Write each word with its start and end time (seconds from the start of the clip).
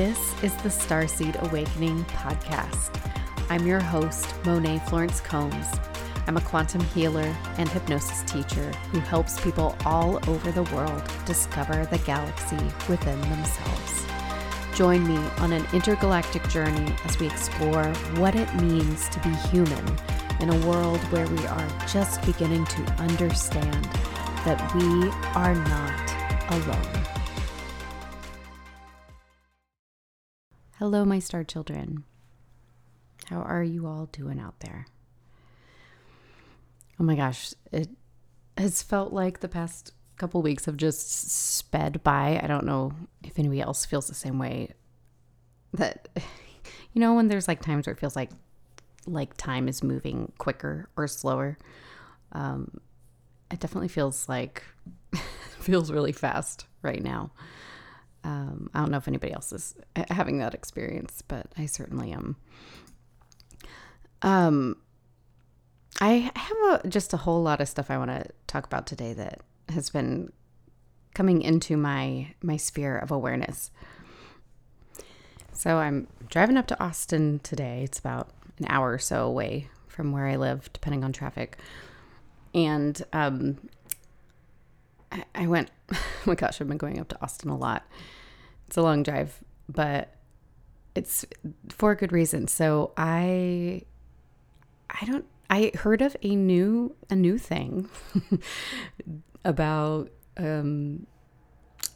This 0.00 0.42
is 0.42 0.56
the 0.62 0.70
Starseed 0.70 1.36
Awakener 1.42 2.02
podcast. 2.06 2.98
I'm 3.50 3.66
your 3.66 3.80
host, 3.80 4.34
Monet 4.46 4.80
Florence 4.86 5.20
Combs. 5.20 5.66
I'm 6.26 6.38
a 6.38 6.40
quantum 6.40 6.80
healer 6.80 7.36
and 7.58 7.68
hypnosis 7.68 8.22
teacher 8.22 8.72
who 8.92 9.00
helps 9.00 9.38
people 9.38 9.76
all 9.84 10.16
over 10.26 10.52
the 10.52 10.62
world 10.74 11.02
discover 11.26 11.84
the 11.84 11.98
galaxy 12.06 12.56
within 12.88 13.20
themselves. 13.20 14.06
Join 14.74 15.06
me 15.06 15.18
on 15.40 15.52
an 15.52 15.66
intergalactic 15.74 16.48
journey 16.48 16.96
as 17.04 17.18
we 17.18 17.26
explore 17.26 17.84
what 18.16 18.34
it 18.34 18.54
means 18.54 19.06
to 19.10 19.20
be 19.20 19.34
human 19.50 19.84
in 20.40 20.48
a 20.48 20.66
world 20.66 21.00
where 21.12 21.26
we 21.26 21.46
are 21.46 21.68
just 21.86 22.24
beginning 22.24 22.64
to 22.64 22.82
understand 22.92 23.84
that 24.46 24.74
we 24.74 25.10
are 25.34 25.54
not 25.54 26.54
alone. 26.54 26.99
Hello, 30.80 31.04
my 31.04 31.18
star 31.18 31.44
children. 31.44 32.04
How 33.26 33.42
are 33.42 33.62
you 33.62 33.86
all 33.86 34.06
doing 34.12 34.40
out 34.40 34.60
there? 34.60 34.86
Oh 36.98 37.04
my 37.04 37.14
gosh, 37.14 37.52
it 37.70 37.90
has 38.56 38.82
felt 38.82 39.12
like 39.12 39.40
the 39.40 39.48
past 39.48 39.92
couple 40.16 40.40
weeks 40.40 40.64
have 40.64 40.78
just 40.78 41.30
sped 41.30 42.02
by. 42.02 42.40
I 42.42 42.46
don't 42.46 42.64
know 42.64 42.94
if 43.22 43.38
anybody 43.38 43.60
else 43.60 43.84
feels 43.84 44.08
the 44.08 44.14
same 44.14 44.38
way. 44.38 44.70
That 45.74 46.08
you 46.16 47.00
know 47.02 47.12
when 47.12 47.28
there's 47.28 47.46
like 47.46 47.60
times 47.60 47.86
where 47.86 47.92
it 47.92 48.00
feels 48.00 48.16
like 48.16 48.30
like 49.06 49.36
time 49.36 49.68
is 49.68 49.82
moving 49.82 50.32
quicker 50.38 50.88
or 50.96 51.06
slower. 51.08 51.58
Um, 52.32 52.80
it 53.50 53.60
definitely 53.60 53.88
feels 53.88 54.30
like 54.30 54.62
feels 55.58 55.92
really 55.92 56.12
fast 56.12 56.64
right 56.80 57.02
now. 57.02 57.32
Um, 58.24 58.70
I 58.74 58.80
don't 58.80 58.90
know 58.90 58.98
if 58.98 59.08
anybody 59.08 59.32
else 59.32 59.52
is 59.52 59.74
having 60.10 60.38
that 60.38 60.54
experience, 60.54 61.22
but 61.26 61.46
I 61.56 61.66
certainly 61.66 62.12
am. 62.12 62.36
Um, 64.22 64.76
I 66.00 66.30
have 66.36 66.84
a, 66.84 66.88
just 66.88 67.12
a 67.12 67.18
whole 67.18 67.42
lot 67.42 67.60
of 67.60 67.68
stuff 67.68 67.90
I 67.90 67.98
want 67.98 68.10
to 68.10 68.24
talk 68.46 68.66
about 68.66 68.86
today 68.86 69.12
that 69.14 69.40
has 69.70 69.90
been 69.90 70.32
coming 71.14 71.42
into 71.42 71.76
my 71.76 72.34
my 72.42 72.56
sphere 72.56 72.96
of 72.96 73.10
awareness. 73.10 73.70
So 75.52 75.76
I'm 75.76 76.06
driving 76.28 76.56
up 76.56 76.66
to 76.68 76.82
Austin 76.82 77.40
today. 77.42 77.82
It's 77.84 77.98
about 77.98 78.30
an 78.58 78.66
hour 78.68 78.92
or 78.92 78.98
so 78.98 79.26
away 79.26 79.68
from 79.88 80.12
where 80.12 80.26
I 80.26 80.36
live, 80.36 80.70
depending 80.72 81.04
on 81.04 81.12
traffic. 81.12 81.58
And 82.54 83.02
um, 83.12 83.68
I, 85.34 85.46
went. 85.46 85.70
Oh 85.92 86.22
my 86.26 86.34
gosh, 86.34 86.60
I've 86.60 86.68
been 86.68 86.76
going 86.76 87.00
up 87.00 87.08
to 87.08 87.22
Austin 87.22 87.50
a 87.50 87.56
lot. 87.56 87.84
It's 88.66 88.76
a 88.76 88.82
long 88.82 89.02
drive, 89.02 89.42
but 89.68 90.14
it's 90.94 91.24
for 91.70 91.92
a 91.92 91.96
good 91.96 92.12
reason. 92.12 92.46
So 92.46 92.92
I, 92.96 93.82
I 94.90 95.04
don't. 95.06 95.24
I 95.48 95.72
heard 95.74 96.02
of 96.02 96.14
a 96.22 96.36
new 96.36 96.94
a 97.08 97.16
new 97.16 97.38
thing 97.38 97.88
about 99.44 100.10
um, 100.36 101.06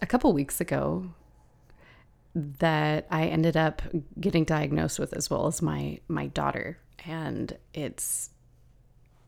a 0.02 0.06
couple 0.06 0.32
weeks 0.32 0.60
ago 0.60 1.10
that 2.34 3.06
I 3.10 3.26
ended 3.26 3.56
up 3.56 3.82
getting 4.18 4.44
diagnosed 4.44 4.98
with 4.98 5.12
as 5.12 5.30
well 5.30 5.46
as 5.46 5.62
my 5.62 6.00
my 6.08 6.26
daughter, 6.28 6.78
and 7.04 7.56
it's 7.74 8.30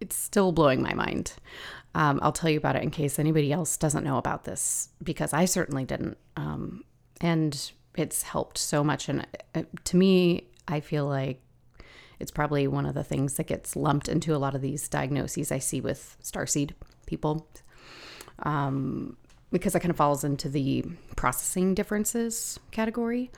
it's 0.01 0.17
still 0.17 0.53
blowing 0.53 0.83
my 0.83 0.95
mind. 0.95 1.35
Um, 1.97 2.21
I'll 2.23 2.31
tell 2.31 2.51
you 2.51 2.59
about 2.59 2.77
it 2.77 2.83
in 2.83 2.91
case 2.91 3.19
anybody 3.19 3.51
else 3.51 3.79
doesn't 3.79 4.05
know 4.05 4.19
about 4.19 4.45
this 4.45 4.91
because 5.03 5.33
I 5.33 5.47
certainly 5.47 5.87
didn't, 5.87 6.19
um, 6.37 6.85
and 7.23 7.73
it's 7.97 8.23
helped 8.23 8.59
so 8.59 8.85
much. 8.85 9.09
And 9.09 9.27
uh, 9.55 9.63
to 9.85 9.97
me, 9.97 10.47
I 10.69 10.81
feel 10.81 11.07
like 11.07 11.41
it's 12.19 12.31
probably 12.31 12.69
one 12.69 12.85
of 12.85 12.93
the 12.93 13.03
things 13.03 13.35
that 13.39 13.47
gets 13.47 13.75
lumped 13.75 14.11
into 14.11 14.37
a 14.37 14.39
lot 14.39 14.55
of 14.55 14.61
these 14.61 14.87
diagnoses 14.91 15.51
I 15.51 15.59
see 15.59 15.81
with 15.81 16.19
starseed 16.23 16.73
people. 17.07 17.49
Um, 18.41 19.17
because 19.51 19.73
that 19.73 19.81
kind 19.81 19.91
of 19.91 19.97
falls 19.97 20.23
into 20.23 20.51
the 20.51 20.85
processing 21.15 21.73
differences 21.73 22.61
category. 22.73 23.31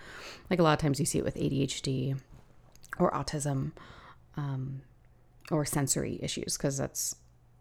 Like 0.50 0.58
a 0.58 0.64
lot 0.64 0.72
of 0.72 0.80
times 0.80 0.98
you 0.98 1.06
see 1.06 1.18
it 1.18 1.24
with 1.24 1.36
ADHD 1.36 2.18
or 2.98 3.12
autism 3.12 3.70
um, 4.36 4.82
or 5.52 5.64
sensory 5.64 6.18
issues, 6.20 6.56
because 6.56 6.76
that's 6.76 7.14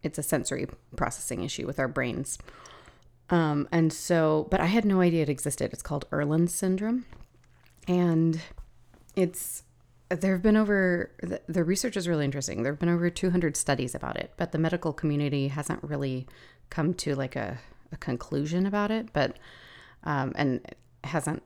it's 0.03 0.17
a 0.17 0.23
sensory 0.23 0.67
processing 0.95 1.43
issue 1.43 1.65
with 1.65 1.79
our 1.79 1.87
brains. 1.87 2.37
Um, 3.29 3.67
and 3.71 3.91
so, 3.91 4.47
but 4.49 4.59
I 4.59 4.67
had 4.67 4.85
no 4.85 5.01
idea 5.01 5.23
it 5.23 5.29
existed. 5.29 5.73
It's 5.73 5.83
called 5.83 6.05
Irlen 6.11 6.49
syndrome, 6.49 7.05
and 7.87 8.39
it's 9.15 9.63
there 10.09 10.31
have 10.31 10.41
been 10.41 10.55
over 10.55 11.11
the, 11.21 11.41
the 11.47 11.63
research 11.63 11.97
is 11.97 12.07
really 12.07 12.23
interesting. 12.23 12.63
There 12.63 12.71
have 12.71 12.79
been 12.79 12.87
over 12.87 13.09
200 13.09 13.57
studies 13.57 13.93
about 13.93 14.17
it, 14.17 14.31
but 14.37 14.53
the 14.53 14.57
medical 14.57 14.93
community 14.93 15.49
hasn't 15.49 15.83
really 15.83 16.27
come 16.69 16.93
to 16.93 17.15
like 17.15 17.35
a, 17.35 17.59
a 17.91 17.97
conclusion 17.97 18.65
about 18.65 18.91
it. 18.91 19.11
But 19.11 19.37
um, 20.03 20.31
and 20.35 20.61
hasn't, 21.03 21.43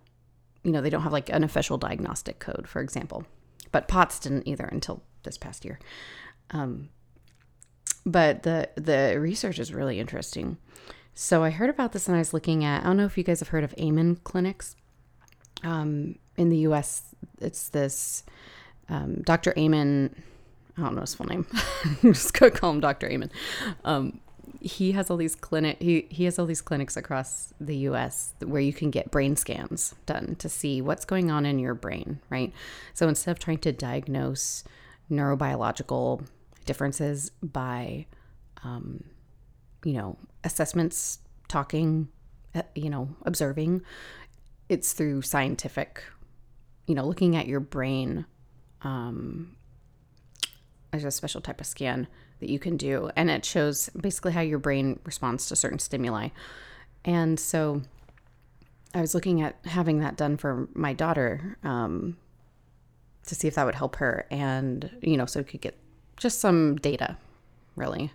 you 0.64 0.72
know, 0.72 0.82
they 0.82 0.90
don't 0.90 1.02
have 1.02 1.12
like 1.12 1.30
an 1.30 1.44
official 1.44 1.78
diagnostic 1.78 2.40
code, 2.40 2.68
for 2.68 2.82
example. 2.82 3.26
But 3.72 3.88
POTS 3.88 4.20
didn't 4.20 4.48
either 4.48 4.66
until 4.66 5.02
this 5.24 5.38
past 5.38 5.66
year. 5.66 5.80
Um, 6.52 6.90
but 8.06 8.44
the 8.44 8.70
the 8.76 9.18
research 9.20 9.60
is 9.60 9.74
really 9.74 10.00
interesting. 10.00 10.58
So 11.14 11.44
I 11.44 11.50
heard 11.50 11.70
about 11.70 11.92
this 11.92 12.08
and 12.08 12.16
I 12.16 12.20
was 12.20 12.34
looking 12.34 12.64
at. 12.64 12.84
I 12.84 12.88
don't 12.88 12.98
know 12.98 13.06
if 13.06 13.18
you 13.18 13.24
guys 13.24 13.40
have 13.40 13.50
heard 13.50 13.64
of 13.64 13.74
Amen 13.78 14.18
clinics. 14.24 14.76
Um, 15.64 16.16
in 16.38 16.50
the 16.50 16.58
U.S., 16.60 17.14
it's 17.40 17.70
this 17.70 18.24
um, 18.90 19.22
Dr. 19.22 19.54
Amen. 19.58 20.16
I 20.78 20.82
don't 20.82 20.96
know 20.96 21.02
his 21.02 21.14
full 21.14 21.28
name. 21.28 21.46
I'm 22.04 22.14
just 22.14 22.34
gonna 22.34 22.52
call 22.52 22.72
him 22.72 22.80
Dr. 22.80 23.10
Amen. 23.10 23.32
Um, 23.84 24.20
he 24.60 24.92
has 24.92 25.10
all 25.10 25.18
these 25.18 25.36
clinic. 25.36 25.82
He 25.82 26.08
he 26.10 26.26
has 26.26 26.40
all 26.40 26.46
these 26.46 26.62
clinics 26.62 26.96
across 26.98 27.54
the 27.60 27.76
U.S. 27.78 28.34
where 28.44 28.62
you 28.62 28.74
can 28.74 28.92
get 28.92 29.12
brain 29.12 29.36
scans 29.36 29.96
done 30.06 30.36
to 30.40 30.50
see 30.50 30.82
what's 30.82 31.06
going 31.06 31.32
on 31.32 31.46
in 31.46 31.60
your 31.60 31.74
brain. 31.74 32.20
Right. 32.30 32.54
So 32.94 33.08
instead 33.08 33.32
of 33.32 33.40
trying 33.40 33.60
to 33.60 33.72
diagnose 33.72 34.64
neurobiological 35.10 36.26
differences 36.66 37.32
by, 37.42 38.06
um, 38.64 39.04
you 39.84 39.94
know, 39.94 40.18
assessments, 40.44 41.20
talking, 41.48 42.08
uh, 42.56 42.62
you 42.76 42.90
know, 42.90 43.10
observing, 43.26 43.82
it's 44.70 44.94
through 44.94 45.22
scientific, 45.22 46.04
you 46.88 46.96
know, 46.96 47.06
looking 47.06 47.36
at 47.36 47.48
your 47.48 47.60
brain. 47.60 48.26
Um, 48.84 49.56
there's 50.92 51.04
a 51.04 51.12
special 51.12 51.42
type 51.42 51.60
of 51.60 51.68
scan 51.68 52.08
that 52.40 52.50
you 52.50 52.60
can 52.60 52.78
do, 52.78 53.10
and 53.16 53.30
it 53.30 53.46
shows 53.46 53.90
basically 53.90 54.32
how 54.32 54.42
your 54.42 54.60
brain 54.60 55.00
responds 55.04 55.48
to 55.48 55.56
certain 55.56 55.80
stimuli. 55.80 56.30
And 57.06 57.40
so 57.40 57.82
I 58.94 59.02
was 59.02 59.14
looking 59.14 59.42
at 59.42 59.58
having 59.66 60.00
that 60.00 60.18
done 60.18 60.38
for 60.38 60.68
my 60.74 60.94
daughter 60.94 61.58
um, 61.64 62.18
to 63.28 63.36
see 63.36 63.48
if 63.48 63.56
that 63.56 63.66
would 63.66 63.76
help 63.76 63.98
her, 63.98 64.26
and, 64.32 64.90
you 65.02 65.18
know, 65.18 65.26
so 65.26 65.40
we 65.40 65.44
could 65.44 65.62
get 65.62 65.78
just 66.22 66.40
some 66.40 66.78
data, 66.78 67.18
really, 67.76 68.12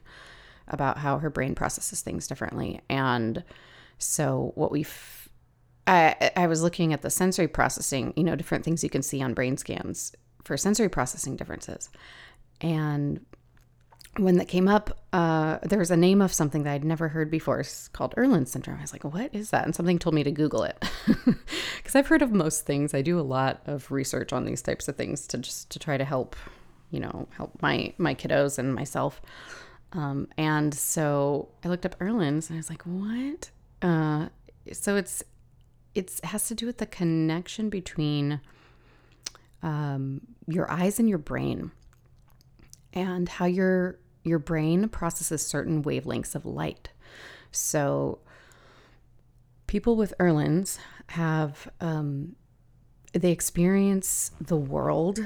about 0.68 0.98
how 0.98 1.18
her 1.18 1.30
brain 1.30 1.54
processes 1.54 2.00
things 2.00 2.26
differently. 2.26 2.80
And 2.88 3.44
so 3.98 4.52
what 4.54 4.70
we've 4.70 5.28
I, 5.86 6.32
I 6.36 6.46
was 6.46 6.62
looking 6.62 6.92
at 6.92 7.02
the 7.02 7.10
sensory 7.10 7.48
processing, 7.48 8.12
you 8.16 8.24
know, 8.24 8.34
different 8.34 8.64
things 8.64 8.82
you 8.82 8.90
can 8.90 9.02
see 9.02 9.22
on 9.22 9.34
brain 9.34 9.56
scans 9.56 10.12
for 10.42 10.56
sensory 10.56 10.88
processing 10.88 11.36
differences. 11.36 11.90
And 12.60 13.24
when 14.16 14.36
that 14.38 14.48
came 14.48 14.66
up, 14.66 14.98
uh, 15.12 15.58
there 15.62 15.78
was 15.78 15.90
a 15.90 15.96
name 15.96 16.22
of 16.22 16.32
something 16.32 16.62
that 16.64 16.72
I'd 16.72 16.84
never 16.84 17.08
heard 17.08 17.30
before. 17.30 17.60
It's 17.60 17.88
called 17.88 18.14
Irlen 18.16 18.46
syndrome. 18.46 18.78
I 18.78 18.82
was 18.82 18.92
like, 18.92 19.04
what 19.04 19.34
is 19.34 19.50
that? 19.50 19.64
And 19.64 19.74
something 19.74 19.98
told 19.98 20.14
me 20.14 20.24
to 20.24 20.30
Google 20.30 20.62
it 20.64 20.82
because 21.76 21.94
I've 21.94 22.06
heard 22.06 22.22
of 22.22 22.32
most 22.32 22.66
things. 22.66 22.94
I 22.94 23.02
do 23.02 23.20
a 23.20 23.22
lot 23.22 23.60
of 23.66 23.90
research 23.92 24.32
on 24.32 24.44
these 24.44 24.62
types 24.62 24.88
of 24.88 24.96
things 24.96 25.26
to 25.28 25.38
just 25.38 25.70
to 25.70 25.78
try 25.78 25.96
to 25.96 26.04
help, 26.04 26.34
you 26.90 27.00
know, 27.00 27.28
help 27.36 27.60
my 27.62 27.92
my 27.98 28.14
kiddos 28.14 28.58
and 28.58 28.74
myself. 28.74 29.20
Um, 29.92 30.28
and 30.36 30.74
so 30.74 31.48
I 31.64 31.68
looked 31.68 31.86
up 31.86 31.98
Irlen's 31.98 32.50
and 32.50 32.56
I 32.56 32.58
was 32.58 32.68
like, 32.68 32.82
what? 32.82 33.50
Uh, 33.82 34.28
so 34.72 34.96
it's 34.96 35.22
it 35.94 36.20
has 36.24 36.46
to 36.48 36.54
do 36.54 36.66
with 36.66 36.78
the 36.78 36.86
connection 36.86 37.70
between 37.70 38.40
um, 39.62 40.20
your 40.46 40.70
eyes 40.70 40.98
and 40.98 41.08
your 41.08 41.18
brain 41.18 41.70
and 42.92 43.28
how 43.28 43.46
your 43.46 43.98
your 44.24 44.38
brain 44.38 44.88
processes 44.88 45.46
certain 45.46 45.82
wavelengths 45.82 46.34
of 46.34 46.44
light. 46.44 46.90
So 47.52 48.18
people 49.66 49.96
with 49.96 50.12
Irlen's 50.18 50.78
have 51.10 51.68
um, 51.80 52.36
they 53.12 53.30
experience 53.30 54.32
the 54.40 54.56
world 54.56 55.20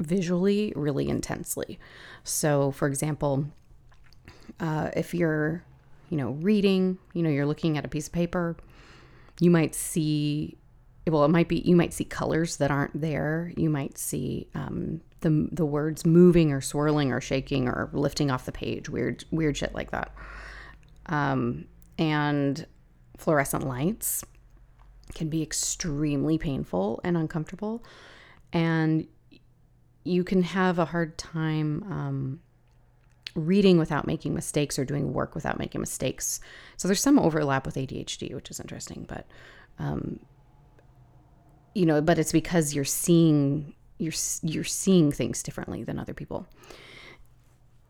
visually 0.00 0.72
really 0.76 1.08
intensely. 1.08 1.78
So, 2.22 2.70
for 2.70 2.88
example, 2.88 3.46
uh, 4.60 4.90
if 4.96 5.14
you're, 5.14 5.64
you 6.10 6.16
know, 6.16 6.30
reading, 6.32 6.98
you 7.12 7.22
know, 7.22 7.30
you're 7.30 7.46
looking 7.46 7.78
at 7.78 7.84
a 7.84 7.88
piece 7.88 8.06
of 8.06 8.12
paper, 8.12 8.56
you 9.40 9.50
might 9.50 9.74
see 9.74 10.56
well, 11.06 11.24
it 11.24 11.28
might 11.28 11.48
be 11.48 11.58
you 11.58 11.76
might 11.76 11.92
see 11.92 12.04
colors 12.04 12.56
that 12.56 12.70
aren't 12.70 12.98
there. 12.98 13.52
You 13.56 13.68
might 13.68 13.98
see 13.98 14.48
um, 14.54 15.02
the 15.20 15.48
the 15.52 15.66
words 15.66 16.06
moving 16.06 16.50
or 16.50 16.60
swirling 16.60 17.12
or 17.12 17.20
shaking 17.20 17.68
or 17.68 17.90
lifting 17.92 18.30
off 18.30 18.46
the 18.46 18.52
page. 18.52 18.88
Weird 18.88 19.24
weird 19.30 19.56
shit 19.56 19.74
like 19.74 19.90
that. 19.90 20.14
Um, 21.06 21.66
and 21.98 22.66
fluorescent 23.18 23.66
lights 23.66 24.24
can 25.14 25.28
be 25.28 25.42
extremely 25.42 26.38
painful 26.38 27.00
and 27.04 27.18
uncomfortable, 27.18 27.84
and 28.52 29.06
you 30.04 30.22
can 30.24 30.42
have 30.42 30.78
a 30.78 30.84
hard 30.84 31.16
time 31.18 31.82
um, 31.90 32.40
reading 33.34 33.78
without 33.78 34.06
making 34.06 34.34
mistakes 34.34 34.78
or 34.78 34.84
doing 34.84 35.12
work 35.12 35.34
without 35.34 35.58
making 35.58 35.80
mistakes. 35.80 36.40
So 36.76 36.88
there's 36.88 37.02
some 37.02 37.18
overlap 37.18 37.66
with 37.66 37.74
ADHD, 37.74 38.34
which 38.34 38.50
is 38.50 38.60
interesting, 38.60 39.06
but 39.08 39.26
um, 39.78 40.20
you 41.74 41.86
know, 41.86 42.00
but 42.00 42.18
it's 42.18 42.32
because 42.32 42.74
you're 42.74 42.84
seeing 42.84 43.74
you're 43.98 44.12
you're 44.42 44.64
seeing 44.64 45.10
things 45.12 45.42
differently 45.42 45.82
than 45.82 45.98
other 45.98 46.14
people. 46.14 46.46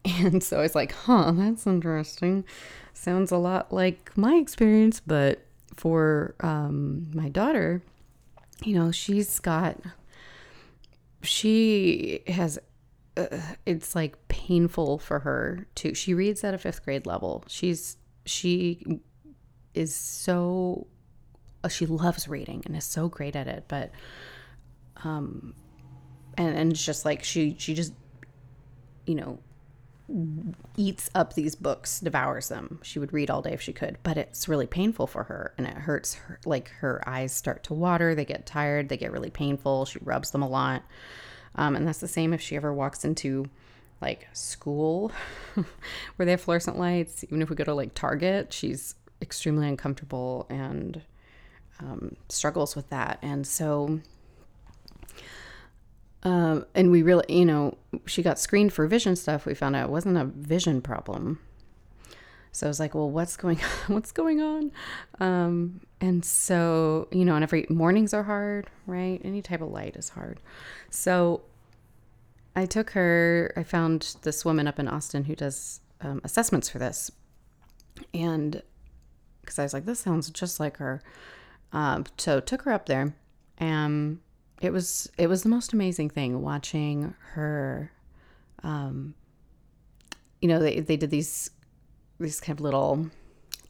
And 0.07 0.43
so 0.43 0.59
I 0.59 0.61
was 0.61 0.75
like, 0.75 0.93
huh, 0.93 1.33
that's 1.33 1.67
interesting. 1.67 2.45
Sounds 2.93 3.33
a 3.33 3.39
lot 3.39 3.73
like 3.73 4.13
my 4.17 4.35
experience, 4.35 5.01
but 5.01 5.41
for 5.75 6.35
um, 6.41 7.11
my 7.15 7.31
daughter, 7.31 7.83
you 8.63 8.75
know, 8.75 8.91
she's 8.91 9.41
got, 9.41 9.81
she 11.27 12.23
has, 12.29 12.59
uh, 13.17 13.27
it's 13.67 13.95
like 13.95 14.29
painful 14.29 14.99
for 14.99 15.21
her 15.21 15.67
to, 15.77 15.95
she 15.95 16.15
reads 16.15 16.45
at 16.45 16.55
a 16.55 16.59
fifth 16.59 16.85
grade 16.85 17.07
level. 17.07 17.45
She's, 17.49 17.97
she 18.27 19.01
is 19.75 19.95
so 19.95 20.87
uh, 21.63 21.69
she 21.69 21.87
loves 21.87 22.29
reading 22.29 22.63
and 22.65 22.77
is 22.77 22.85
so 22.85 23.09
great 23.09 23.37
at 23.37 23.49
it 23.49 23.65
but 23.69 23.91
um 25.03 25.55
and 26.39 26.57
and 26.57 26.73
it's 26.73 26.85
just 26.85 27.05
like 27.05 27.25
she 27.25 27.57
she 27.59 27.75
just 27.75 27.93
you 29.07 29.15
know 29.15 29.39
eats 30.77 31.09
up 31.15 31.33
these 31.33 31.55
books 31.55 32.01
devours 32.01 32.49
them 32.49 32.79
she 32.83 32.99
would 32.99 33.13
read 33.13 33.31
all 33.31 33.41
day 33.41 33.53
if 33.53 33.61
she 33.63 33.73
could 33.73 33.97
but 34.03 34.19
it's 34.19 34.49
really 34.49 34.67
painful 34.67 35.07
for 35.07 35.25
her 35.25 35.55
and 35.57 35.67
it 35.67 35.75
hurts 35.75 36.15
her 36.15 36.39
like 36.45 36.69
her 36.69 37.03
eyes 37.09 37.35
start 37.35 37.65
to 37.65 37.73
water 37.73 38.15
they 38.15 38.25
get 38.25 38.45
tired 38.45 38.91
they 38.91 38.99
get 38.99 39.13
really 39.13 39.31
painful 39.31 39.87
she 39.87 39.99
rubs 40.03 40.31
them 40.31 40.43
a 40.43 40.49
lot 40.49 40.83
um, 41.55 41.75
and 41.75 41.87
that's 41.87 42.01
the 42.01 42.09
same 42.09 42.35
if 42.35 42.41
she 42.41 42.55
ever 42.55 42.73
walks 42.73 43.05
into 43.05 43.47
like 44.03 44.29
school 44.35 45.11
where 46.17 46.27
they 46.27 46.33
have 46.33 46.41
fluorescent 46.41 46.79
lights 46.79 47.25
even 47.25 47.41
if 47.41 47.49
we 47.49 47.57
go 47.57 47.65
to 47.65 47.73
like 47.73 47.95
target 47.95 48.53
she's 48.53 48.97
extremely 49.23 49.67
uncomfortable 49.67 50.47
and 50.51 51.01
um, 51.81 52.17
struggles 52.29 52.77
with 52.77 52.89
that. 52.91 53.19
And 53.23 53.47
so, 53.47 54.01
um, 56.25 56.67
and 56.75 56.91
we 56.91 57.03
really, 57.03 57.25
you 57.29 57.45
know, 57.45 57.77
she 58.07 58.23
got 58.23 58.39
screened 58.39 58.73
for 58.73 58.87
vision 58.87 59.15
stuff. 59.17 59.47
We 59.47 59.55
found 59.55 59.77
out 59.77 59.85
it 59.85 59.91
wasn't 59.91 60.17
a 60.17 60.25
vision 60.25 60.81
problem. 60.81 61.39
So 62.53 62.67
I 62.67 62.69
was 62.69 62.79
like, 62.81 62.95
well, 62.95 63.11
what's 63.11 63.37
going 63.37 63.61
on? 63.89 63.95
What's 63.95 64.13
going 64.13 64.41
on? 64.41 64.73
Um, 65.21 65.81
and 66.01 66.25
so, 66.25 67.09
you 67.11 67.25
know, 67.25 67.35
and 67.35 67.43
every 67.43 67.67
mornings 67.69 68.15
are 68.15 68.23
hard, 68.23 68.69
right? 68.87 69.21
Any 69.25 69.43
type 69.43 69.61
of 69.61 69.71
light 69.71 69.97
is 69.97 70.11
hard. 70.11 70.41
So 70.91 71.43
I 72.57 72.67
took 72.67 72.91
her, 72.91 73.53
I 73.57 73.63
found 73.63 74.17
this 74.23 74.45
woman 74.45 74.67
up 74.67 74.79
in 74.79 74.89
Austin 74.89 75.25
who 75.25 75.35
does 75.35 75.81
um, 76.01 76.21
assessments 76.25 76.69
for 76.69 76.79
this. 76.79 77.11
And 78.13 78.63
because 79.41 79.59
I 79.59 79.65
was 79.65 79.75
like, 79.75 79.85
this 79.85 80.01
sounds 80.01 80.31
just 80.31 80.59
like 80.59 80.79
her. 80.79 81.03
Um, 81.73 82.05
so 82.17 82.41
took 82.41 82.63
her 82.63 82.73
up 82.73 82.87
there, 82.87 83.15
and 83.59 84.21
it 84.61 84.73
was 84.73 85.11
it 85.19 85.29
was 85.29 85.43
the 85.43 85.49
most 85.49 85.73
amazing 85.73 86.11
thing 86.11 86.43
watching 86.43 87.15
her. 87.33 87.91
Um, 88.63 89.15
you 90.41 90.49
know, 90.49 90.59
they 90.59 90.81
they 90.81 90.97
did 90.97 91.11
these 91.11 91.51
these 92.21 92.41
kind 92.41 92.59
of 92.59 92.63
little 92.63 93.11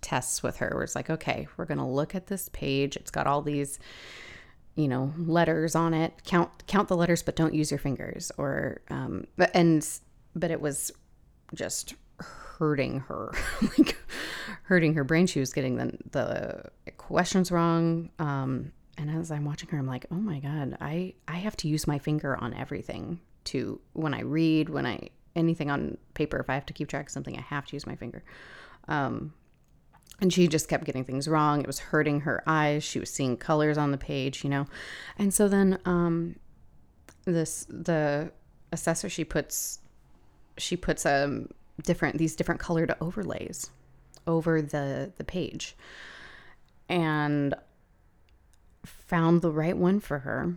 tests 0.00 0.42
with 0.42 0.58
her 0.58 0.70
where 0.74 0.84
it's 0.84 0.94
like, 0.94 1.10
okay, 1.10 1.48
we're 1.56 1.64
gonna 1.64 1.90
look 1.90 2.14
at 2.14 2.26
this 2.26 2.48
page. 2.50 2.96
It's 2.96 3.10
got 3.10 3.26
all 3.26 3.42
these, 3.42 3.78
you 4.76 4.88
know, 4.88 5.12
letters 5.18 5.74
on 5.74 5.94
it. 5.94 6.12
Count 6.24 6.66
count 6.66 6.88
the 6.88 6.96
letters, 6.96 7.22
but 7.22 7.36
don't 7.36 7.54
use 7.54 7.70
your 7.70 7.78
fingers. 7.78 8.30
Or 8.38 8.82
um, 8.88 9.26
but 9.36 9.50
and 9.54 9.86
but 10.34 10.50
it 10.50 10.60
was 10.60 10.92
just 11.54 11.94
hurting 12.18 13.00
her, 13.00 13.32
like 13.78 13.96
hurting 14.64 14.94
her 14.94 15.04
brain. 15.04 15.26
She 15.26 15.40
was 15.40 15.52
getting 15.52 15.76
the, 15.76 15.98
the 16.12 16.92
questions 16.96 17.50
wrong. 17.50 18.10
Um, 18.18 18.72
and 18.96 19.10
as 19.10 19.30
I'm 19.30 19.44
watching 19.44 19.68
her, 19.70 19.78
I'm 19.78 19.86
like, 19.86 20.06
oh 20.10 20.16
my 20.16 20.40
God, 20.40 20.76
I, 20.80 21.14
I 21.26 21.36
have 21.36 21.56
to 21.58 21.68
use 21.68 21.86
my 21.86 21.98
finger 21.98 22.36
on 22.36 22.54
everything 22.54 23.20
to, 23.44 23.80
when 23.92 24.14
I 24.14 24.22
read, 24.22 24.68
when 24.68 24.86
I, 24.86 25.08
anything 25.34 25.70
on 25.70 25.98
paper, 26.14 26.38
if 26.38 26.48
I 26.48 26.54
have 26.54 26.66
to 26.66 26.72
keep 26.72 26.88
track 26.88 27.06
of 27.06 27.12
something, 27.12 27.36
I 27.36 27.42
have 27.42 27.66
to 27.66 27.76
use 27.76 27.86
my 27.86 27.96
finger. 27.96 28.22
Um, 28.88 29.32
and 30.20 30.32
she 30.32 30.46
just 30.46 30.68
kept 30.68 30.84
getting 30.84 31.04
things 31.04 31.26
wrong. 31.26 31.60
It 31.60 31.66
was 31.66 31.80
hurting 31.80 32.20
her 32.20 32.42
eyes. 32.46 32.84
She 32.84 33.00
was 33.00 33.10
seeing 33.10 33.36
colors 33.36 33.76
on 33.76 33.90
the 33.90 33.98
page, 33.98 34.44
you 34.44 34.50
know. 34.50 34.66
And 35.18 35.34
so 35.34 35.48
then 35.48 35.80
um, 35.84 36.36
this 37.24 37.66
the 37.68 38.30
assessor 38.72 39.08
she 39.08 39.24
puts 39.24 39.80
she 40.58 40.76
puts 40.76 41.06
um 41.06 41.48
different 41.82 42.18
these 42.18 42.36
different 42.36 42.60
colored 42.60 42.94
overlays 43.00 43.70
over 44.26 44.62
the 44.62 45.12
the 45.16 45.24
page 45.24 45.76
and 46.88 47.54
found 49.14 49.42
the 49.42 49.52
right 49.52 49.76
one 49.76 50.00
for 50.00 50.18
her. 50.18 50.56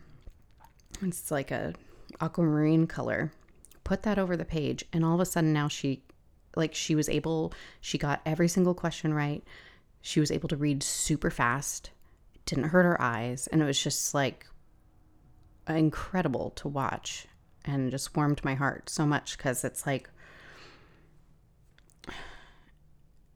It's 1.03 1.29
like 1.29 1.51
a 1.51 1.75
aquamarine 2.19 2.87
color. 2.87 3.31
Put 3.83 4.01
that 4.01 4.17
over 4.17 4.35
the 4.35 4.45
page 4.45 4.83
and 4.91 5.05
all 5.05 5.13
of 5.13 5.19
a 5.19 5.25
sudden 5.25 5.53
now 5.53 5.67
she 5.67 6.01
like 6.55 6.73
she 6.73 6.95
was 6.95 7.07
able 7.07 7.53
she 7.81 7.99
got 7.99 8.19
every 8.25 8.47
single 8.47 8.73
question 8.73 9.13
right. 9.13 9.43
She 10.01 10.19
was 10.19 10.31
able 10.31 10.49
to 10.49 10.57
read 10.57 10.81
super 10.81 11.29
fast. 11.29 11.91
It 12.33 12.45
didn't 12.45 12.69
hurt 12.69 12.85
her 12.85 12.99
eyes 12.99 13.45
and 13.45 13.61
it 13.61 13.65
was 13.65 13.79
just 13.79 14.15
like 14.15 14.47
incredible 15.69 16.49
to 16.55 16.67
watch 16.67 17.27
and 17.63 17.91
just 17.91 18.15
warmed 18.17 18.43
my 18.43 18.55
heart 18.55 18.89
so 18.89 19.05
much 19.05 19.37
because 19.37 19.63
it's 19.63 19.85
like 19.85 20.09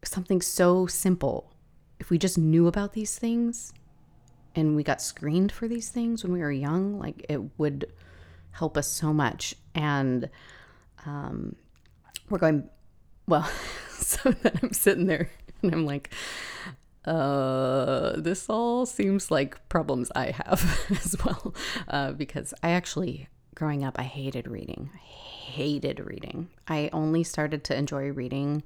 something 0.03 0.41
so 0.41 0.87
simple, 0.87 1.53
if 1.99 2.09
we 2.09 2.17
just 2.17 2.39
knew 2.39 2.65
about 2.65 2.93
these 2.93 3.19
things 3.19 3.71
and 4.55 4.75
we 4.75 4.83
got 4.83 5.01
screened 5.01 5.51
for 5.51 5.67
these 5.67 5.89
things 5.89 6.23
when 6.23 6.33
we 6.33 6.39
were 6.39 6.51
young, 6.51 6.99
like 6.99 7.25
it 7.29 7.41
would 7.57 7.91
help 8.51 8.77
us 8.77 8.87
so 8.87 9.13
much. 9.13 9.55
And 9.73 10.29
um, 11.05 11.55
we're 12.29 12.37
going, 12.37 12.69
well, 13.27 13.49
so 13.91 14.31
then 14.31 14.59
I'm 14.61 14.73
sitting 14.73 15.07
there 15.07 15.29
and 15.61 15.73
I'm 15.73 15.85
like, 15.85 16.13
uh, 17.05 18.19
this 18.19 18.49
all 18.49 18.85
seems 18.85 19.31
like 19.31 19.67
problems 19.69 20.11
I 20.15 20.31
have 20.31 20.85
as 20.91 21.15
well. 21.23 21.55
Uh, 21.87 22.11
because 22.11 22.53
I 22.61 22.71
actually, 22.71 23.27
growing 23.55 23.83
up, 23.83 23.97
I 23.97 24.03
hated 24.03 24.47
reading. 24.47 24.89
I 24.93 24.97
hated 24.97 25.99
reading. 25.99 26.49
I 26.67 26.89
only 26.93 27.23
started 27.23 27.63
to 27.65 27.75
enjoy 27.75 28.11
reading 28.11 28.63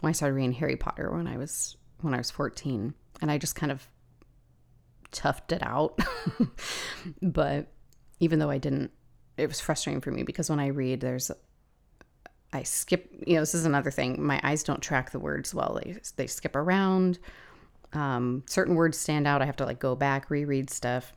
when 0.00 0.10
I 0.10 0.12
started 0.12 0.34
reading 0.34 0.52
Harry 0.52 0.76
Potter 0.76 1.10
when 1.10 1.26
I 1.26 1.36
was 1.36 1.76
when 2.00 2.14
I 2.14 2.18
was 2.18 2.30
14 2.30 2.94
and 3.20 3.30
I 3.30 3.36
just 3.36 3.54
kind 3.54 3.70
of 3.70 3.86
toughed 5.12 5.52
it 5.52 5.62
out. 5.62 5.98
but 7.22 7.68
even 8.20 8.38
though 8.38 8.50
I 8.50 8.58
didn't 8.58 8.90
it 9.36 9.46
was 9.46 9.60
frustrating 9.60 10.00
for 10.00 10.10
me 10.10 10.22
because 10.22 10.50
when 10.50 10.60
I 10.60 10.68
read 10.68 11.00
there's 11.00 11.30
I 12.52 12.64
skip, 12.64 13.08
you 13.26 13.34
know, 13.34 13.42
this 13.42 13.54
is 13.54 13.64
another 13.64 13.90
thing. 13.90 14.20
My 14.20 14.40
eyes 14.42 14.64
don't 14.64 14.80
track 14.80 15.12
the 15.12 15.20
words 15.20 15.54
well. 15.54 15.80
They 15.82 15.96
they 16.16 16.26
skip 16.26 16.56
around. 16.56 17.18
Um, 17.92 18.42
certain 18.46 18.74
words 18.74 18.98
stand 18.98 19.26
out. 19.26 19.42
I 19.42 19.46
have 19.46 19.56
to 19.56 19.64
like 19.64 19.78
go 19.78 19.94
back, 19.94 20.30
reread 20.30 20.70
stuff, 20.70 21.12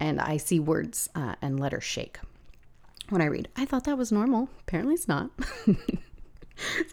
and 0.00 0.20
I 0.20 0.38
see 0.38 0.58
words 0.58 1.08
uh, 1.14 1.34
and 1.42 1.60
letters 1.60 1.84
shake 1.84 2.18
when 3.08 3.20
I 3.20 3.26
read. 3.26 3.48
I 3.56 3.66
thought 3.66 3.84
that 3.84 3.98
was 3.98 4.10
normal. 4.10 4.48
Apparently, 4.60 4.94
it's 4.94 5.08
not. 5.08 5.30
so 5.66 5.74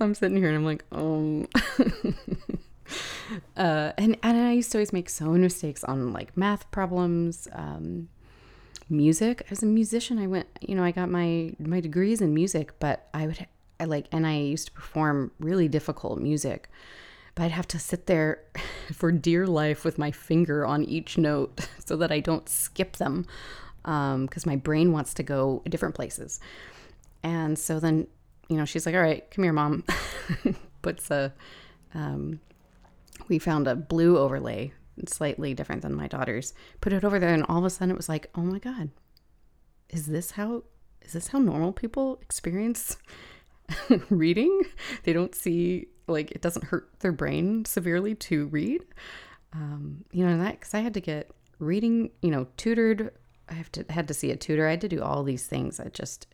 I'm 0.01 0.13
sitting 0.13 0.38
here 0.38 0.50
and 0.50 0.58
I'm 0.58 0.65
like, 0.65 0.84
oh. 0.91 1.46
uh, 3.58 3.93
and 3.98 4.17
and 4.24 4.38
I 4.38 4.53
used 4.53 4.72
to 4.72 4.77
always 4.77 4.93
make 4.93 5.10
so 5.10 5.25
many 5.25 5.43
mistakes 5.43 5.84
on 5.84 6.13
like 6.13 6.36
math 6.36 6.69
problems, 6.72 7.48
um, 7.53 8.10
music. 8.89 9.46
As 9.50 9.63
a 9.63 9.65
musician, 9.65 10.19
I 10.19 10.27
went, 10.27 10.48
you 10.62 10.75
know, 10.75 10.84
I 10.84 10.91
got 10.91 11.10
my 11.10 11.53
my 11.60 11.79
degrees 11.79 12.22
in 12.22 12.34
music, 12.34 12.79
but 12.79 13.08
I 13.13 13.27
would, 13.27 13.48
I 13.79 13.86
like, 13.86 14.08
and 14.12 14.25
I 14.25 14.38
used 14.38 14.67
to 14.67 14.72
perform 14.72 15.31
really 15.39 15.67
difficult 15.67 16.19
music. 16.19 16.69
But 17.36 17.43
I'd 17.43 17.51
have 17.51 17.67
to 17.69 17.79
sit 17.79 18.08
there 18.08 18.41
for 18.93 19.12
dear 19.12 19.48
life 19.48 19.86
with 19.86 19.98
my 19.98 20.12
finger 20.12 20.65
on 20.65 20.84
each 20.84 21.17
note 21.17 21.67
so 21.86 21.96
that 21.98 22.12
I 22.12 22.19
don't 22.19 22.50
skip 22.50 22.98
them 22.98 23.25
because 23.81 24.46
um, 24.46 24.50
my 24.51 24.58
brain 24.58 24.91
wants 24.91 25.13
to 25.15 25.24
go 25.24 25.63
different 25.67 25.96
places. 25.96 26.39
And 27.24 27.58
so 27.58 27.79
then 27.79 28.08
you 28.50 28.58
know, 28.58 28.65
she's 28.65 28.86
like, 28.86 28.96
all 28.96 29.01
right, 29.01 29.29
come 29.31 29.43
here, 29.43 29.53
mom. 29.53 29.84
Puts 30.81 31.12
a, 31.12 31.31
um, 31.93 32.39
we 33.30 33.40
found 33.40 33.68
a 33.68 33.76
blue 33.76 34.18
overlay 34.18 34.74
slightly 35.08 35.54
different 35.54 35.82
than 35.82 35.96
my 35.96 36.08
daughter's. 36.08 36.54
Put 36.82 36.94
it 36.94 37.06
over 37.06 37.20
there, 37.20 37.34
and 37.34 37.46
all 37.48 37.60
of 37.60 37.66
a 37.66 37.70
sudden 37.70 37.92
it 37.92 37.98
was 37.98 38.10
like, 38.10 38.30
oh 38.36 38.42
my 38.42 38.60
God, 38.60 38.90
is 39.90 40.08
this 40.08 40.32
how 40.32 40.64
is 41.02 41.14
this 41.14 41.30
how 41.30 41.40
normal 41.40 41.72
people 41.72 42.20
experience 42.22 42.98
reading? 44.10 44.64
They 45.04 45.14
don't 45.14 45.34
see 45.34 45.88
like 46.08 46.32
it 46.32 46.42
doesn't 46.42 46.66
hurt 46.66 46.90
their 47.00 47.12
brain 47.12 47.66
severely 47.66 48.16
to 48.16 48.48
read. 48.48 48.84
Um, 49.54 50.06
you 50.12 50.26
know, 50.26 50.38
that 50.38 50.60
because 50.60 50.74
I 50.74 50.80
had 50.80 50.94
to 50.96 51.02
get 51.02 51.32
reading, 51.60 52.12
you 52.22 52.32
know, 52.32 52.48
tutored. 52.58 53.12
I 53.48 53.54
have 53.54 53.72
to 53.74 53.86
had 53.90 54.08
to 54.10 54.14
see 54.14 54.32
a 54.32 54.36
tutor. 54.36 54.68
I 54.68 54.72
had 54.72 54.82
to 54.82 54.90
do 54.90 55.02
all 55.02 55.24
these 55.24 55.48
things. 55.48 55.80
I 55.80 55.88
just 55.90 56.28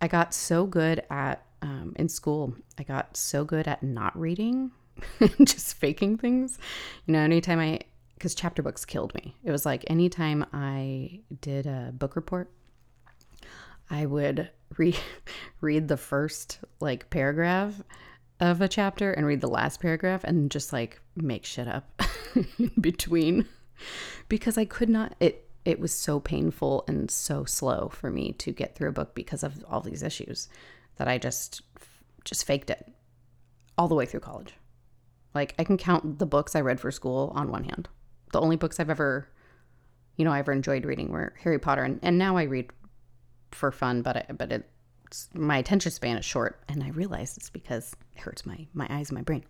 I 0.00 0.08
got 0.08 0.34
so 0.34 0.66
good 0.66 1.02
at 1.10 1.44
um, 1.62 1.94
in 1.96 2.08
school. 2.08 2.54
I 2.78 2.82
got 2.82 3.16
so 3.16 3.44
good 3.44 3.68
at 3.68 3.82
not 3.82 4.18
reading, 4.18 4.72
just 5.44 5.74
faking 5.74 6.18
things. 6.18 6.58
You 7.06 7.12
know, 7.12 7.20
anytime 7.20 7.58
I 7.58 7.80
because 8.14 8.34
chapter 8.36 8.62
books 8.62 8.84
killed 8.84 9.12
me. 9.16 9.34
It 9.42 9.50
was 9.50 9.66
like 9.66 9.84
anytime 9.88 10.46
I 10.52 11.20
did 11.40 11.66
a 11.66 11.92
book 11.92 12.14
report, 12.14 12.52
I 13.90 14.06
would 14.06 14.48
re- 14.78 14.94
read 15.60 15.88
the 15.88 15.96
first 15.96 16.60
like 16.78 17.10
paragraph 17.10 17.82
of 18.38 18.60
a 18.60 18.68
chapter 18.68 19.12
and 19.12 19.26
read 19.26 19.40
the 19.40 19.48
last 19.48 19.80
paragraph 19.80 20.22
and 20.24 20.50
just 20.50 20.72
like 20.72 21.00
make 21.16 21.44
shit 21.44 21.66
up 21.66 22.00
in 22.34 22.70
between 22.80 23.46
because 24.28 24.56
I 24.56 24.64
could 24.64 24.88
not 24.88 25.14
it 25.18 25.48
it 25.64 25.78
was 25.78 25.92
so 25.92 26.18
painful 26.18 26.84
and 26.88 27.10
so 27.10 27.44
slow 27.44 27.88
for 27.88 28.10
me 28.10 28.32
to 28.34 28.52
get 28.52 28.74
through 28.74 28.88
a 28.88 28.92
book 28.92 29.14
because 29.14 29.42
of 29.42 29.64
all 29.68 29.80
these 29.80 30.02
issues 30.02 30.48
that 30.96 31.08
I 31.08 31.18
just 31.18 31.62
just 32.24 32.44
faked 32.44 32.70
it 32.70 32.88
all 33.76 33.88
the 33.88 33.94
way 33.94 34.06
through 34.06 34.20
college. 34.20 34.54
Like 35.34 35.54
I 35.58 35.64
can 35.64 35.76
count 35.76 36.18
the 36.18 36.26
books 36.26 36.54
I 36.54 36.60
read 36.60 36.80
for 36.80 36.90
school 36.90 37.32
on 37.34 37.50
one 37.50 37.64
hand. 37.64 37.88
The 38.32 38.40
only 38.40 38.56
books 38.56 38.80
I've 38.80 38.90
ever 38.90 39.28
you 40.16 40.24
know, 40.24 40.32
I 40.32 40.40
ever 40.40 40.52
enjoyed 40.52 40.84
reading 40.84 41.10
were 41.10 41.32
Harry 41.42 41.58
Potter 41.58 41.82
and, 41.82 41.98
and 42.02 42.18
now 42.18 42.36
I 42.36 42.42
read 42.42 42.70
for 43.50 43.72
fun, 43.72 44.02
but 44.02 44.16
I, 44.16 44.32
but 44.32 44.52
it's 44.52 45.28
my 45.34 45.58
attention 45.58 45.90
span 45.90 46.16
is 46.16 46.24
short 46.24 46.62
and 46.68 46.82
I 46.82 46.90
realize 46.90 47.36
it's 47.36 47.50
because 47.50 47.94
it 48.14 48.20
hurts 48.20 48.46
my 48.46 48.66
my 48.74 48.86
eyes 48.90 49.10
and 49.10 49.18
my 49.18 49.22
brain. 49.22 49.44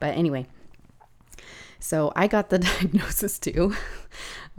But 0.00 0.16
anyway, 0.16 0.46
so 1.80 2.12
I 2.14 2.26
got 2.26 2.50
the 2.50 2.58
diagnosis 2.80 3.38
too. 3.38 3.74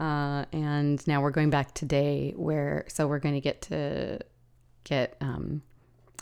Uh, 0.00 0.44
and 0.52 1.06
now 1.06 1.22
we're 1.22 1.30
going 1.30 1.50
back 1.50 1.72
today 1.72 2.32
where, 2.34 2.84
so 2.88 3.06
we're 3.06 3.20
going 3.20 3.36
to 3.36 3.40
get 3.40 3.62
to 3.62 4.18
get 4.82 5.16
um, 5.20 5.62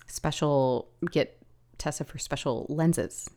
special, 0.06 0.90
get 1.10 1.38
tested 1.78 2.06
for 2.06 2.18
special 2.18 2.66
lenses 2.68 3.30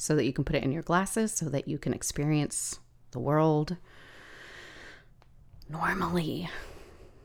so 0.00 0.16
that 0.16 0.24
you 0.24 0.32
can 0.32 0.44
put 0.44 0.56
it 0.56 0.64
in 0.64 0.72
your 0.72 0.82
glasses 0.82 1.30
so 1.30 1.50
that 1.50 1.68
you 1.68 1.76
can 1.76 1.92
experience 1.92 2.80
the 3.10 3.18
world 3.18 3.76
normally, 5.68 6.48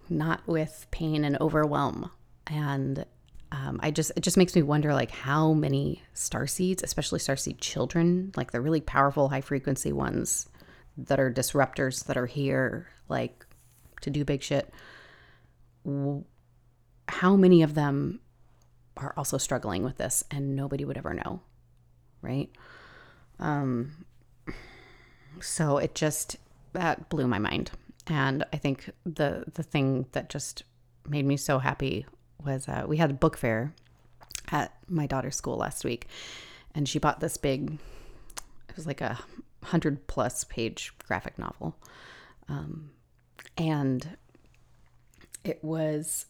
not 0.10 0.46
with 0.46 0.86
pain 0.91 1.24
and 1.24 1.38
overwhelm. 1.39 2.12
And 2.48 3.05
um, 3.53 3.79
I 3.82 3.91
just 3.91 4.12
it 4.17 4.22
just 4.22 4.36
makes 4.36 4.58
me 4.58 4.62
wonder 4.62 4.94
like 4.94 5.10
how 5.10 5.53
many 5.53 6.03
star 6.13 6.48
seeds, 6.48 6.84
especially 6.84 7.20
star 7.20 7.38
seed 7.38 7.60
children, 7.60 8.34
like 8.36 8.51
the 8.51 8.60
really 8.60 8.82
powerful 8.82 9.29
high 9.29 9.39
frequency 9.39 9.94
ones 9.94 10.50
that 10.98 11.17
are 11.17 11.32
disruptors 11.32 12.05
that 12.08 12.17
are 12.17 12.25
here 12.25 12.89
like 13.08 13.46
to 14.01 14.10
do 14.10 14.25
big 14.25 14.44
shit. 14.44 14.74
How 17.08 17.38
many 17.38 17.63
of 17.63 17.74
them 17.74 18.20
are 18.98 19.13
also 19.15 19.38
struggling 19.38 19.84
with 19.84 19.96
this 19.96 20.25
and 20.29 20.58
nobody 20.58 20.84
would 20.84 20.98
ever 20.98 21.13
know, 21.13 21.39
right? 22.22 22.50
Um, 23.40 24.06
so 25.42 25.78
it 25.78 25.96
just 25.96 26.38
that 26.74 27.10
blew 27.10 27.28
my 27.28 27.40
mind, 27.40 27.72
and 28.08 28.44
I 28.54 28.58
think 28.58 28.90
the 29.06 29.46
the 29.54 29.64
thing 29.64 30.06
that 30.12 30.30
just 30.30 30.64
made 31.08 31.26
me 31.26 31.38
so 31.38 31.60
happy 31.60 32.06
was 32.44 32.68
uh, 32.68 32.86
we 32.88 32.98
had 32.98 33.12
a 33.12 33.14
book 33.14 33.38
fair 33.38 33.74
at 34.52 34.74
my 34.88 35.08
daughter's 35.08 35.36
school 35.36 35.58
last 35.58 35.84
week, 35.84 36.08
and 36.74 36.88
she 36.88 37.00
bought 37.00 37.20
this 37.20 37.38
big. 37.38 37.78
It 38.70 38.76
was 38.76 38.88
like 38.88 39.02
a 39.02 39.20
hundred 39.64 40.08
plus 40.08 40.44
page 40.44 40.94
graphic 41.08 41.38
novel, 41.40 41.76
um, 42.48 42.92
and 43.58 44.18
it 45.44 45.64
was 45.64 46.26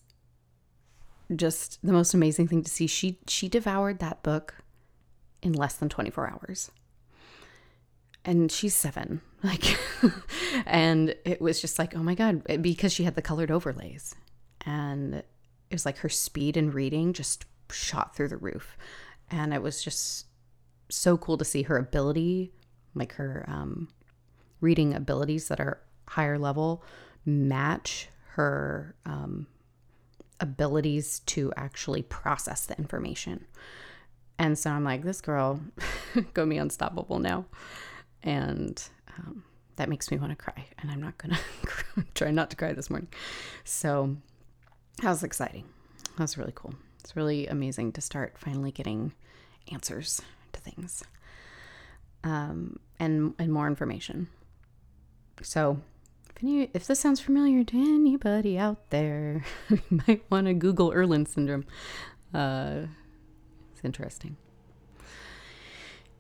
just 1.36 1.80
the 1.84 1.94
most 1.94 2.14
amazing 2.14 2.48
thing 2.48 2.64
to 2.64 2.70
see. 2.70 2.88
She 2.88 3.20
she 3.28 3.50
devoured 3.50 4.00
that 4.00 4.24
book 4.24 4.56
in 5.46 5.54
less 5.54 5.76
than 5.76 5.88
24 5.88 6.30
hours. 6.30 6.72
And 8.26 8.52
she's 8.52 8.76
7. 8.76 9.22
Like 9.44 9.78
and 10.66 11.14
it 11.24 11.40
was 11.40 11.62
just 11.62 11.78
like, 11.78 11.96
"Oh 11.96 12.02
my 12.02 12.16
god," 12.16 12.42
because 12.64 12.92
she 12.92 13.04
had 13.04 13.14
the 13.14 13.22
colored 13.22 13.52
overlays. 13.52 14.16
And 14.66 15.14
it 15.14 15.26
was 15.72 15.86
like 15.86 16.00
her 16.00 16.10
speed 16.10 16.58
in 16.58 16.72
reading 16.72 17.14
just 17.14 17.46
shot 17.70 18.16
through 18.16 18.30
the 18.30 18.38
roof. 18.38 18.76
And 19.30 19.54
it 19.54 19.62
was 19.62 19.84
just 19.84 20.26
so 20.90 21.16
cool 21.16 21.38
to 21.38 21.46
see 21.46 21.62
her 21.64 21.78
ability, 21.78 22.54
like 22.96 23.14
her 23.14 23.46
um, 23.48 23.90
reading 24.62 24.96
abilities 24.96 25.48
that 25.50 25.60
are 25.60 25.80
higher 26.08 26.40
level, 26.40 26.84
match 27.24 28.10
her 28.32 28.96
um, 29.06 29.46
abilities 30.40 31.20
to 31.28 31.54
actually 31.56 32.02
process 32.02 32.66
the 32.66 32.76
information. 32.80 33.46
And 34.38 34.58
so 34.58 34.70
I'm 34.70 34.84
like, 34.84 35.04
this 35.04 35.22
girl 35.22 35.62
gonna 36.34 36.50
be 36.50 36.58
unstoppable 36.58 37.20
now. 37.20 37.46
And 38.24 38.82
um, 39.18 39.44
that 39.78 39.90
makes 39.90 40.12
me 40.12 40.18
want 40.18 40.32
to 40.32 40.36
cry. 40.36 40.66
And 40.80 40.92
I'm 40.92 41.02
not 41.02 41.18
gonna 41.18 41.40
try 42.16 42.32
not 42.32 42.50
to 42.50 42.56
cry 42.56 42.74
this 42.74 42.90
morning. 42.90 43.10
So 43.64 44.16
that 45.02 45.10
was 45.10 45.24
exciting. 45.24 45.66
That 46.18 46.24
was 46.24 46.38
really 46.38 46.54
cool. 46.56 46.76
It's 47.00 47.16
really 47.16 47.48
amazing 47.48 47.92
to 47.94 48.02
start 48.02 48.38
finally 48.38 48.72
getting 48.72 49.14
answers 49.72 50.22
to 50.54 50.60
things 50.60 51.04
um, 52.26 52.80
and 53.00 53.34
and 53.40 53.54
more 53.54 53.68
information. 53.68 54.28
So, 55.42 55.80
if 56.36 56.44
any 56.44 56.70
if 56.74 56.88
this 56.88 57.00
sounds 57.00 57.22
familiar 57.22 57.64
to 57.64 57.78
anybody 57.78 58.58
out 58.58 58.90
there, 58.90 59.46
you 59.70 60.02
might 60.08 60.24
want 60.30 60.48
to 60.48 60.54
Google 60.54 60.92
Irlen 60.92 61.26
syndrome. 61.28 61.66
Uh, 62.34 62.88
interesting. 63.86 64.38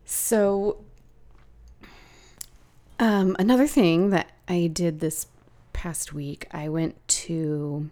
So, 0.06 0.86
um, 3.00 3.36
another 3.40 3.68
thing 3.68 4.12
that 4.12 4.32
I 4.48 4.68
did 4.68 5.00
this 5.00 5.28
past 5.74 6.14
week, 6.14 6.48
I 6.52 6.70
went 6.70 7.06
to 7.08 7.90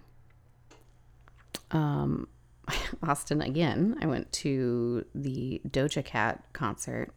um, 1.72 2.28
Austin 3.04 3.42
again. 3.42 3.98
I 4.02 4.06
went 4.06 4.32
to 4.34 5.06
the 5.14 5.62
Doja 5.68 6.06
Cat 6.06 6.44
concert 6.54 7.12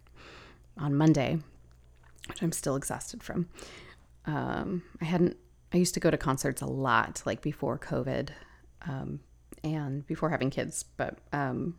on 0.78 0.94
Monday, 0.94 1.38
which 2.28 2.42
I'm 2.42 2.52
still 2.52 2.76
exhausted 2.76 3.22
from. 3.22 3.48
Um, 4.24 4.82
I 5.00 5.04
hadn't, 5.04 5.36
I 5.72 5.76
used 5.76 5.94
to 5.94 6.00
go 6.00 6.10
to 6.10 6.16
concerts 6.16 6.62
a 6.62 6.66
lot, 6.66 7.22
like 7.24 7.42
before 7.42 7.78
COVID 7.78 8.30
um, 8.88 9.20
and 9.62 10.06
before 10.06 10.30
having 10.30 10.50
kids, 10.50 10.84
but 10.96 11.18
um, 11.32 11.76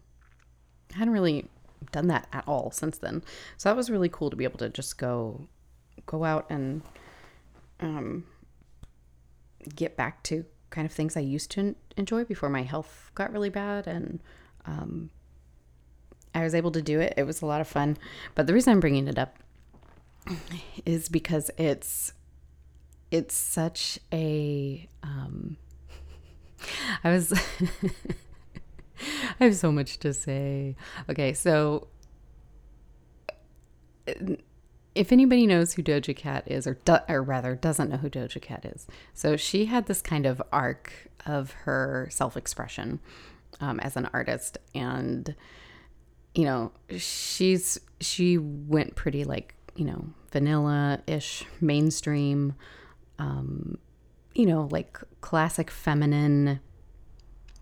I 0.93 0.97
hadn't 0.97 1.13
really 1.13 1.47
done 1.91 2.07
that 2.07 2.27
at 2.33 2.43
all 2.47 2.71
since 2.71 2.97
then. 2.97 3.23
So 3.57 3.69
that 3.69 3.75
was 3.75 3.89
really 3.89 4.09
cool 4.09 4.29
to 4.29 4.35
be 4.35 4.43
able 4.43 4.59
to 4.59 4.69
just 4.69 4.97
go, 4.97 5.47
go 6.05 6.23
out 6.23 6.45
and 6.49 6.81
um, 7.79 8.25
get 9.75 9.95
back 9.95 10.23
to 10.23 10.45
kind 10.69 10.85
of 10.85 10.91
things 10.91 11.15
I 11.15 11.21
used 11.21 11.51
to 11.51 11.75
enjoy 11.95 12.23
before 12.23 12.49
my 12.49 12.63
health 12.63 13.11
got 13.15 13.31
really 13.31 13.49
bad. 13.49 13.87
And 13.87 14.19
um, 14.65 15.09
I 16.33 16.43
was 16.43 16.53
able 16.53 16.71
to 16.71 16.81
do 16.81 16.99
it. 16.99 17.13
It 17.17 17.23
was 17.23 17.41
a 17.41 17.45
lot 17.45 17.61
of 17.61 17.67
fun. 17.67 17.97
But 18.35 18.47
the 18.47 18.53
reason 18.53 18.73
I'm 18.73 18.79
bringing 18.79 19.07
it 19.07 19.17
up 19.17 19.37
is 20.85 21.09
because 21.09 21.49
it's 21.57 22.13
it's 23.09 23.33
such 23.33 23.99
a 24.11 24.87
um, 25.01 25.57
I 27.03 27.11
was 27.11 27.33
I 29.39 29.45
have 29.45 29.55
so 29.55 29.71
much 29.71 29.99
to 29.99 30.13
say. 30.13 30.75
Okay, 31.09 31.33
so 31.33 31.87
if 34.95 35.11
anybody 35.11 35.45
knows 35.45 35.73
who 35.73 35.83
Doja 35.83 36.15
Cat 36.15 36.43
is, 36.47 36.65
or, 36.65 36.75
do, 36.85 36.97
or 37.07 37.21
rather 37.21 37.55
doesn't 37.55 37.89
know 37.89 37.97
who 37.97 38.09
Doja 38.09 38.41
Cat 38.41 38.65
is, 38.65 38.87
so 39.13 39.37
she 39.37 39.65
had 39.65 39.85
this 39.85 40.01
kind 40.01 40.25
of 40.25 40.41
arc 40.51 40.91
of 41.25 41.51
her 41.51 42.07
self 42.09 42.35
expression 42.35 42.99
um, 43.59 43.79
as 43.79 43.95
an 43.95 44.09
artist, 44.13 44.57
and 44.73 45.35
you 46.33 46.45
know, 46.45 46.71
she's 46.97 47.79
she 47.99 48.37
went 48.37 48.95
pretty 48.95 49.23
like 49.23 49.55
you 49.75 49.85
know 49.85 50.07
vanilla 50.31 51.01
ish, 51.07 51.45
mainstream, 51.61 52.55
um, 53.19 53.77
you 54.33 54.45
know, 54.45 54.67
like 54.71 54.99
classic 55.21 55.69
feminine, 55.69 56.59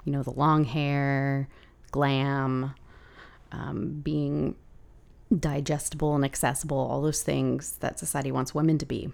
you 0.03 0.11
know, 0.11 0.23
the 0.23 0.31
long 0.31 0.63
hair, 0.63 1.47
glam, 1.95 2.73
um, 3.53 4.01
being 4.03 4.55
digestible 5.39 6.13
and 6.13 6.25
accessible, 6.25 6.77
all 6.77 7.01
those 7.01 7.23
things 7.23 7.77
that 7.77 7.97
society 7.97 8.33
wants 8.33 8.53
women 8.53 8.77
to 8.77 8.85
be, 8.85 9.09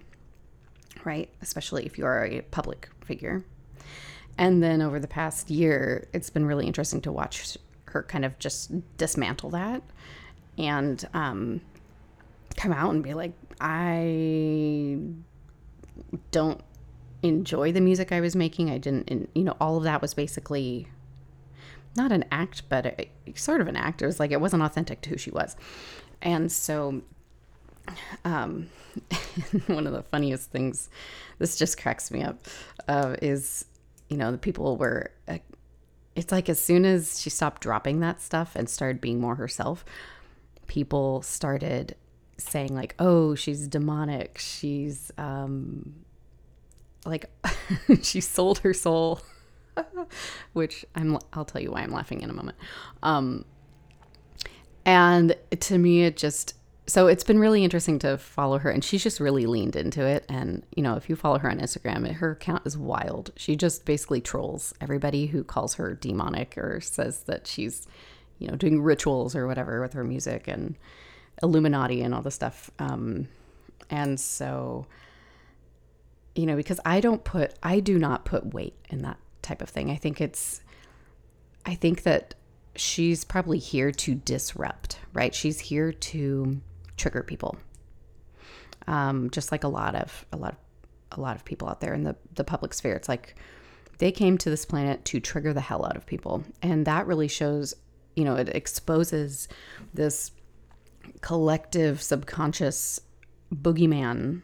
right? 1.04 1.30
Especially 1.40 1.86
if 1.86 1.96
you 1.96 2.04
are 2.04 2.24
a 2.24 2.40
public 2.50 2.88
figure. 3.04 3.44
And 4.36 4.60
then 4.60 4.82
over 4.82 4.98
the 4.98 5.06
past 5.06 5.48
year, 5.48 6.08
it's 6.12 6.28
been 6.28 6.44
really 6.44 6.66
interesting 6.66 7.00
to 7.02 7.12
watch 7.12 7.56
her 7.84 8.02
kind 8.02 8.24
of 8.24 8.36
just 8.40 8.72
dismantle 8.96 9.50
that 9.50 9.80
and 10.58 11.06
um, 11.14 11.60
come 12.56 12.72
out 12.72 12.92
and 12.92 13.04
be 13.04 13.14
like, 13.14 13.32
I 13.60 14.98
don't 16.32 16.60
enjoy 17.22 17.70
the 17.70 17.80
music 17.80 18.10
I 18.10 18.20
was 18.20 18.34
making. 18.34 18.70
I 18.70 18.78
didn't, 18.78 19.30
you 19.36 19.44
know, 19.44 19.56
all 19.60 19.76
of 19.76 19.84
that 19.84 20.02
was 20.02 20.14
basically 20.14 20.88
not 21.96 22.12
an 22.12 22.24
act, 22.30 22.68
but 22.68 22.86
a, 22.86 23.10
sort 23.34 23.60
of 23.60 23.68
an 23.68 23.76
act. 23.76 24.02
It 24.02 24.06
was 24.06 24.20
like 24.20 24.30
it 24.30 24.40
wasn't 24.40 24.62
authentic 24.62 25.00
to 25.02 25.10
who 25.10 25.18
she 25.18 25.30
was. 25.30 25.56
And 26.20 26.50
so, 26.50 27.02
um, 28.24 28.68
one 29.66 29.86
of 29.86 29.92
the 29.92 30.02
funniest 30.02 30.50
things, 30.50 30.88
this 31.38 31.56
just 31.56 31.80
cracks 31.80 32.10
me 32.10 32.22
up, 32.22 32.38
uh, 32.88 33.16
is 33.20 33.64
you 34.12 34.18
know, 34.18 34.30
the 34.30 34.36
people 34.36 34.76
were, 34.76 35.10
uh, 35.26 35.38
it's 36.14 36.30
like 36.30 36.50
as 36.50 36.62
soon 36.62 36.84
as 36.84 37.18
she 37.18 37.30
stopped 37.30 37.62
dropping 37.62 38.00
that 38.00 38.20
stuff 38.20 38.54
and 38.54 38.68
started 38.68 39.00
being 39.00 39.18
more 39.18 39.36
herself, 39.36 39.86
people 40.66 41.22
started 41.22 41.96
saying, 42.36 42.74
like, 42.74 42.94
oh, 42.98 43.34
she's 43.34 43.66
demonic. 43.66 44.36
She's, 44.36 45.10
um, 45.16 45.94
like, 47.06 47.24
she 48.02 48.20
sold 48.20 48.58
her 48.58 48.74
soul. 48.74 49.22
which 50.52 50.84
I'm 50.94 51.18
I'll 51.32 51.44
tell 51.44 51.60
you 51.60 51.72
why 51.72 51.82
I'm 51.82 51.92
laughing 51.92 52.20
in 52.20 52.30
a 52.30 52.32
moment. 52.32 52.56
Um 53.02 53.44
and 54.84 55.36
to 55.60 55.78
me 55.78 56.04
it 56.04 56.16
just 56.16 56.54
so 56.86 57.06
it's 57.06 57.22
been 57.22 57.38
really 57.38 57.62
interesting 57.62 57.98
to 58.00 58.18
follow 58.18 58.58
her 58.58 58.68
and 58.68 58.82
she's 58.82 59.02
just 59.02 59.20
really 59.20 59.46
leaned 59.46 59.76
into 59.76 60.04
it. 60.04 60.24
And 60.28 60.64
you 60.74 60.82
know 60.82 60.96
if 60.96 61.08
you 61.08 61.16
follow 61.16 61.38
her 61.38 61.50
on 61.50 61.58
instagram 61.58 62.10
her 62.12 62.32
account 62.32 62.66
is 62.66 62.76
wild. 62.76 63.30
She 63.36 63.56
just 63.56 63.84
basically 63.84 64.20
trolls 64.20 64.74
everybody 64.80 65.26
who 65.26 65.44
calls 65.44 65.74
her 65.74 65.94
demonic 65.94 66.56
or 66.58 66.80
says 66.80 67.22
that 67.24 67.46
she's 67.46 67.86
you 68.38 68.48
know 68.48 68.56
doing 68.56 68.82
rituals 68.82 69.36
or 69.36 69.46
whatever 69.46 69.80
with 69.80 69.92
her 69.92 70.04
music 70.04 70.48
and 70.48 70.76
illuminati 71.42 72.02
and 72.02 72.14
all 72.14 72.22
the 72.22 72.30
stuff. 72.30 72.70
Um, 72.78 73.28
and 73.92 74.18
so 74.18 74.86
you 76.34 76.46
know 76.46 76.56
because 76.56 76.80
i 76.84 76.98
don't 76.98 77.24
put 77.24 77.54
i 77.62 77.78
do 77.78 77.98
not 77.98 78.24
put 78.24 78.54
weight 78.54 78.74
in 78.88 79.02
that 79.02 79.18
type 79.42 79.62
of 79.62 79.68
thing 79.68 79.90
i 79.90 79.96
think 79.96 80.20
it's 80.20 80.60
i 81.66 81.74
think 81.74 82.02
that 82.02 82.34
she's 82.74 83.24
probably 83.24 83.58
here 83.58 83.92
to 83.92 84.14
disrupt 84.14 84.98
right 85.12 85.34
she's 85.34 85.60
here 85.60 85.92
to 85.92 86.60
trigger 87.02 87.22
people. 87.22 87.56
Um, 88.86 89.30
just 89.30 89.52
like 89.52 89.64
a 89.64 89.68
lot 89.68 89.94
of 89.94 90.24
a 90.32 90.36
lot 90.36 90.52
of 90.52 91.18
a 91.18 91.20
lot 91.20 91.36
of 91.36 91.44
people 91.44 91.68
out 91.68 91.80
there 91.80 91.94
in 91.94 92.04
the 92.04 92.16
the 92.34 92.44
public 92.44 92.74
sphere. 92.74 92.94
It's 92.94 93.08
like 93.08 93.34
they 93.98 94.10
came 94.10 94.38
to 94.38 94.50
this 94.50 94.64
planet 94.64 95.04
to 95.06 95.20
trigger 95.20 95.52
the 95.52 95.60
hell 95.60 95.84
out 95.84 95.96
of 95.96 96.06
people, 96.06 96.44
and 96.62 96.86
that 96.86 97.06
really 97.06 97.28
shows. 97.28 97.74
You 98.16 98.24
know, 98.24 98.36
it 98.36 98.50
exposes 98.50 99.48
this 99.94 100.32
collective 101.22 102.02
subconscious 102.02 103.00
boogeyman 103.52 104.42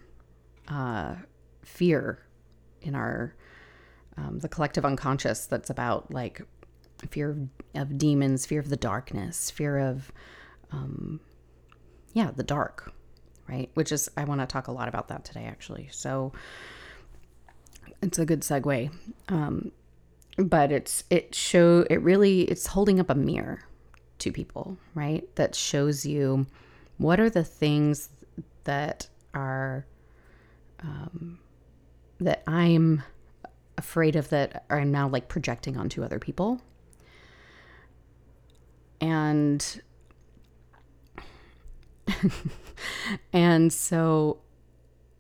uh, 0.69 1.17
fear 1.63 2.19
in 2.81 2.95
our 2.95 3.35
um, 4.19 4.41
the 4.41 4.49
collective 4.49 4.85
unconscious 4.85 5.47
that's 5.47 5.71
about 5.71 6.11
like 6.11 6.43
fear 7.11 7.31
of, 7.31 7.49
of, 7.75 7.99
demons, 7.99 8.47
fear 8.47 8.61
of 8.61 8.69
the 8.69 8.77
darkness, 8.77 9.51
fear 9.51 9.79
of 9.79 10.11
um, 10.73 11.21
yeah, 12.15 12.31
the 12.35 12.43
dark, 12.43 12.93
right? 13.49 13.71
Which 13.75 13.93
is, 13.93 14.11
I 14.17 14.25
want 14.25 14.41
to 14.41 14.47
talk 14.47 14.67
a 14.67 14.73
lot 14.73 14.89
about 14.89 15.09
that 15.09 15.25
today, 15.25 15.45
actually. 15.45 15.89
So 15.93 16.33
it's 18.03 18.19
a 18.19 18.27
good 18.27 18.41
segue. 18.41 18.91
Um, 19.29 19.71
but 20.37 20.73
it's, 20.73 21.05
it 21.11 21.35
show, 21.35 21.87
it 21.89 22.03
really, 22.03 22.43
it's 22.43 22.67
holding 22.67 22.99
up 22.99 23.11
a 23.11 23.15
mirror 23.15 23.61
to 24.19 24.33
people, 24.33 24.77
right? 24.95 25.25
That 25.37 25.55
shows 25.55 26.05
you 26.05 26.47
what 26.97 27.21
are 27.21 27.31
the 27.31 27.45
things 27.45 28.09
that 28.65 29.09
are, 29.33 29.87
um, 30.81 31.39
that 32.21 32.43
I'm 32.49 33.03
afraid 33.79 34.17
of 34.17 34.29
that 34.29 34.65
I'm 34.69 34.91
now 34.91 35.09
like 35.09 35.29
projecting 35.29 35.77
onto 35.79 36.03
other 36.03 36.19
people. 36.19 36.61
And 39.01 39.81
and 43.33 43.73
so 43.73 44.39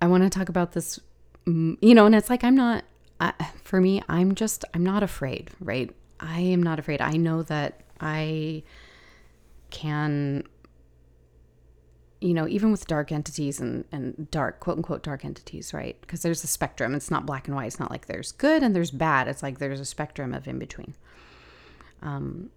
I 0.01 0.07
want 0.07 0.25
to 0.25 0.31
talk 0.31 0.49
about 0.49 0.73
this, 0.73 1.01
mm, 1.47 1.77
you 1.81 1.95
know, 1.95 2.07
and 2.07 2.15
it's 2.15 2.31
like, 2.31 2.45
I'm 2.45 2.55
not, 2.55 2.85
I, 3.21 3.33
for 3.65 3.81
me, 3.81 4.03
I'm 4.09 4.35
just, 4.35 4.65
I'm 4.75 4.85
not 4.85 5.03
afraid, 5.03 5.51
right? 5.61 5.91
I 6.21 6.41
am 6.41 6.63
not 6.63 6.79
afraid. 6.79 7.01
I 7.01 7.13
know 7.13 7.43
that 7.45 7.81
I 8.01 8.63
can, 9.71 10.45
you 12.21 12.35
know, 12.35 12.49
even 12.49 12.71
with 12.73 12.87
dark 12.87 13.13
entities 13.13 13.61
and, 13.61 13.85
and 13.93 14.29
dark, 14.31 14.61
quote 14.61 14.77
unquote, 14.77 15.03
dark 15.03 15.25
entities, 15.25 15.73
right? 15.73 16.01
Because 16.01 16.23
there's 16.23 16.43
a 16.43 16.49
spectrum. 16.49 16.95
It's 16.95 17.11
not 17.11 17.27
black 17.27 17.47
and 17.47 17.55
white. 17.55 17.67
It's 17.67 17.79
not 17.79 17.91
like 17.91 18.07
there's 18.07 18.33
good 18.33 18.63
and 18.63 18.75
there's 18.75 18.91
bad. 18.91 19.29
It's 19.29 19.43
like 19.43 19.59
there's 19.59 19.81
a 19.81 19.85
spectrum 19.85 20.35
of 20.35 20.49
in 20.49 20.59
between. 20.59 20.95
Um, 22.03 22.51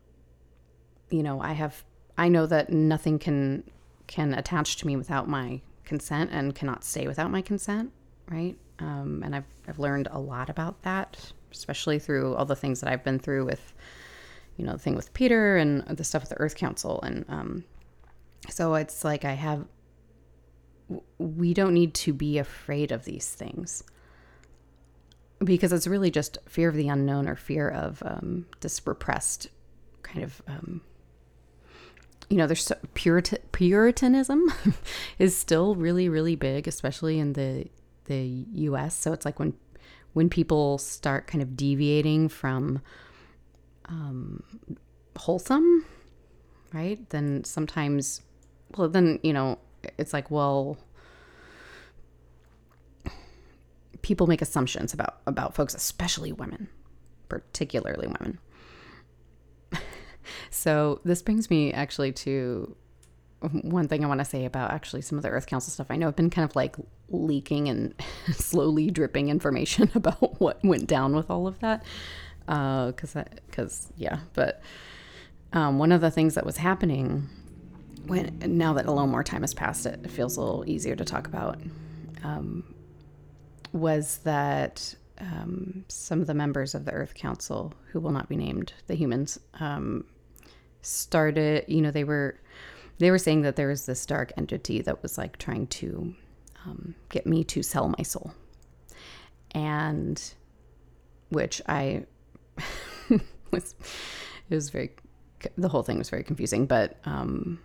you 1.10 1.22
know, 1.22 1.42
I 1.42 1.54
have, 1.54 1.84
I 2.18 2.28
know 2.28 2.46
that 2.48 2.72
nothing 2.72 3.20
can 3.20 3.64
can 4.08 4.34
attach 4.34 4.76
to 4.76 4.88
me 4.88 4.98
without 4.98 5.30
my 5.30 5.62
consent 5.86 6.30
and 6.34 6.54
cannot 6.54 6.84
stay 6.84 7.08
without 7.08 7.32
my 7.32 7.42
consent, 7.42 7.92
right? 8.30 8.58
Um, 8.80 9.22
and 9.24 9.34
I've, 9.34 9.46
I've 9.70 9.80
learned 9.80 10.10
a 10.12 10.20
lot 10.20 10.50
about 10.50 10.82
that, 10.82 11.32
especially 11.52 11.98
through 11.98 12.36
all 12.36 12.44
the 12.44 12.56
things 12.56 12.82
that 12.82 12.92
I've 12.92 13.06
been 13.06 13.20
through 13.20 13.46
with, 13.46 13.74
you 14.58 14.66
know, 14.66 14.74
the 14.74 14.80
thing 14.80 14.96
with 14.96 15.14
Peter 15.14 15.56
and 15.56 15.84
the 15.86 16.04
stuff 16.04 16.24
with 16.24 16.30
the 16.30 16.40
Earth 16.40 16.56
Council. 16.56 17.00
And 17.04 17.24
um, 17.30 17.64
so 18.50 18.76
it's 18.76 19.04
like 19.04 19.26
I 19.26 19.34
have, 19.34 19.66
we 21.18 21.54
don't 21.54 21.74
need 21.74 21.94
to 21.96 22.14
be 22.14 22.38
afraid 22.38 22.92
of 22.92 23.06
these 23.06 23.30
things 23.30 23.84
because 25.44 25.74
it's 25.74 25.88
really 25.88 26.12
just 26.12 26.38
fear 26.48 26.70
of 26.70 26.76
the 26.76 26.88
unknown 26.88 27.28
or 27.28 27.36
fear 27.36 27.70
of 27.70 28.04
um, 28.06 28.46
this 28.60 28.86
repressed 28.86 29.48
kind 30.04 30.24
of 30.24 30.42
um, 30.48 30.82
you 32.32 32.38
know, 32.38 32.48
there's 32.48 32.64
so, 32.64 32.78
Purit- 32.96 33.42
Puritanism 33.52 34.46
is 35.20 35.36
still 35.36 35.76
really, 35.76 36.08
really 36.08 36.38
big, 36.38 36.68
especially 36.68 37.20
in 37.20 37.34
the 37.34 37.68
the 38.06 38.46
U.S. 38.54 38.96
So 38.96 39.12
it's 39.12 39.26
like 39.26 39.38
when 39.38 39.54
when 40.14 40.30
people 40.30 40.78
start 40.78 41.28
kind 41.28 41.42
of 41.42 41.58
deviating 41.58 42.30
from 42.30 42.82
um, 43.86 44.44
wholesome, 45.18 45.86
right? 46.74 47.08
Then 47.10 47.44
sometimes, 47.44 48.22
well, 48.78 48.90
then 48.90 49.20
you 49.24 49.34
know, 49.34 49.60
it's 49.98 50.14
like, 50.14 50.30
well, 50.32 50.78
people 54.02 54.28
make 54.28 54.42
assumptions 54.42 54.94
about 54.94 55.22
about 55.28 55.56
folks, 55.56 55.74
especially 55.74 56.32
women, 56.32 56.70
particularly 57.30 58.08
women. 58.08 58.40
So 60.52 61.02
this 61.04 61.22
brings 61.24 61.50
me 61.50 61.74
actually 61.74 62.12
to 62.12 62.76
one 63.50 63.88
thing 63.88 64.04
I 64.04 64.08
want 64.08 64.20
to 64.20 64.26
say 64.26 64.46
about 64.46 64.72
actually 64.72 65.02
some 65.02 65.18
of 65.18 65.24
the 65.24 65.30
Earth 65.30 65.48
Council 65.48 65.72
stuff. 65.72 65.88
I 65.90 65.96
know 65.96 66.08
I've 66.08 66.16
been 66.16 66.30
kind 66.30 66.48
of 66.48 66.56
like 66.56 66.76
leaking 67.10 67.70
and 67.70 67.96
slowly 68.34 68.92
dripping 68.92 69.30
information 69.30 69.90
about 69.96 70.40
what 70.40 70.64
went 70.64 70.88
down 70.88 71.16
with 71.16 71.30
all 71.30 71.48
of 71.48 71.60
that. 71.60 71.84
Because, 72.46 73.16
uh, 73.16 73.24
because 73.48 73.92
yeah, 73.98 74.20
but 74.34 74.62
um, 75.54 75.80
one 75.80 75.92
of 75.92 76.02
the 76.02 76.12
things 76.12 76.36
that 76.36 76.46
was 76.46 76.58
happening 76.58 77.30
when 78.08 78.38
now 78.46 78.74
that 78.74 78.86
a 78.86 78.92
little 78.92 79.08
more 79.08 79.24
time 79.24 79.42
has 79.42 79.54
passed, 79.54 79.86
it, 79.86 80.10
feels 80.10 80.38
a 80.38 80.42
little 80.42 80.64
easier 80.68 80.96
to 80.96 81.06
talk 81.06 81.28
about. 81.28 81.60
Um, 82.24 82.76
was 83.74 84.18
that 84.20 84.94
um, 85.20 85.86
some 85.88 86.20
of 86.20 86.28
the 86.28 86.34
members 86.34 86.76
of 86.76 86.86
the 86.86 86.92
Earth 86.92 87.14
Council, 87.14 87.74
who 87.92 88.00
will 88.00 88.12
not 88.12 88.28
be 88.28 88.36
named, 88.36 88.74
the 88.88 88.96
humans, 88.96 89.40
um, 89.60 90.06
started, 90.82 91.66
you 91.68 91.82
know, 91.82 91.92
they 91.92 92.04
were 92.04 92.40
they 92.98 93.10
were 93.10 93.18
saying 93.18 93.42
that 93.42 93.56
there 93.56 93.68
was 93.68 93.86
this 93.86 94.06
dark 94.06 94.32
entity 94.38 94.82
that 94.82 95.02
was 95.02 95.18
like 95.18 95.38
trying 95.38 95.66
to 95.66 96.14
um, 96.66 96.94
get 97.10 97.26
me 97.26 97.44
to 97.46 97.64
sell 97.64 97.94
my 97.98 98.04
soul, 98.04 98.34
and 99.52 100.34
which 101.30 101.62
I 101.68 102.06
was 103.52 103.76
it 104.50 104.56
was 104.56 104.70
very 104.70 104.92
the 105.58 105.70
whole 105.70 105.84
thing 105.84 105.98
was 105.98 106.10
very 106.10 106.24
confusing, 106.24 106.66
but 106.66 106.98
um, 107.06 107.60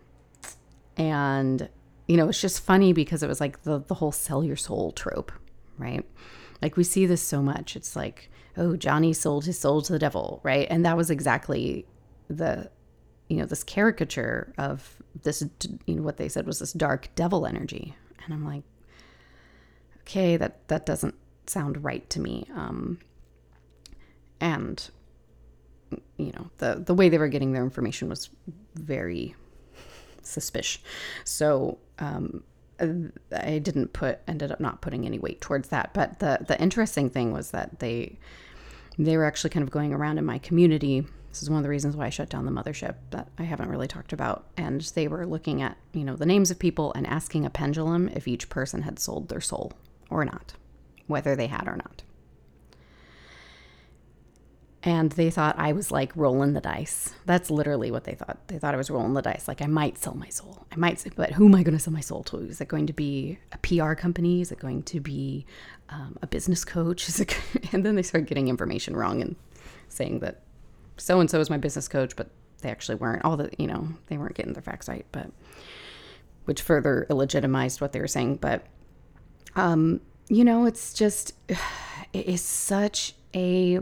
and 0.96 1.68
you 2.06 2.16
know 2.16 2.28
it's 2.28 2.40
just 2.40 2.64
funny 2.64 2.92
because 2.92 3.22
it 3.22 3.28
was 3.28 3.40
like 3.40 3.62
the 3.62 3.78
the 3.80 3.94
whole 3.94 4.12
sell 4.12 4.44
your 4.44 4.56
soul 4.56 4.92
trope, 4.92 5.32
right? 5.78 6.04
Like 6.62 6.76
we 6.76 6.85
see 6.85 7.06
this 7.06 7.22
so 7.22 7.42
much. 7.42 7.76
It's 7.76 7.94
like, 7.94 8.30
oh, 8.56 8.76
Johnny 8.76 9.12
sold 9.12 9.44
his 9.44 9.59
soul 9.59 9.82
to 9.82 9.92
the 9.92 9.98
devil, 9.98 10.40
right? 10.42 10.66
And 10.70 10.85
that 10.87 10.96
was 10.96 11.11
exactly 11.11 11.87
the 12.28 12.70
you 13.28 13.37
know, 13.37 13.46
this 13.46 13.64
caricature 13.64 14.52
of 14.59 14.96
this, 15.22 15.42
you 15.87 15.96
know, 15.96 16.02
what 16.02 16.16
they 16.16 16.28
said 16.28 16.46
was 16.46 16.59
this 16.61 16.72
dark 16.72 17.09
devil 17.14 17.46
energy. 17.46 17.96
And 18.24 18.32
I'm 18.32 18.44
like, 18.44 18.62
okay, 20.02 20.37
that, 20.37 20.66
that 20.68 20.87
doesn't 20.87 21.14
sound 21.46 21.82
right 21.82 22.09
to 22.11 22.20
me. 22.20 22.48
Um, 22.54 22.98
and, 24.40 24.88
you 26.16 26.32
know, 26.32 26.50
the, 26.59 26.82
the 26.85 26.94
way 26.94 27.09
they 27.09 27.18
were 27.18 27.28
getting 27.28 27.52
their 27.52 27.64
information 27.64 28.09
was 28.09 28.30
very 28.74 29.35
suspicious. 30.26 30.82
So, 31.24 31.78
um, 31.98 32.42
I 32.80 33.58
didn't 33.58 33.92
put 33.92 34.18
ended 34.28 34.52
up 34.52 34.60
not 34.60 34.82
putting 34.82 35.06
any 35.06 35.18
weight 35.18 35.40
towards 35.40 35.68
that. 35.68 35.94
But 35.94 36.18
the 36.18 36.44
the 36.46 36.60
interesting 36.60 37.10
thing 37.10 37.32
was 37.32 37.50
that 37.50 37.78
they 37.78 38.18
they 38.98 39.16
were 39.16 39.24
actually 39.24 39.50
kind 39.50 39.62
of 39.62 39.70
going 39.70 39.92
around 39.92 40.18
in 40.18 40.24
my 40.24 40.38
community. 40.38 41.06
This 41.30 41.42
is 41.42 41.50
one 41.50 41.58
of 41.58 41.62
the 41.64 41.68
reasons 41.68 41.96
why 41.96 42.06
I 42.06 42.10
shut 42.10 42.30
down 42.30 42.46
the 42.46 42.50
mothership 42.50 42.94
that 43.10 43.28
I 43.38 43.42
haven't 43.42 43.68
really 43.68 43.88
talked 43.88 44.14
about. 44.14 44.46
And 44.56 44.80
they 44.94 45.06
were 45.06 45.26
looking 45.26 45.60
at, 45.60 45.76
you 45.92 46.02
know, 46.02 46.16
the 46.16 46.24
names 46.24 46.50
of 46.50 46.58
people 46.58 46.94
and 46.94 47.06
asking 47.06 47.44
a 47.44 47.50
pendulum 47.50 48.08
if 48.08 48.26
each 48.26 48.48
person 48.48 48.82
had 48.82 48.98
sold 48.98 49.28
their 49.28 49.42
soul 49.42 49.72
or 50.08 50.24
not, 50.24 50.54
whether 51.08 51.36
they 51.36 51.48
had 51.48 51.68
or 51.68 51.76
not 51.76 52.02
and 54.87 55.11
they 55.11 55.31
thought 55.31 55.59
I 55.59 55.72
was 55.72 55.90
like 55.90 56.12
rolling 56.14 56.53
the 56.53 56.61
dice. 56.61 57.12
That's 57.27 57.51
literally 57.51 57.90
what 57.90 58.05
they 58.05 58.14
thought. 58.14 58.38
They 58.46 58.57
thought 58.57 58.72
I 58.72 58.77
was 58.77 58.88
rolling 58.88 59.14
the 59.14 59.20
dice. 59.20 59.49
Like 59.49 59.61
I 59.61 59.66
might 59.66 59.99
sell 59.99 60.14
my 60.14 60.29
soul. 60.29 60.64
I 60.70 60.77
might, 60.77 61.05
but 61.16 61.33
who 61.33 61.46
am 61.46 61.57
I 61.57 61.64
going 61.64 61.77
to 61.77 61.83
sell 61.83 61.92
my 61.92 62.01
soul 62.01 62.22
to? 62.25 62.38
Is 62.38 62.61
it 62.61 62.68
going 62.68 62.87
to 62.87 62.92
be 62.92 63.37
a 63.51 63.59
PR 63.59 63.94
company? 63.94 64.40
Is 64.40 64.53
it 64.53 64.61
going 64.61 64.85
to 64.85 65.01
be 65.01 65.44
um, 65.88 66.16
a 66.22 66.29
business 66.29 66.64
coach? 66.64 67.09
Is 67.09 67.20
it? 67.20 67.37
And 67.72 67.85
then 67.85 67.96
they 67.96 68.03
started 68.03 68.29
getting 68.29 68.46
information 68.46 68.94
wrong 68.94 69.20
and 69.20 69.35
saying 69.88 70.20
that 70.20 70.42
so 70.99 71.18
and 71.18 71.29
so 71.29 71.40
is 71.40 71.51
my 71.51 71.59
business 71.59 71.88
coach, 71.88 72.14
but 72.14 72.31
they 72.61 72.70
actually 72.70 72.94
weren't. 72.94 73.25
All 73.25 73.37
the 73.37 73.51
you 73.59 73.66
know 73.66 73.88
they 74.07 74.16
weren't 74.16 74.37
getting 74.37 74.53
their 74.53 74.62
facts 74.62 74.88
right, 74.88 75.05
but 75.11 75.33
which 76.44 76.62
further 76.62 77.09
illegitimized 77.11 77.81
what 77.81 77.92
they 77.92 77.99
were 77.99 78.07
saying. 78.07 78.37
But 78.37 78.64
um, 79.57 80.01
you 80.29 80.44
know, 80.44 80.64
it's 80.64 80.94
just 80.94 81.33
it 82.12 82.27
is 82.27 82.40
such 82.40 83.14
a 83.35 83.81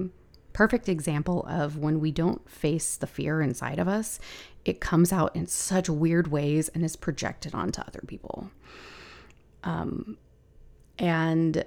perfect 0.55 0.89
example 0.89 1.45
of 1.49 1.77
when 1.77 2.01
we 2.01 2.11
don't 2.11 2.49
face 2.49 2.97
the 2.97 3.07
fear 3.07 3.43
inside 3.43 3.79
of 3.79 3.87
us, 3.87 4.19
it 4.65 4.81
comes 4.81 5.13
out 5.13 5.37
in 5.37 5.47
such 5.47 5.91
weird 5.91 6.29
ways 6.29 6.69
and 6.71 6.83
is 6.83 6.97
projected 6.97 7.55
onto 7.55 7.83
other 7.83 8.03
people. 8.07 8.51
Um, 9.65 10.17
and 10.99 11.65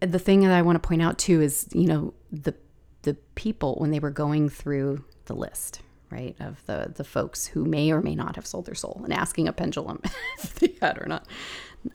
the 0.00 0.18
thing 0.18 0.40
that 0.40 0.52
I 0.52 0.60
want 0.62 0.82
to 0.82 0.86
point 0.86 1.00
out 1.00 1.18
too 1.18 1.40
is, 1.40 1.68
you 1.72 1.86
know, 1.86 2.12
the 2.30 2.54
the 3.02 3.14
people 3.36 3.76
when 3.76 3.92
they 3.92 4.00
were 4.00 4.10
going 4.10 4.48
through 4.48 5.04
the 5.26 5.34
list, 5.34 5.80
right, 6.10 6.34
of 6.40 6.64
the 6.66 6.92
the 6.94 7.04
folks 7.04 7.46
who 7.46 7.64
may 7.64 7.92
or 7.92 8.02
may 8.02 8.16
not 8.16 8.34
have 8.34 8.46
sold 8.46 8.66
their 8.66 8.74
soul 8.74 9.00
and 9.04 9.12
asking 9.12 9.46
a 9.46 9.52
pendulum 9.52 10.00
if 10.42 10.56
they 10.56 10.74
had 10.82 11.00
or 11.00 11.06
not. 11.06 11.26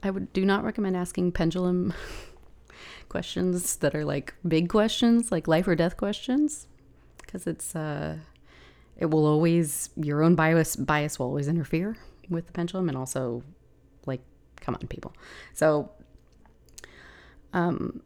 I 0.02 0.10
would 0.10 0.32
do 0.32 0.46
not 0.46 0.64
recommend 0.64 0.96
asking 0.96 1.34
pendulum 1.34 1.94
questions 3.12 3.76
that 3.78 3.94
are 3.94 4.06
like 4.06 4.34
big 4.48 4.70
questions, 4.70 5.32
like 5.32 5.48
life 5.48 5.68
or 5.68 5.76
death 5.76 5.98
questions, 5.98 6.68
because 7.18 7.46
it's 7.46 7.76
uh, 7.76 8.18
it 8.98 9.08
will 9.08 9.26
always 9.26 9.90
your 9.98 10.24
own 10.24 10.34
bias 10.34 10.78
bias 10.78 11.20
will 11.20 11.28
always 11.28 11.50
interfere 11.50 11.98
with 12.30 12.48
the 12.48 12.54
pendulum, 12.54 12.88
and 12.88 12.98
also 12.98 13.44
like 14.06 14.22
come 14.62 14.76
on, 14.76 14.88
people. 14.88 15.14
So, 15.54 15.92
um, 17.52 18.02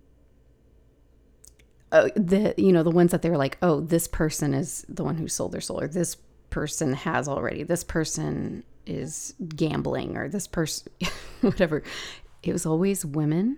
uh, 1.91 2.09
the 2.15 2.55
you 2.57 2.73
know 2.73 2.81
the 2.81 2.91
ones 2.91 3.11
that 3.11 3.21
they're 3.21 3.37
like, 3.37 3.59
oh, 3.61 3.81
this 3.81 4.07
person 4.07 4.55
is 4.55 4.85
the 4.89 5.03
one 5.03 5.17
who 5.17 5.27
sold 5.27 5.51
their 5.51 5.61
soul, 5.61 5.81
or 5.81 5.87
this 5.87 6.17
person 6.49 6.93
has 6.93 7.27
already, 7.27 7.61
this 7.61 7.83
person 7.83 8.63
is 8.87 9.35
gambling, 9.55 10.17
or 10.17 10.27
this 10.29 10.47
person, 10.47 10.91
whatever. 11.41 11.83
It 12.41 12.53
was 12.53 12.65
always 12.65 13.05
women 13.05 13.57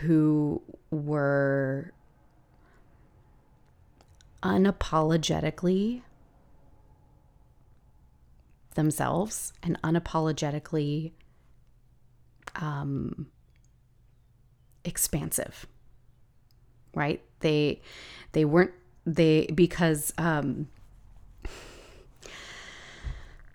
who 0.00 0.62
were 0.90 1.92
unapologetically 4.42 6.02
themselves 8.74 9.52
and 9.62 9.80
unapologetically 9.82 11.12
um, 12.56 13.26
expansive 14.84 15.66
right? 16.96 17.22
They 17.40 17.80
they 18.32 18.44
weren't 18.44 18.72
they 19.04 19.46
because 19.54 20.12
um, 20.18 20.66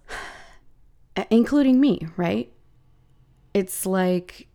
including 1.29 1.81
me 1.81 2.07
right? 2.15 2.49
It's 3.53 3.85
like 3.85 4.47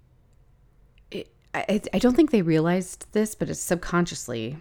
I, 1.56 1.80
I 1.94 1.98
don't 1.98 2.14
think 2.14 2.30
they 2.30 2.42
realized 2.42 3.06
this, 3.12 3.34
but 3.34 3.48
it's 3.48 3.60
subconsciously. 3.60 4.56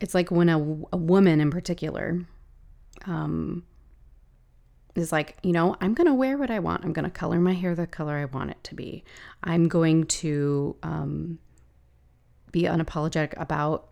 It's 0.00 0.14
like 0.14 0.30
when 0.30 0.48
a, 0.48 0.58
a 0.58 0.96
woman 0.96 1.40
in 1.40 1.50
particular 1.50 2.24
um, 3.06 3.64
is 4.94 5.12
like, 5.12 5.36
you 5.42 5.52
know, 5.52 5.76
I'm 5.80 5.94
going 5.94 6.06
to 6.06 6.14
wear 6.14 6.36
what 6.36 6.50
I 6.50 6.58
want. 6.58 6.84
I'm 6.84 6.92
going 6.92 7.04
to 7.04 7.10
color 7.10 7.40
my 7.40 7.54
hair 7.54 7.74
the 7.74 7.86
color 7.86 8.16
I 8.16 8.24
want 8.26 8.50
it 8.50 8.62
to 8.64 8.74
be. 8.74 9.04
I'm 9.42 9.68
going 9.68 10.04
to 10.06 10.76
um, 10.82 11.38
be 12.50 12.62
unapologetic 12.62 13.40
about, 13.40 13.88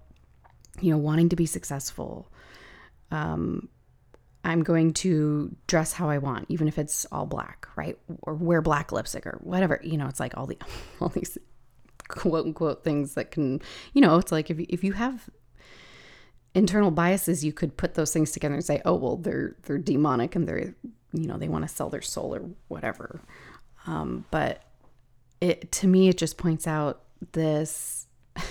you 0.81 0.91
know, 0.91 0.99
wanting 0.99 1.29
to 1.31 1.37
be 1.37 1.47
successful. 1.47 2.31
Um, 3.11 3.69
I'm 4.45 4.63
going 4.63 4.95
to 4.95 5.55
dress 5.67 5.93
how 5.93 6.09
I 6.09 6.19
want, 6.19 6.47
even 6.49 6.67
if 6.67 6.79
it's 6.79 7.07
all 7.13 7.27
black, 7.27 7.69
right? 7.77 7.99
Or 8.23 8.35
wear 8.35 8.63
black 8.63 8.91
lipstick 8.91 9.27
or 9.27 9.39
whatever. 9.43 9.81
You 9.83 9.99
know, 9.99 10.07
it's 10.07 10.21
like 10.21 10.37
all 10.37 10.47
the 10.47 10.59
all 11.01 11.09
these 11.09 11.37
quote 12.11 12.47
unquote 12.47 12.85
things 12.85 13.15
that 13.15 13.31
can, 13.31 13.61
you 13.93 14.01
know, 14.01 14.19
it's 14.19 14.33
like 14.33 14.51
if, 14.51 14.59
if 14.61 14.85
you 14.85 14.93
have 14.93 15.29
internal 16.55 16.91
biases, 16.91 17.45
you 17.45 17.53
could 17.53 17.77
put 17.77 17.95
those 17.95 18.13
things 18.13 18.33
together 18.33 18.55
and 18.55 18.65
say, 18.65 18.83
oh, 18.85 18.95
well, 18.95 19.17
they're, 19.17 19.57
they're 19.63 19.79
demonic 19.79 20.35
and 20.35 20.49
they're, 20.49 20.75
you 21.13 21.27
know, 21.27 21.39
they 21.39 21.49
want 21.49 21.67
to 21.67 21.75
sell 21.75 21.89
their 21.89 22.03
soul 22.03 22.35
or 22.35 22.43
whatever. 22.69 23.21
Um, 23.87 24.25
but 24.31 24.63
it, 25.41 25.73
to 25.73 25.87
me, 25.87 26.09
it 26.09 26.19
just 26.19 26.37
points 26.37 26.67
out 26.67 27.03
this, 27.33 28.07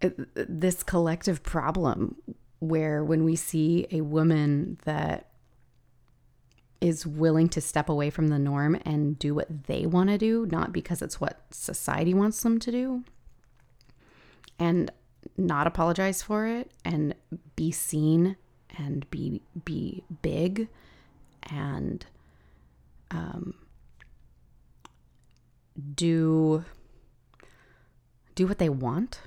this 0.00 0.82
collective 0.82 1.42
problem 1.42 2.16
where 2.58 3.04
when 3.04 3.24
we 3.24 3.36
see 3.36 3.86
a 3.90 4.00
woman 4.00 4.78
that 4.84 5.28
is 6.84 7.06
willing 7.06 7.48
to 7.48 7.62
step 7.62 7.88
away 7.88 8.10
from 8.10 8.28
the 8.28 8.38
norm 8.38 8.78
and 8.84 9.18
do 9.18 9.34
what 9.34 9.64
they 9.64 9.86
want 9.86 10.10
to 10.10 10.18
do, 10.18 10.46
not 10.52 10.70
because 10.70 11.00
it's 11.00 11.18
what 11.18 11.40
society 11.50 12.12
wants 12.12 12.42
them 12.42 12.58
to 12.58 12.70
do, 12.70 13.02
and 14.58 14.92
not 15.38 15.66
apologize 15.66 16.20
for 16.20 16.46
it 16.46 16.70
and 16.84 17.14
be 17.56 17.72
seen 17.72 18.36
and 18.76 19.08
be 19.08 19.40
be 19.64 20.04
big 20.20 20.68
and 21.44 22.04
um, 23.10 23.54
do 25.94 26.66
do 28.34 28.46
what 28.46 28.58
they 28.58 28.68
want 28.68 29.20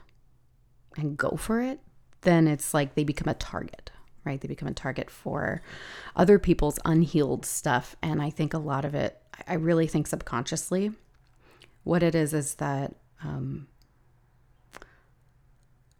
and 0.95 1.17
go 1.17 1.31
for 1.37 1.59
it, 1.59 1.79
then 2.21 2.47
it's 2.47 2.71
like 2.71 2.93
they 2.93 3.03
become 3.03 3.27
a 3.27 3.33
target 3.33 3.89
right? 4.27 4.39
They 4.39 4.47
become 4.47 4.67
a 4.67 4.73
target 4.73 5.09
for 5.09 5.61
other 6.15 6.37
people's 6.37 6.77
unhealed 6.85 7.45
stuff. 7.45 7.95
And 8.01 8.21
I 8.21 8.29
think 8.29 8.53
a 8.53 8.59
lot 8.59 8.85
of 8.85 8.93
it, 8.93 9.21
I 9.47 9.53
really 9.53 9.87
think 9.87 10.05
subconsciously, 10.07 10.91
what 11.83 12.03
it 12.03 12.13
is 12.13 12.33
is 12.33 12.55
that 12.55 12.95
um, 13.23 13.67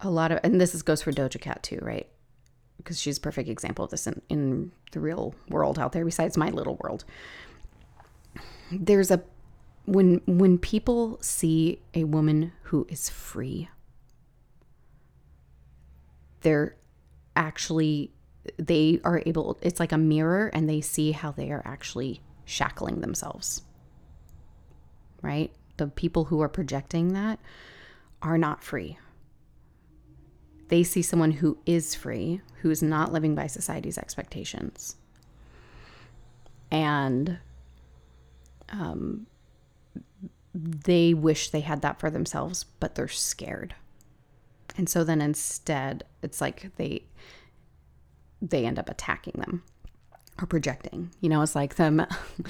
a 0.02 0.10
lot 0.10 0.32
of, 0.32 0.40
and 0.44 0.60
this 0.60 0.76
is, 0.76 0.84
goes 0.84 1.02
for 1.02 1.12
Doja 1.12 1.40
Cat 1.40 1.64
too, 1.64 1.80
right? 1.82 2.08
Because 2.76 3.00
she's 3.00 3.18
a 3.18 3.22
perfect 3.22 3.50
example 3.50 3.86
of 3.86 3.92
this 3.92 4.06
in, 4.06 4.22
in 4.30 4.72
the 4.92 5.00
real 5.00 5.34
world 5.50 5.80
out 5.80 5.94
there, 5.94 6.06
besides 6.06 6.38
my 6.38 6.50
little 6.50 6.78
world. 6.84 7.06
There's 8.72 9.10
a, 9.10 9.24
when 9.86 10.22
when 10.26 10.58
people 10.58 11.18
see 11.22 11.80
a 11.94 12.04
woman 12.04 12.52
who 12.64 12.86
is 12.90 13.10
free, 13.10 13.70
they're 16.42 16.76
actually 17.38 18.12
they 18.58 19.00
are 19.04 19.22
able, 19.26 19.58
it's 19.62 19.80
like 19.80 19.92
a 19.92 19.98
mirror 19.98 20.48
and 20.48 20.70
they 20.70 20.82
see 20.82 21.12
how 21.12 21.32
they 21.32 21.52
are 21.52 21.62
actually 21.66 22.22
shackling 22.46 23.02
themselves. 23.02 23.64
Right? 25.22 25.52
The 25.78 25.88
people 25.88 26.26
who 26.26 26.42
are 26.42 26.50
projecting 26.50 27.14
that 27.14 27.40
are 28.22 28.38
not 28.38 28.64
free. 28.64 28.98
They 30.70 30.84
see 30.84 31.02
someone 31.02 31.32
who 31.32 31.58
is 31.66 31.96
free, 31.96 32.42
who 32.62 32.72
is 32.72 32.84
not 32.84 33.14
living 33.14 33.36
by 33.36 33.48
society's 33.48 33.98
expectations. 33.98 34.96
And 36.72 37.40
um, 38.70 39.28
they 40.54 41.14
wish 41.14 41.50
they 41.50 41.62
had 41.62 41.82
that 41.82 42.00
for 42.00 42.10
themselves, 42.10 42.66
but 42.80 42.96
they're 42.96 43.08
scared. 43.08 43.76
And 44.76 44.90
so 44.90 45.04
then 45.04 45.22
instead, 45.22 46.04
it's 46.22 46.42
like 46.42 46.72
they 46.76 47.04
they 48.42 48.66
end 48.66 48.80
up 48.80 48.90
attacking 48.90 49.40
them 49.40 49.64
or 50.42 50.46
projecting. 50.48 51.12
You 51.22 51.30
know, 51.30 51.42
it's 51.42 51.56
like 51.56 51.76
them, 51.76 52.06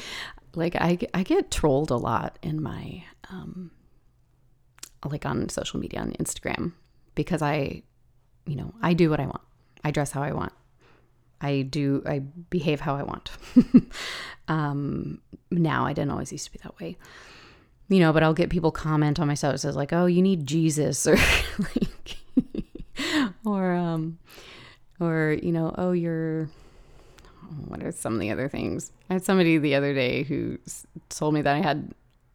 like 0.56 0.76
I, 0.76 0.98
I 1.14 1.24
get 1.24 1.52
trolled 1.52 1.92
a 1.92 1.98
lot 1.98 2.38
in 2.42 2.62
my, 2.62 3.04
um, 3.30 3.72
like 5.06 5.26
on 5.26 5.50
social 5.50 5.80
media, 5.80 6.02
on 6.02 6.12
Instagram, 6.14 6.74
because 7.16 7.42
I, 7.42 7.84
you 8.46 8.56
know, 8.56 8.74
I 8.82 8.94
do 8.94 9.10
what 9.10 9.20
I 9.20 9.26
want. 9.26 9.42
I 9.84 9.92
dress 9.92 10.12
how 10.12 10.24
I 10.24 10.34
want. 10.34 10.54
I 11.40 11.62
do, 11.62 12.02
I 12.06 12.20
behave 12.20 12.80
how 12.80 12.96
I 12.96 13.04
want. 13.04 13.30
um, 14.48 15.22
now 15.52 15.86
I 15.86 15.94
didn't 15.94 16.12
always 16.12 16.32
used 16.32 16.46
to 16.46 16.52
be 16.52 16.60
that 16.64 16.80
way, 16.80 16.98
you 17.90 18.00
know, 18.00 18.12
but 18.12 18.24
I'll 18.24 18.34
get 18.34 18.50
people 18.50 18.72
comment 18.72 19.20
on 19.20 19.28
my 19.28 19.36
stuff. 19.36 19.56
It 19.56 19.60
says 19.60 19.76
like, 19.76 19.94
oh, 19.94 20.08
you 20.08 20.22
need 20.22 20.48
Jesus 20.48 21.06
or 21.08 21.16
like, 21.60 22.18
or, 23.46 23.74
um, 23.74 24.18
or, 25.00 25.38
you 25.42 25.52
know, 25.52 25.74
oh, 25.78 25.92
you're, 25.92 26.50
what 27.68 27.84
are 27.84 27.92
some 27.92 28.14
of 28.14 28.20
the 28.20 28.32
other 28.32 28.50
things? 28.50 28.92
I 29.10 29.14
had 29.14 29.24
somebody 29.24 29.58
the 29.58 29.76
other 29.76 29.94
day 29.94 30.24
who 30.24 30.58
told 31.10 31.34
me 31.34 31.42
that 31.42 31.56
I 31.56 31.62
had, 31.62 31.94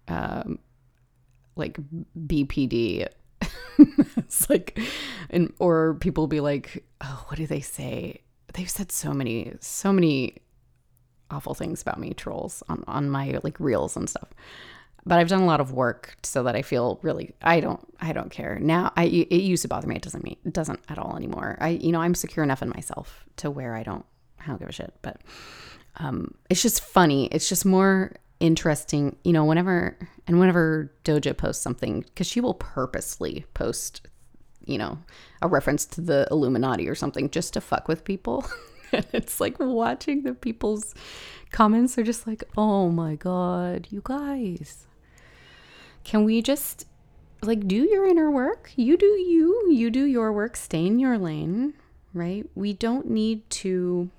um, 0.08 0.58
like 1.56 1.78
BPD. 2.26 3.06
it's 3.78 4.48
like, 4.48 4.78
and 5.30 5.52
or 5.58 5.94
people 5.94 6.26
be 6.26 6.40
like, 6.40 6.84
oh, 7.00 7.24
what 7.28 7.36
do 7.36 7.46
they 7.46 7.60
say? 7.60 8.20
They've 8.54 8.70
said 8.70 8.92
so 8.92 9.12
many, 9.12 9.52
so 9.60 9.92
many 9.92 10.38
awful 11.30 11.54
things 11.54 11.82
about 11.82 11.98
me, 11.98 12.12
trolls 12.12 12.62
on 12.68 12.84
on 12.86 13.10
my 13.10 13.38
like 13.42 13.58
reels 13.58 13.96
and 13.96 14.08
stuff. 14.08 14.28
But 15.04 15.18
I've 15.18 15.28
done 15.28 15.42
a 15.42 15.46
lot 15.46 15.60
of 15.60 15.72
work 15.72 16.16
so 16.22 16.44
that 16.44 16.54
I 16.54 16.62
feel 16.62 17.00
really 17.02 17.34
I 17.42 17.60
don't 17.60 17.80
I 18.00 18.12
don't 18.12 18.30
care 18.30 18.58
now. 18.60 18.92
I 18.96 19.04
it 19.04 19.42
used 19.42 19.62
to 19.62 19.68
bother 19.68 19.88
me. 19.88 19.96
It 19.96 20.02
doesn't 20.02 20.24
mean 20.24 20.36
it 20.44 20.52
doesn't 20.52 20.80
at 20.88 20.98
all 20.98 21.16
anymore. 21.16 21.58
I 21.60 21.70
you 21.70 21.92
know 21.92 22.00
I'm 22.00 22.14
secure 22.14 22.44
enough 22.44 22.62
in 22.62 22.68
myself 22.68 23.24
to 23.38 23.50
where 23.50 23.74
I 23.74 23.82
don't 23.82 24.04
I 24.40 24.46
don't 24.46 24.58
give 24.58 24.68
a 24.68 24.72
shit. 24.72 24.94
But 25.02 25.20
um, 25.96 26.34
it's 26.48 26.62
just 26.62 26.82
funny. 26.82 27.26
It's 27.26 27.48
just 27.48 27.64
more 27.64 28.14
interesting, 28.40 29.16
you 29.24 29.32
know, 29.32 29.44
whenever 29.44 29.96
and 30.26 30.38
whenever 30.38 30.92
Doja 31.04 31.36
posts 31.36 31.62
something, 31.62 32.00
because 32.00 32.26
she 32.26 32.40
will 32.40 32.54
purposely 32.54 33.44
post, 33.54 34.08
you 34.64 34.78
know, 34.78 34.98
a 35.40 35.48
reference 35.48 35.84
to 35.86 36.00
the 36.00 36.26
Illuminati 36.30 36.88
or 36.88 36.94
something 36.94 37.30
just 37.30 37.54
to 37.54 37.60
fuck 37.60 37.88
with 37.88 38.04
people. 38.04 38.44
it's 38.92 39.40
like 39.40 39.58
watching 39.58 40.22
the 40.22 40.34
people's 40.34 40.94
comments 41.50 41.96
are 41.98 42.02
just 42.02 42.26
like, 42.26 42.44
oh 42.56 42.88
my 42.88 43.14
God, 43.14 43.86
you 43.90 44.00
guys. 44.02 44.86
Can 46.04 46.24
we 46.24 46.42
just 46.42 46.86
like 47.42 47.66
do 47.66 47.76
your 47.76 48.06
inner 48.06 48.30
work? 48.30 48.72
You 48.76 48.96
do 48.96 49.06
you, 49.06 49.70
you 49.70 49.90
do 49.90 50.04
your 50.04 50.32
work, 50.32 50.56
stay 50.56 50.86
in 50.86 50.98
your 50.98 51.18
lane, 51.18 51.74
right? 52.14 52.48
We 52.54 52.72
don't 52.72 53.10
need 53.10 53.48
to. 53.50 54.10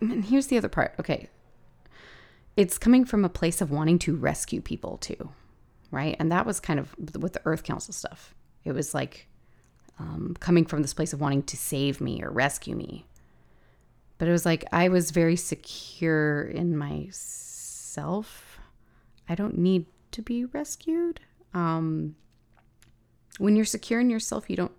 And 0.00 0.24
here's 0.24 0.48
the 0.48 0.58
other 0.58 0.68
part. 0.68 0.94
Okay, 1.00 1.28
it's 2.56 2.78
coming 2.78 3.04
from 3.04 3.24
a 3.24 3.28
place 3.28 3.60
of 3.60 3.70
wanting 3.70 3.98
to 4.00 4.16
rescue 4.16 4.60
people 4.60 4.98
too, 4.98 5.30
right? 5.90 6.16
And 6.18 6.30
that 6.30 6.46
was 6.46 6.60
kind 6.60 6.78
of 6.78 6.94
with 7.18 7.32
the 7.32 7.42
Earth 7.44 7.62
Council 7.62 7.94
stuff. 7.94 8.34
It 8.64 8.72
was 8.72 8.94
like 8.94 9.28
um, 9.98 10.36
coming 10.40 10.64
from 10.64 10.82
this 10.82 10.94
place 10.94 11.12
of 11.12 11.20
wanting 11.20 11.42
to 11.44 11.56
save 11.56 12.00
me 12.00 12.22
or 12.22 12.30
rescue 12.30 12.76
me. 12.76 13.06
But 14.18 14.28
it 14.28 14.32
was 14.32 14.44
like 14.44 14.64
I 14.72 14.88
was 14.88 15.10
very 15.10 15.36
secure 15.36 16.42
in 16.42 16.76
myself. 16.76 18.60
I 19.28 19.34
don't 19.34 19.58
need 19.58 19.86
to 20.12 20.22
be 20.22 20.44
rescued. 20.46 21.20
Um, 21.54 22.16
when 23.38 23.56
you're 23.56 23.64
secure 23.64 24.00
in 24.00 24.10
yourself, 24.10 24.48
you 24.48 24.56
don't 24.56 24.72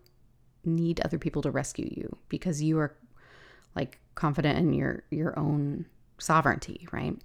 need 0.65 1.01
other 1.01 1.17
people 1.17 1.41
to 1.41 1.51
rescue 1.51 1.89
you 1.91 2.17
because 2.29 2.61
you 2.61 2.79
are 2.79 2.95
like 3.75 3.99
confident 4.15 4.57
in 4.57 4.73
your 4.73 5.03
your 5.09 5.37
own 5.37 5.85
sovereignty, 6.19 6.87
right? 6.91 7.17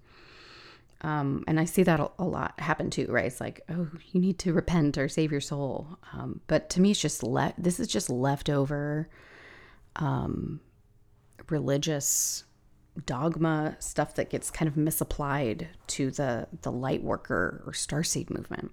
Um, 1.02 1.44
and 1.46 1.60
I 1.60 1.64
see 1.64 1.84
that 1.84 2.00
a, 2.00 2.10
a, 2.18 2.24
lot 2.24 2.58
happen 2.58 2.90
too, 2.90 3.06
right? 3.08 3.26
It's 3.26 3.40
like, 3.40 3.60
oh, 3.68 3.88
you 4.10 4.20
need 4.20 4.40
to 4.40 4.52
repent 4.52 4.98
or 4.98 5.08
save 5.08 5.30
your 5.30 5.40
soul. 5.40 5.96
Um, 6.12 6.40
but 6.48 6.70
to 6.70 6.80
me, 6.80 6.90
it's 6.90 7.00
just 7.00 7.22
le- 7.22 7.54
this 7.56 7.78
is 7.78 7.86
just 7.86 8.10
leftover 8.10 9.08
um, 9.94 10.60
religious 11.48 12.44
dogma 13.06 13.76
stuff 13.78 14.14
that 14.14 14.30
gets 14.30 14.50
kind 14.50 14.68
of 14.68 14.76
misapplied 14.76 15.68
to 15.86 16.10
the 16.10 16.48
the 16.62 16.72
light 16.72 17.02
worker 17.02 17.62
or 17.66 17.72
starseed 17.72 18.30
movement. 18.30 18.72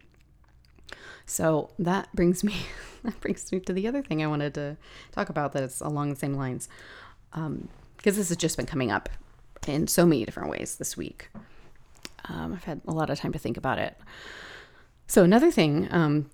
So 1.25 1.71
that 1.79 2.13
brings 2.15 2.43
me 2.43 2.55
that 3.03 3.19
brings 3.19 3.51
me 3.51 3.59
to 3.61 3.73
the 3.73 3.88
other 3.88 4.01
thing 4.01 4.23
I 4.23 4.27
wanted 4.27 4.53
to 4.55 4.77
talk 5.11 5.29
about 5.29 5.53
that 5.53 5.63
is 5.63 5.81
along 5.81 6.09
the 6.09 6.15
same 6.15 6.33
lines, 6.33 6.69
because 7.31 7.47
um, 7.47 7.69
this 8.03 8.17
has 8.29 8.35
just 8.38 8.57
been 8.57 8.65
coming 8.65 8.91
up 8.91 9.09
in 9.67 9.88
so 9.88 10.05
many 10.05 10.25
different 10.25 10.49
ways 10.49 10.75
this 10.77 10.95
week. 10.95 11.29
Um, 12.27 12.53
I've 12.53 12.63
had 12.63 12.81
a 12.88 12.91
lot 12.91 13.09
of 13.09 13.19
time 13.19 13.33
to 13.33 13.39
think 13.39 13.57
about 13.57 13.77
it. 13.77 13.97
So 15.07 15.23
another 15.23 15.51
thing 15.51 15.88
um, 15.91 16.29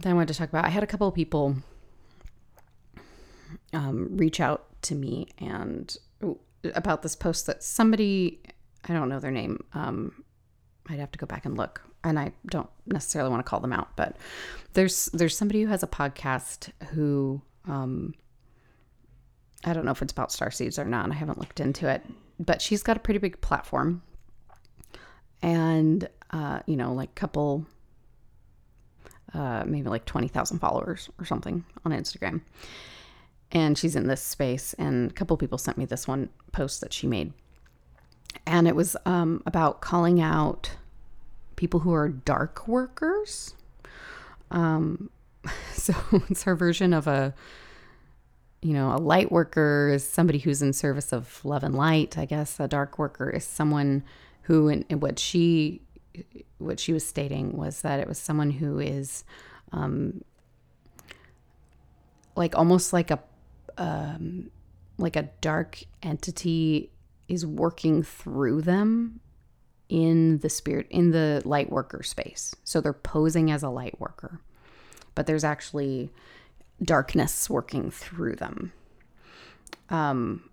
that 0.00 0.10
I 0.10 0.12
wanted 0.12 0.28
to 0.28 0.34
talk 0.34 0.48
about, 0.48 0.64
I 0.66 0.68
had 0.68 0.82
a 0.82 0.86
couple 0.86 1.08
of 1.08 1.14
people 1.14 1.56
um, 3.72 4.16
reach 4.16 4.40
out 4.40 4.66
to 4.82 4.94
me 4.94 5.28
and 5.38 5.96
about 6.74 7.02
this 7.02 7.16
post 7.16 7.46
that 7.46 7.62
somebody, 7.62 8.40
I 8.88 8.92
don't 8.92 9.08
know 9.08 9.20
their 9.20 9.30
name. 9.30 9.64
Um, 9.72 10.24
I'd 10.88 10.98
have 10.98 11.12
to 11.12 11.18
go 11.18 11.26
back 11.26 11.44
and 11.44 11.56
look, 11.56 11.82
and 12.04 12.18
I 12.18 12.32
don't 12.46 12.70
necessarily 12.86 13.30
want 13.30 13.44
to 13.44 13.48
call 13.48 13.60
them 13.60 13.72
out, 13.72 13.96
but 13.96 14.16
there's 14.72 15.06
there's 15.12 15.36
somebody 15.36 15.62
who 15.62 15.68
has 15.68 15.82
a 15.82 15.86
podcast 15.86 16.70
who 16.90 17.40
um, 17.66 18.14
I 19.64 19.72
don't 19.72 19.84
know 19.84 19.92
if 19.92 20.02
it's 20.02 20.12
about 20.12 20.32
star 20.32 20.50
seeds 20.50 20.78
or 20.78 20.84
not. 20.84 21.10
I 21.10 21.14
haven't 21.14 21.38
looked 21.38 21.60
into 21.60 21.88
it, 21.88 22.02
but 22.38 22.60
she's 22.62 22.82
got 22.82 22.96
a 22.96 23.00
pretty 23.00 23.18
big 23.18 23.40
platform 23.40 24.02
and 25.42 26.08
uh, 26.30 26.60
you 26.66 26.76
know, 26.76 26.92
like 26.92 27.14
couple, 27.14 27.66
uh, 29.34 29.64
maybe 29.66 29.88
like 29.88 30.04
twenty 30.04 30.28
thousand 30.28 30.58
followers 30.58 31.08
or 31.18 31.24
something 31.24 31.64
on 31.84 31.92
Instagram. 31.92 32.40
And 33.52 33.76
she's 33.76 33.96
in 33.96 34.06
this 34.06 34.22
space, 34.22 34.74
and 34.74 35.10
a 35.10 35.14
couple 35.14 35.36
people 35.36 35.58
sent 35.58 35.76
me 35.76 35.84
this 35.84 36.06
one 36.06 36.28
post 36.52 36.80
that 36.82 36.92
she 36.92 37.08
made, 37.08 37.32
and 38.46 38.68
it 38.68 38.76
was 38.76 38.96
um, 39.06 39.42
about 39.44 39.80
calling 39.80 40.20
out 40.20 40.76
people 41.56 41.80
who 41.80 41.92
are 41.92 42.08
dark 42.08 42.68
workers. 42.68 43.54
Um, 44.52 45.10
so 45.72 45.94
it's 46.28 46.44
her 46.44 46.54
version 46.54 46.92
of 46.92 47.08
a 47.08 47.34
you 48.62 48.74
know, 48.74 48.94
a 48.94 48.98
light 48.98 49.32
worker 49.32 49.90
is 49.92 50.06
somebody 50.06 50.38
who's 50.38 50.60
in 50.60 50.72
service 50.72 51.12
of 51.12 51.42
love 51.44 51.64
and 51.64 51.74
light. 51.74 52.18
I 52.18 52.26
guess 52.26 52.60
a 52.60 52.68
dark 52.68 52.98
worker 52.98 53.30
is 53.30 53.44
someone 53.44 54.04
who 54.42 54.68
and 54.68 55.00
what 55.00 55.18
she 55.18 55.80
what 56.58 56.78
she 56.78 56.92
was 56.92 57.06
stating 57.06 57.56
was 57.56 57.82
that 57.82 58.00
it 58.00 58.08
was 58.08 58.18
someone 58.18 58.50
who 58.50 58.78
is 58.78 59.24
um, 59.72 60.22
like 62.36 62.56
almost 62.56 62.92
like 62.92 63.10
a 63.10 63.18
um, 63.78 64.50
like 64.98 65.16
a 65.16 65.30
dark 65.40 65.82
entity 66.02 66.90
is 67.28 67.46
working 67.46 68.02
through 68.02 68.62
them 68.62 69.20
in 69.88 70.38
the 70.38 70.48
spirit 70.48 70.86
in 70.90 71.10
the 71.10 71.42
light 71.44 71.70
worker 71.70 72.02
space 72.02 72.54
so 72.62 72.80
they're 72.80 72.92
posing 72.92 73.50
as 73.50 73.62
a 73.62 73.68
light 73.68 73.98
worker 74.00 74.40
but 75.16 75.26
there's 75.26 75.42
actually 75.42 76.12
darkness 76.82 77.50
working 77.50 77.90
through 77.90 78.36
them 78.36 78.72
um 79.88 80.48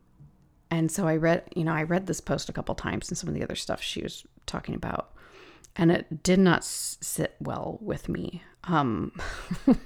and 0.69 0.91
so 0.91 1.07
I 1.07 1.15
read, 1.15 1.43
you 1.55 1.63
know, 1.63 1.73
I 1.73 1.83
read 1.83 2.07
this 2.07 2.21
post 2.21 2.49
a 2.49 2.53
couple 2.53 2.75
times 2.75 3.09
and 3.09 3.17
some 3.17 3.29
of 3.29 3.35
the 3.35 3.43
other 3.43 3.55
stuff 3.55 3.81
she 3.81 4.01
was 4.01 4.25
talking 4.45 4.75
about, 4.75 5.13
and 5.75 5.91
it 5.91 6.23
did 6.23 6.39
not 6.39 6.63
sit 6.63 7.35
well 7.39 7.77
with 7.81 8.09
me. 8.09 8.43
Um, 8.65 9.13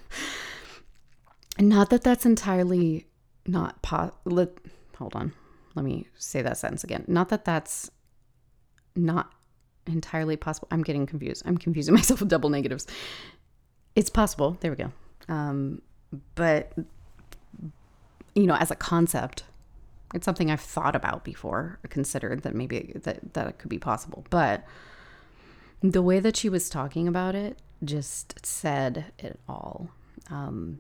not 1.60 1.90
that 1.92 2.04
that's 2.04 2.26
entirely 2.26 3.06
not 3.48 3.82
po- 3.82 4.14
hold 4.98 5.16
on. 5.16 5.34
Let 5.76 5.86
me 5.86 6.08
say 6.18 6.42
that 6.42 6.58
sentence 6.58 6.84
again. 6.84 7.06
Not 7.08 7.30
that 7.30 7.46
that's 7.46 7.90
not 8.96 9.32
entirely 9.88 10.36
possible. 10.36 10.68
I'm 10.72 10.84
getting 10.84 11.06
confused. 11.06 11.44
I'm 11.46 11.58
confusing 11.58 11.94
myself 11.96 12.20
with 12.20 12.30
double 12.30 12.50
negatives. 12.50 12.88
It's 13.96 14.10
possible. 14.10 14.58
There 14.60 14.72
we 14.72 14.78
go. 14.78 14.92
Um, 15.28 15.82
but 16.36 16.74
you 18.36 18.48
know, 18.48 18.56
as 18.56 18.72
a 18.72 18.76
concept, 18.76 19.44
it's 20.14 20.26
something 20.26 20.52
I've 20.52 20.62
thought 20.62 20.96
about 20.96 21.24
before, 21.24 21.80
considered 21.90 22.44
that 22.44 22.56
maybe 22.56 22.94
that 23.04 23.34
that 23.34 23.60
could 23.60 23.70
be 23.70 23.78
possible. 23.78 24.26
But 24.30 24.64
the 25.82 26.02
way 26.02 26.20
that 26.20 26.38
she 26.38 26.50
was 26.50 26.70
talking 26.70 27.08
about 27.08 27.36
it 27.36 27.60
just 27.84 28.46
said 28.46 29.06
it 29.18 29.40
all. 29.48 29.90
Um, 30.30 30.80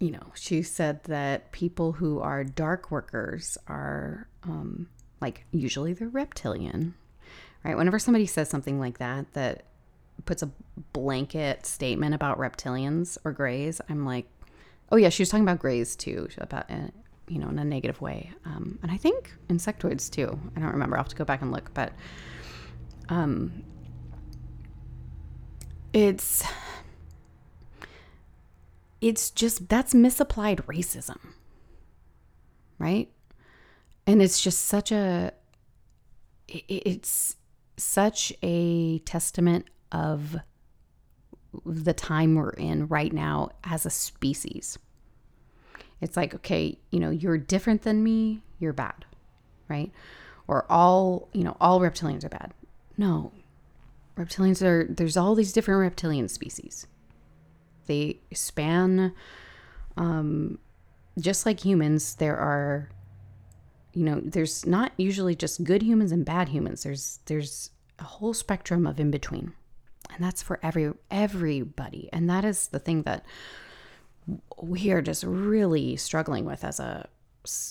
you 0.00 0.10
know, 0.12 0.32
she 0.34 0.62
said 0.62 1.02
that 1.04 1.50
people 1.52 1.92
who 1.92 2.20
are 2.20 2.44
dark 2.44 2.90
workers 2.90 3.58
are 3.66 4.28
um, 4.44 4.88
like 5.20 5.44
usually 5.50 5.92
they're 5.92 6.08
reptilian, 6.08 6.94
right? 7.64 7.76
Whenever 7.76 7.98
somebody 7.98 8.26
says 8.26 8.48
something 8.48 8.78
like 8.78 8.98
that, 8.98 9.32
that 9.32 9.64
puts 10.24 10.42
a 10.42 10.50
blanket 10.92 11.66
statement 11.66 12.14
about 12.14 12.38
reptilians 12.38 13.18
or 13.24 13.32
grays, 13.32 13.80
I'm 13.88 14.04
like, 14.04 14.26
oh 14.92 14.96
yeah, 14.96 15.08
she 15.08 15.22
was 15.22 15.28
talking 15.30 15.44
about 15.44 15.58
grays 15.58 15.96
too, 15.96 16.28
about 16.38 16.70
you 17.28 17.38
know, 17.38 17.48
in 17.48 17.58
a 17.58 17.64
negative 17.64 18.00
way. 18.00 18.32
Um, 18.44 18.78
and 18.82 18.90
I 18.90 18.96
think 18.96 19.32
insectoids 19.48 20.10
too. 20.10 20.38
I 20.56 20.60
don't 20.60 20.72
remember. 20.72 20.96
I'll 20.96 21.02
have 21.02 21.08
to 21.08 21.16
go 21.16 21.24
back 21.24 21.42
and 21.42 21.52
look, 21.52 21.72
but 21.74 21.92
um, 23.08 23.64
it's 25.92 26.44
it's 29.00 29.30
just 29.30 29.68
that's 29.68 29.94
misapplied 29.94 30.58
racism, 30.66 31.18
right? 32.78 33.10
And 34.06 34.22
it's 34.22 34.40
just 34.40 34.64
such 34.66 34.90
a 34.92 35.32
it's 36.48 37.36
such 37.76 38.32
a 38.42 38.98
testament 39.00 39.66
of 39.92 40.36
the 41.64 41.92
time 41.92 42.34
we're 42.34 42.50
in 42.50 42.86
right 42.88 43.12
now 43.12 43.50
as 43.64 43.86
a 43.86 43.90
species. 43.90 44.78
It's 46.00 46.16
like, 46.16 46.34
okay, 46.34 46.78
you 46.90 47.00
know, 47.00 47.10
you're 47.10 47.38
different 47.38 47.82
than 47.82 48.02
me, 48.02 48.42
you're 48.58 48.72
bad, 48.72 49.04
right? 49.68 49.90
Or 50.46 50.64
all, 50.70 51.28
you 51.32 51.44
know, 51.44 51.56
all 51.60 51.80
reptilians 51.80 52.24
are 52.24 52.28
bad. 52.28 52.54
No. 52.96 53.32
Reptilians 54.16 54.62
are, 54.62 54.86
there's 54.88 55.16
all 55.16 55.34
these 55.34 55.52
different 55.52 55.80
reptilian 55.80 56.28
species. 56.28 56.86
They 57.88 58.20
span, 58.32 59.12
um, 59.96 60.58
just 61.18 61.44
like 61.44 61.64
humans, 61.64 62.14
there 62.14 62.36
are, 62.36 62.88
you 63.92 64.04
know, 64.04 64.20
there's 64.22 64.64
not 64.64 64.92
usually 64.96 65.34
just 65.34 65.64
good 65.64 65.82
humans 65.82 66.12
and 66.12 66.24
bad 66.24 66.50
humans. 66.50 66.84
There's, 66.84 67.18
there's 67.26 67.70
a 67.98 68.04
whole 68.04 68.34
spectrum 68.34 68.86
of 68.86 69.00
in 69.00 69.10
between. 69.10 69.52
And 70.14 70.24
that's 70.24 70.42
for 70.42 70.58
every 70.62 70.92
everybody. 71.10 72.08
And 72.12 72.28
that 72.30 72.44
is 72.44 72.68
the 72.68 72.78
thing 72.78 73.02
that 73.02 73.24
we 74.60 74.90
are 74.90 75.02
just 75.02 75.24
really 75.24 75.96
struggling 75.96 76.44
with 76.44 76.64
as 76.64 76.80
a 76.80 77.08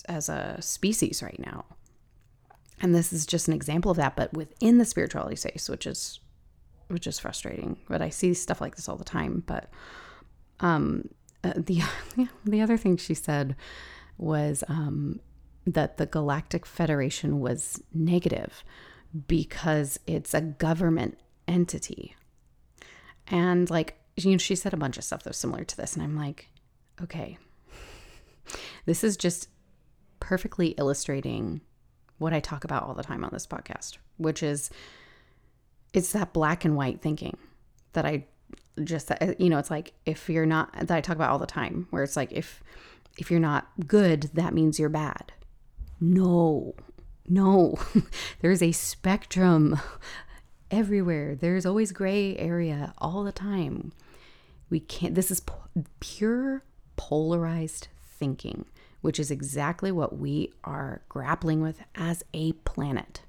as 0.07 0.29
a 0.29 0.57
species 0.61 1.21
right 1.21 1.39
now. 1.39 1.65
And 2.81 2.93
this 2.93 3.11
is 3.11 3.25
just 3.25 3.47
an 3.47 3.53
example 3.53 3.91
of 3.91 3.97
that 3.97 4.15
but 4.15 4.33
within 4.33 4.77
the 4.77 4.85
spirituality 4.85 5.35
space 5.35 5.67
which 5.67 5.87
is 5.87 6.19
which 6.87 7.07
is 7.07 7.19
frustrating. 7.19 7.77
But 7.87 8.01
i 8.01 8.09
see 8.09 8.33
stuff 8.33 8.61
like 8.61 8.75
this 8.75 8.87
all 8.87 8.97
the 8.97 9.03
time. 9.03 9.43
But 9.45 9.69
um 10.59 11.07
uh, 11.43 11.53
the 11.55 11.81
the 12.45 12.61
other 12.61 12.77
thing 12.77 12.97
she 12.97 13.13
said 13.13 13.55
was 14.17 14.63
um 14.67 15.19
that 15.65 15.97
the 15.97 16.05
galactic 16.05 16.65
federation 16.65 17.39
was 17.39 17.81
negative 17.93 18.63
because 19.27 19.99
it's 20.07 20.33
a 20.33 20.41
government 20.41 21.17
entity 21.47 22.15
and 23.29 23.69
like, 23.69 23.99
you 24.15 24.31
know, 24.31 24.37
she 24.37 24.55
said 24.55 24.73
a 24.73 24.77
bunch 24.77 24.97
of 24.97 25.03
stuff 25.03 25.23
that 25.23 25.31
was 25.31 25.37
similar 25.37 25.63
to 25.63 25.77
this. 25.77 25.95
And 25.95 26.03
I'm 26.03 26.15
like, 26.15 26.47
okay, 27.01 27.37
this 28.85 29.03
is 29.03 29.17
just 29.17 29.49
perfectly 30.19 30.69
illustrating 30.69 31.61
what 32.17 32.33
I 32.33 32.39
talk 32.39 32.63
about 32.63 32.83
all 32.83 32.95
the 32.95 33.03
time 33.03 33.23
on 33.23 33.29
this 33.31 33.45
podcast, 33.45 33.97
which 34.17 34.41
is 34.41 34.69
it's 35.93 36.11
that 36.13 36.33
black 36.33 36.65
and 36.65 36.75
white 36.75 37.01
thinking 37.01 37.37
that 37.93 38.05
I 38.05 38.25
just 38.83 39.11
uh, 39.11 39.33
you 39.37 39.49
know 39.49 39.57
it's 39.57 39.71
like 39.71 39.93
if 40.05 40.29
you're 40.29 40.45
not 40.45 40.71
that 40.73 40.91
I 40.91 41.01
talk 41.01 41.15
about 41.15 41.31
all 41.31 41.39
the 41.39 41.45
time 41.45 41.87
where 41.89 42.03
it's 42.03 42.15
like 42.15 42.31
if 42.31 42.63
if 43.17 43.31
you're 43.31 43.39
not 43.39 43.67
good 43.87 44.29
that 44.33 44.53
means 44.53 44.79
you're 44.79 44.89
bad. 44.89 45.33
No. 45.99 46.75
No. 47.27 47.77
There's 48.41 48.61
a 48.61 48.71
spectrum 48.71 49.79
everywhere. 50.71 51.35
There's 51.35 51.65
always 51.65 51.91
gray 51.91 52.37
area 52.37 52.93
all 52.97 53.23
the 53.23 53.31
time. 53.31 53.91
We 54.69 54.79
can't, 54.79 55.15
this 55.15 55.31
is 55.31 55.41
pure 55.99 56.63
polarized 56.95 57.87
thinking, 58.17 58.65
which 59.01 59.19
is 59.19 59.31
exactly 59.31 59.91
what 59.91 60.17
we 60.17 60.51
are 60.63 61.01
grappling 61.09 61.61
with 61.61 61.81
as 61.95 62.23
a 62.33 62.53
planet 62.53 63.21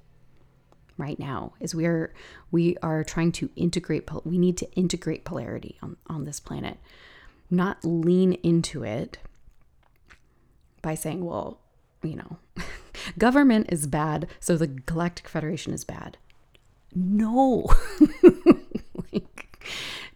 right 0.99 1.17
now 1.17 1.53
is 1.59 1.73
we 1.73 1.85
are 1.85 2.13
we 2.51 2.77
are 2.83 3.03
trying 3.03 3.31
to 3.31 3.49
integrate 3.55 4.07
we 4.25 4.37
need 4.37 4.57
to 4.57 4.71
integrate 4.73 5.23
polarity 5.23 5.77
on, 5.81 5.97
on 6.07 6.25
this 6.25 6.39
planet. 6.39 6.77
Not 7.49 7.83
lean 7.83 8.33
into 8.43 8.83
it 8.83 9.17
by 10.81 10.95
saying 10.95 11.25
well 11.25 11.59
you 12.03 12.15
know 12.15 12.37
government 13.17 13.67
is 13.69 13.87
bad 13.87 14.27
so 14.39 14.55
the 14.55 14.67
galactic 14.67 15.27
federation 15.27 15.73
is 15.73 15.83
bad. 15.83 16.17
No. 16.93 17.67
Like 19.11 19.65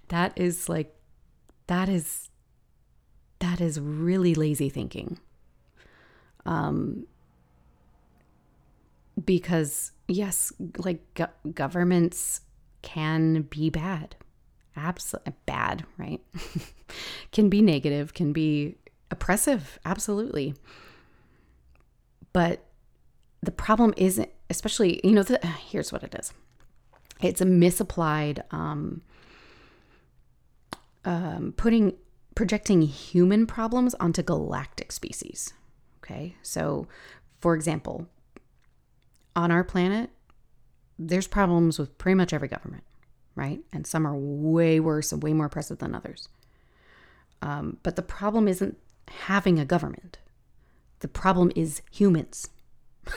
that 0.09 0.33
is 0.35 0.67
like 0.69 0.93
that 1.67 1.89
is 1.89 2.29
that 3.39 3.61
is 3.61 3.79
really 3.79 4.35
lazy 4.35 4.69
thinking. 4.69 5.19
Um 6.45 7.07
because 9.23 9.92
yes 10.07 10.51
like 10.77 11.01
go- 11.13 11.51
governments 11.53 12.41
can 12.81 13.43
be 13.43 13.69
bad. 13.69 14.15
Absolutely 14.75 15.33
bad 15.45 15.85
right? 15.97 16.21
Can 17.31 17.49
be 17.49 17.61
negative 17.61 18.13
can 18.13 18.33
be 18.33 18.75
oppressive 19.09 19.79
absolutely. 19.85 20.55
But 22.33 22.65
the 23.41 23.51
problem 23.51 23.93
isn't 23.97 24.29
especially 24.49 24.99
you 25.03 25.11
know 25.11 25.23
the, 25.23 25.39
here's 25.69 25.91
what 25.91 26.03
it 26.03 26.15
is. 26.19 26.33
It's 27.21 27.41
a 27.41 27.45
misapplied 27.45 28.43
um, 28.51 29.01
um, 31.05 31.53
putting 31.55 31.93
projecting 32.35 32.81
human 32.81 33.45
problems 33.45 33.93
onto 33.95 34.23
galactic 34.23 34.91
species. 34.91 35.53
Okay, 36.03 36.35
so 36.41 36.87
for 37.39 37.55
example, 37.55 38.07
on 39.35 39.51
our 39.51 39.63
planet, 39.63 40.09
there's 40.99 41.27
problems 41.27 41.79
with 41.79 41.97
pretty 41.97 42.15
much 42.15 42.33
every 42.33 42.47
government, 42.47 42.83
right? 43.35 43.61
And 43.71 43.85
some 43.85 44.05
are 44.05 44.15
way 44.15 44.79
worse 44.79 45.11
and 45.11 45.21
way 45.23 45.33
more 45.33 45.47
oppressive 45.47 45.79
than 45.79 45.95
others. 45.95 46.29
Um, 47.41 47.77
but 47.83 47.95
the 47.95 48.01
problem 48.01 48.47
isn't 48.47 48.77
having 49.07 49.59
a 49.59 49.65
government. 49.65 50.17
The 50.99 51.07
problem 51.07 51.51
is 51.55 51.81
humans. 51.91 52.49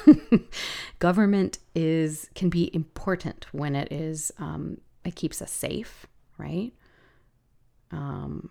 government 0.99 1.59
is 1.75 2.29
can 2.35 2.49
be 2.49 2.75
important 2.75 3.47
when 3.53 3.77
it 3.77 3.93
is 3.93 4.33
um, 4.39 4.79
it 5.05 5.15
keeps 5.15 5.41
us 5.41 5.53
safe, 5.53 6.07
right? 6.39 6.73
Um, 7.93 8.51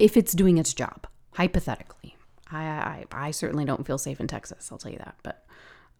if 0.00 0.16
it's 0.16 0.32
doing 0.32 0.58
its 0.58 0.74
job, 0.74 1.06
hypothetically, 1.34 2.16
I, 2.50 2.64
I, 2.64 3.04
I 3.12 3.30
certainly 3.30 3.64
don't 3.64 3.86
feel 3.86 3.98
safe 3.98 4.18
in 4.18 4.26
Texas. 4.26 4.70
I'll 4.72 4.78
tell 4.78 4.90
you 4.90 4.98
that, 4.98 5.14
but 5.22 5.46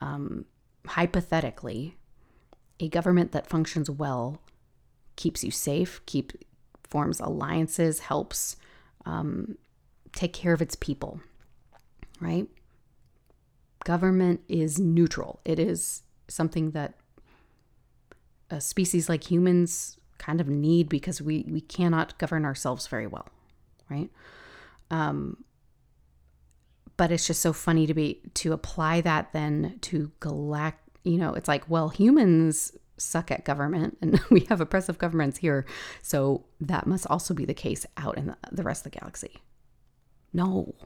um, 0.03 0.45
hypothetically, 0.87 1.97
a 2.81 2.89
government 2.89 3.33
that 3.33 3.47
functions 3.47 3.89
well 3.89 4.41
keeps 5.17 5.45
you 5.45 5.51
safe, 5.51 6.01
keep 6.07 6.33
forms 6.85 7.21
alliances, 7.21 8.01
helps 8.01 8.57
um, 9.07 9.57
take 10.13 10.33
care 10.33 10.53
of 10.53 10.61
its 10.61 10.75
people, 10.75 11.21
right? 12.21 12.49
government 13.85 14.41
is 14.49 14.79
neutral. 14.79 15.41
It 15.45 15.59
is 15.59 16.03
something 16.29 16.71
that 16.73 16.95
a 18.51 18.61
species 18.61 19.09
like 19.09 19.31
humans 19.31 19.99
kind 20.19 20.41
of 20.41 20.49
need 20.49 20.89
because 20.89 21.21
we, 21.21 21.45
we 21.49 21.61
cannot 21.61 22.17
govern 22.19 22.45
ourselves 22.45 22.87
very 22.87 23.07
well, 23.07 23.29
right? 23.91 24.11
Um, 24.91 25.45
but 27.03 27.11
it's 27.11 27.27
just 27.27 27.43
so 27.43 27.53
funny 27.53 27.85
to 27.85 27.95
be 27.95 28.21
to 28.33 28.53
apply 28.53 29.01
that 29.01 29.33
then 29.33 29.77
to 29.81 30.13
galact. 30.21 30.75
You 31.03 31.19
know, 31.19 31.35
it's 31.35 31.49
like, 31.49 31.69
well, 31.69 31.89
humans 31.89 32.77
suck 32.97 33.33
at 33.33 33.45
government, 33.45 33.99
and 34.01 34.21
we 34.31 34.47
have 34.49 34.61
oppressive 34.61 34.99
governments 34.99 35.39
here, 35.39 35.67
so 36.01 36.45
that 36.61 36.87
must 36.87 37.09
also 37.09 37.35
be 37.35 37.45
the 37.45 37.55
case 37.55 37.85
out 37.97 38.17
in 38.19 38.29
the, 38.29 38.37
the 38.53 38.63
rest 38.63 38.87
of 38.87 38.93
the 38.93 39.01
galaxy. 39.01 39.33
No, 40.33 40.77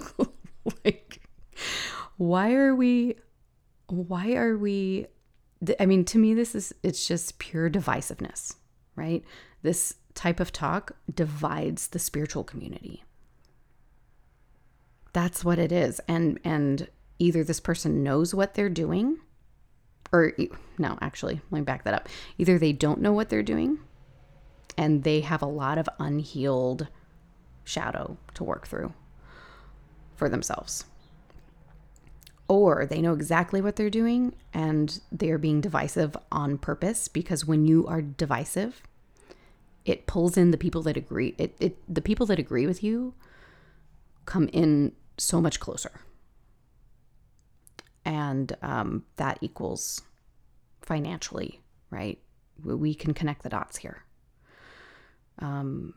like 0.86 1.20
why 2.16 2.54
are 2.54 2.74
we 2.74 3.16
why 3.88 4.32
are 4.32 4.56
we 4.56 5.04
I 5.78 5.84
mean 5.84 6.06
to 6.06 6.18
me 6.18 6.32
this 6.32 6.54
is 6.54 6.72
it's 6.82 7.06
just 7.06 7.38
pure 7.38 7.68
divisiveness, 7.68 8.54
right? 8.96 9.22
This 9.60 9.96
type 10.14 10.40
of 10.40 10.50
talk 10.50 10.92
divides 11.14 11.88
the 11.88 11.98
spiritual 11.98 12.42
community. 12.42 13.04
That's 15.12 15.44
what 15.44 15.58
it 15.58 15.72
is. 15.72 16.00
And 16.08 16.40
and 16.44 16.88
either 17.18 17.44
this 17.44 17.60
person 17.60 18.02
knows 18.02 18.34
what 18.34 18.54
they're 18.54 18.68
doing 18.68 19.18
or 20.12 20.32
no, 20.78 20.98
actually, 21.00 21.40
let 21.50 21.60
me 21.60 21.64
back 21.64 21.84
that 21.84 21.94
up. 21.94 22.08
Either 22.36 22.58
they 22.58 22.72
don't 22.72 23.00
know 23.00 23.12
what 23.12 23.30
they're 23.30 23.42
doing 23.42 23.78
and 24.76 25.04
they 25.04 25.20
have 25.20 25.42
a 25.42 25.46
lot 25.46 25.78
of 25.78 25.88
unhealed 25.98 26.88
shadow 27.64 28.16
to 28.34 28.44
work 28.44 28.66
through 28.66 28.92
for 30.14 30.28
themselves 30.28 30.84
or 32.48 32.84
they 32.84 33.00
know 33.00 33.12
exactly 33.12 33.60
what 33.60 33.76
they're 33.76 33.88
doing 33.88 34.34
and 34.52 35.00
they're 35.10 35.38
being 35.38 35.60
divisive 35.60 36.16
on 36.30 36.58
purpose 36.58 37.08
because 37.08 37.46
when 37.46 37.64
you 37.64 37.86
are 37.86 38.02
divisive 38.02 38.82
it 39.84 40.06
pulls 40.06 40.36
in 40.36 40.50
the 40.50 40.58
people 40.58 40.82
that 40.82 40.96
agree 40.96 41.34
it, 41.38 41.54
it 41.60 41.76
the 41.92 42.02
people 42.02 42.26
that 42.26 42.38
agree 42.38 42.66
with 42.66 42.82
you 42.82 43.14
come 44.26 44.48
in 44.52 44.92
so 45.18 45.40
much 45.40 45.60
closer. 45.60 46.00
And 48.04 48.56
um, 48.62 49.04
that 49.16 49.38
equals 49.40 50.02
financially, 50.80 51.60
right? 51.90 52.18
We 52.62 52.94
can 52.94 53.14
connect 53.14 53.42
the 53.42 53.48
dots 53.48 53.78
here. 53.78 54.02
Um, 55.38 55.94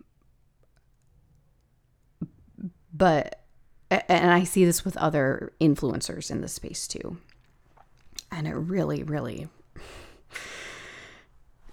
but, 2.94 3.42
and 3.90 4.32
I 4.32 4.44
see 4.44 4.66
this 4.66 4.86
with 4.86 4.96
other 4.98 5.54
influencers 5.60 6.32
in 6.32 6.42
the 6.42 6.48
space 6.48 6.88
too. 6.88 7.18
And 8.32 8.48
it 8.48 8.54
really, 8.54 9.04
really, 9.04 9.48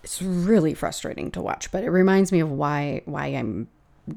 it's 0.02 0.22
really 0.22 0.74
frustrating 0.74 1.30
to 1.32 1.42
watch, 1.42 1.70
but 1.70 1.84
it 1.84 1.90
reminds 1.90 2.32
me 2.32 2.40
of 2.40 2.50
why, 2.50 3.02
why 3.04 3.26
I'm, 3.26 3.68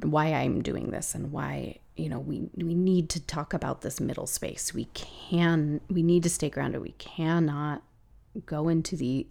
why 0.01 0.27
I'm 0.33 0.61
doing 0.61 0.91
this 0.91 1.13
and 1.15 1.31
why 1.31 1.79
you 1.95 2.09
know 2.09 2.19
we 2.19 2.49
we 2.55 2.73
need 2.73 3.09
to 3.11 3.19
talk 3.19 3.53
about 3.53 3.81
this 3.81 3.99
middle 3.99 4.27
space. 4.27 4.73
We 4.73 4.85
can 4.85 5.81
we 5.89 6.03
need 6.03 6.23
to 6.23 6.29
stay 6.29 6.49
grounded. 6.49 6.81
We 6.81 6.91
cannot 6.93 7.83
go 8.45 8.67
into 8.67 8.95
the 8.95 9.27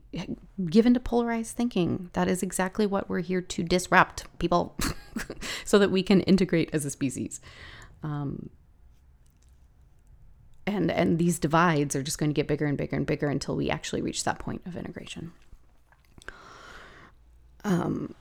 give 0.70 0.86
into 0.86 1.00
polarized 1.00 1.56
thinking 1.56 2.10
that 2.14 2.28
is 2.28 2.42
exactly 2.42 2.86
what 2.86 3.08
we're 3.08 3.20
here 3.20 3.42
to 3.42 3.62
disrupt 3.62 4.24
people 4.38 4.76
so 5.64 5.78
that 5.78 5.90
we 5.90 6.02
can 6.02 6.22
integrate 6.22 6.70
as 6.72 6.84
a 6.84 6.90
species. 6.90 7.40
Um, 8.02 8.50
and 10.66 10.90
and 10.90 11.18
these 11.18 11.38
divides 11.38 11.94
are 11.94 12.02
just 12.02 12.18
going 12.18 12.30
to 12.30 12.34
get 12.34 12.48
bigger 12.48 12.64
and 12.64 12.78
bigger 12.78 12.96
and 12.96 13.06
bigger 13.06 13.28
until 13.28 13.56
we 13.56 13.68
actually 13.68 14.00
reach 14.00 14.24
that 14.24 14.38
point 14.38 14.62
of 14.64 14.76
integration. 14.76 15.32
Um 17.62 18.14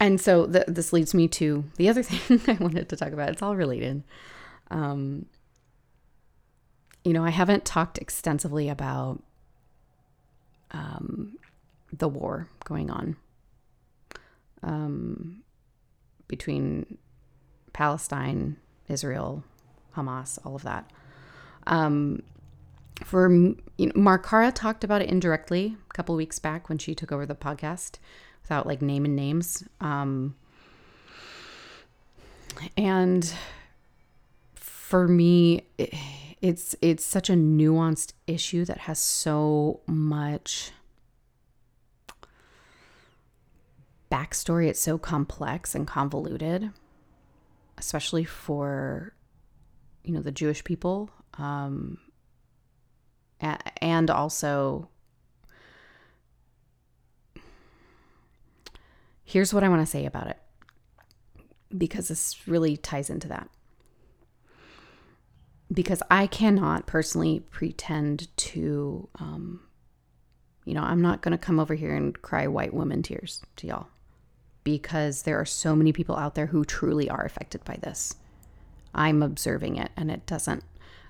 and 0.00 0.20
so 0.20 0.46
th- 0.46 0.66
this 0.66 0.92
leads 0.92 1.14
me 1.14 1.28
to 1.28 1.64
the 1.76 1.88
other 1.88 2.02
thing 2.04 2.40
I 2.46 2.62
wanted 2.62 2.88
to 2.88 2.96
talk 2.96 3.12
about. 3.12 3.30
It's 3.30 3.42
all 3.42 3.56
related. 3.56 4.02
Um, 4.70 5.26
you 7.04 7.12
know, 7.12 7.24
I 7.24 7.30
haven't 7.30 7.64
talked 7.64 7.98
extensively 7.98 8.68
about 8.68 9.22
um, 10.70 11.36
the 11.92 12.08
war 12.08 12.48
going 12.64 12.90
on 12.90 13.16
um, 14.62 15.42
between 16.28 16.98
Palestine, 17.72 18.56
Israel, 18.88 19.44
Hamas, 19.96 20.38
all 20.44 20.54
of 20.54 20.62
that. 20.62 20.90
Um, 21.66 22.22
for 23.04 23.30
you 23.30 23.86
know, 23.86 23.92
Markara 23.94 24.52
talked 24.52 24.84
about 24.84 25.02
it 25.02 25.08
indirectly 25.08 25.76
a 25.90 25.94
couple 25.94 26.14
weeks 26.14 26.38
back 26.38 26.68
when 26.68 26.78
she 26.78 26.94
took 26.94 27.10
over 27.10 27.26
the 27.26 27.34
podcast 27.34 27.98
without 28.42 28.66
like 28.66 28.82
naming 28.82 29.14
names. 29.14 29.64
Um, 29.80 30.36
and 32.76 33.32
for 34.54 35.08
me, 35.08 35.66
it, 35.78 35.94
it's 36.40 36.74
it's 36.82 37.04
such 37.04 37.30
a 37.30 37.34
nuanced 37.34 38.12
issue 38.26 38.64
that 38.64 38.78
has 38.78 38.98
so 38.98 39.80
much 39.86 40.72
backstory. 44.10 44.68
It's 44.68 44.80
so 44.80 44.98
complex 44.98 45.74
and 45.74 45.86
convoluted, 45.86 46.70
especially 47.78 48.24
for 48.24 49.14
you 50.04 50.12
know 50.12 50.20
the 50.20 50.32
Jewish 50.32 50.64
people, 50.64 51.10
um, 51.38 51.98
and 53.80 54.10
also 54.10 54.88
Here's 59.24 59.54
what 59.54 59.64
I 59.64 59.68
want 59.68 59.82
to 59.82 59.86
say 59.90 60.06
about 60.06 60.26
it 60.26 60.38
because 61.76 62.08
this 62.08 62.46
really 62.46 62.76
ties 62.76 63.10
into 63.10 63.28
that. 63.28 63.48
Because 65.72 66.02
I 66.10 66.26
cannot 66.26 66.86
personally 66.86 67.40
pretend 67.50 68.34
to, 68.36 69.08
um, 69.18 69.60
you 70.64 70.74
know, 70.74 70.82
I'm 70.82 71.00
not 71.00 71.22
going 71.22 71.32
to 71.32 71.38
come 71.38 71.58
over 71.58 71.74
here 71.74 71.94
and 71.94 72.20
cry 72.20 72.46
white 72.46 72.74
woman 72.74 73.02
tears 73.02 73.42
to 73.56 73.66
y'all 73.66 73.86
because 74.64 75.22
there 75.22 75.40
are 75.40 75.46
so 75.46 75.74
many 75.74 75.92
people 75.92 76.16
out 76.16 76.34
there 76.34 76.46
who 76.46 76.64
truly 76.64 77.08
are 77.08 77.24
affected 77.24 77.64
by 77.64 77.78
this. 77.82 78.16
I'm 78.94 79.22
observing 79.22 79.76
it 79.76 79.90
and 79.96 80.10
it 80.10 80.26
doesn't 80.26 80.64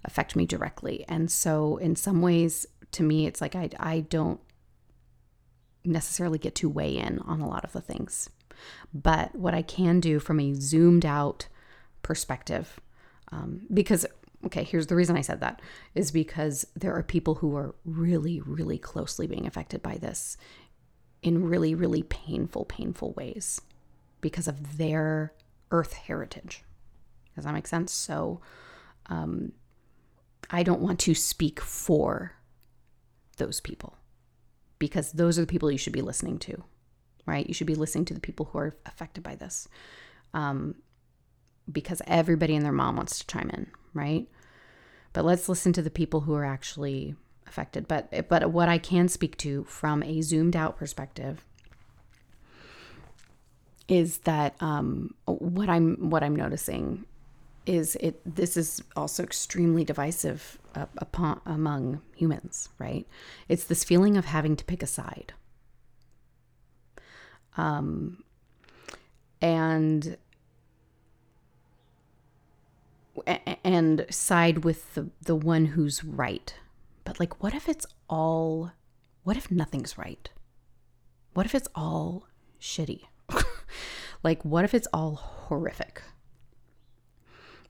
affect 0.05 0.37
me 0.37 0.47
directly. 0.47 1.05
And 1.09 1.31
so, 1.31 1.77
in 1.77 1.97
some 1.97 2.23
ways, 2.23 2.67
to 2.93 3.03
me, 3.03 3.27
it's 3.27 3.41
like 3.41 3.57
I, 3.57 3.71
I 3.79 4.01
don't 4.01 4.41
necessarily 5.85 6.39
get 6.39 6.55
to 6.57 6.69
weigh 6.69 6.97
in 6.97 7.19
on 7.21 7.41
a 7.41 7.49
lot 7.49 7.65
of 7.65 7.73
the 7.73 7.81
things. 7.81 8.31
But 8.93 9.35
what 9.35 9.55
I 9.55 9.63
can 9.63 10.01
do 10.01 10.19
from 10.19 10.41
a 10.41 10.55
zoomed 10.55 11.07
out 11.07 11.49
perspective, 12.03 12.81
um, 13.31 13.63
because, 13.73 14.07
okay, 14.47 14.65
here's 14.65 14.87
the 14.87 14.97
reason 14.97 15.17
I 15.17 15.23
said 15.23 15.41
that 15.41 15.61
is 15.95 16.11
because 16.11 16.67
there 16.75 16.95
are 16.95 17.03
people 17.03 17.37
who 17.37 17.57
are 17.57 17.75
really, 17.85 18.41
really 18.41 18.79
closely 18.79 19.27
being 19.27 19.47
affected 19.47 19.83
by 19.83 19.97
this 19.97 20.37
in 21.23 21.45
really, 21.45 21.75
really 21.75 22.03
painful, 22.03 22.65
painful 22.65 23.13
ways 23.13 23.61
because 24.21 24.49
of 24.49 24.79
their 24.79 25.33
earth 25.71 25.95
heritage. 25.95 26.63
Does 27.35 27.45
that 27.45 27.55
make 27.55 27.67
sense? 27.67 27.93
So, 27.93 28.41
um, 29.07 29.53
I 30.51 30.63
don't 30.63 30.83
want 30.83 31.01
to 31.01 31.15
speak 31.15 31.61
for 31.61 32.33
those 33.39 33.61
people 33.61 33.97
because 34.83 35.13
those 35.13 35.39
are 35.39 35.43
the 35.43 35.47
people 35.47 35.71
you 35.71 35.79
should 35.79 35.93
be 35.93 36.03
listening 36.03 36.41
to, 36.41 36.61
right? 37.25 37.47
You 37.47 37.55
should 37.55 37.69
be 37.69 37.77
listening 37.77 38.05
to 38.07 38.15
the 38.15 38.21
people 38.21 38.47
who 38.47 38.59
are 38.59 38.77
affected 38.85 39.23
by 39.23 39.37
this. 39.37 39.69
Um, 40.35 40.75
because 41.71 42.03
everybody 42.09 42.57
and 42.57 42.65
their 42.65 42.73
mom 42.73 42.97
wants 42.97 43.21
to 43.21 43.27
chime 43.29 43.49
in, 43.51 43.69
right? 43.95 44.27
But 45.13 45.25
let's 45.25 45.49
listen 45.49 45.73
to 45.75 45.83
the 45.83 45.89
people 45.89 46.23
who 46.23 46.35
are 46.35 46.45
actually 46.45 47.15
affected. 47.47 47.87
But 47.87 48.29
but 48.29 48.51
what 48.51 48.69
I 48.69 48.79
can 48.79 49.07
speak 49.07 49.37
to 49.39 49.63
from 49.69 50.03
a 50.03 50.21
zoomed 50.21 50.57
out 50.57 50.77
perspective 50.77 51.45
is 53.87 54.19
that 54.31 54.57
um, 54.61 55.15
what 55.27 55.69
I'm 55.69 56.11
what 56.11 56.25
I'm 56.25 56.35
noticing 56.35 57.05
is 57.67 57.97
it 57.97 58.21
this 58.25 58.57
is 58.57 58.83
also 58.97 59.23
extremely 59.23 59.85
divisive 59.85 60.59
uh, 60.75 60.87
upon 60.99 61.41
among 61.47 62.01
humans 62.15 62.69
right? 62.79 63.07
It's 63.49 63.65
this 63.65 63.85
feeling 63.85 64.17
of 64.17 64.27
having 64.27 64.57
to 64.57 64.65
pick 64.65 64.83
a 64.83 64.87
side. 64.87 65.33
Um 67.57 68.25
and 69.41 70.17
and 73.63 74.07
side 74.11 74.65
with 74.65 74.95
the 74.95 75.11
the 75.23 75.37
one 75.37 75.67
who's 75.67 76.03
right. 76.05 76.55
But 77.05 77.21
like 77.21 77.43
what 77.43 77.55
if 77.55 77.69
it's 77.69 77.87
all 78.09 78.73
what 79.25 79.37
if 79.37 79.51
nothing's 79.51 79.99
right? 79.99 80.29
What 81.35 81.47
if 81.47 81.55
it's 81.55 81.69
all 81.75 82.27
shitty? 82.61 83.03
Like 84.23 84.45
what 84.45 84.65
if 84.65 84.75
it's 84.75 84.87
all 84.93 85.17
horrific 85.17 86.03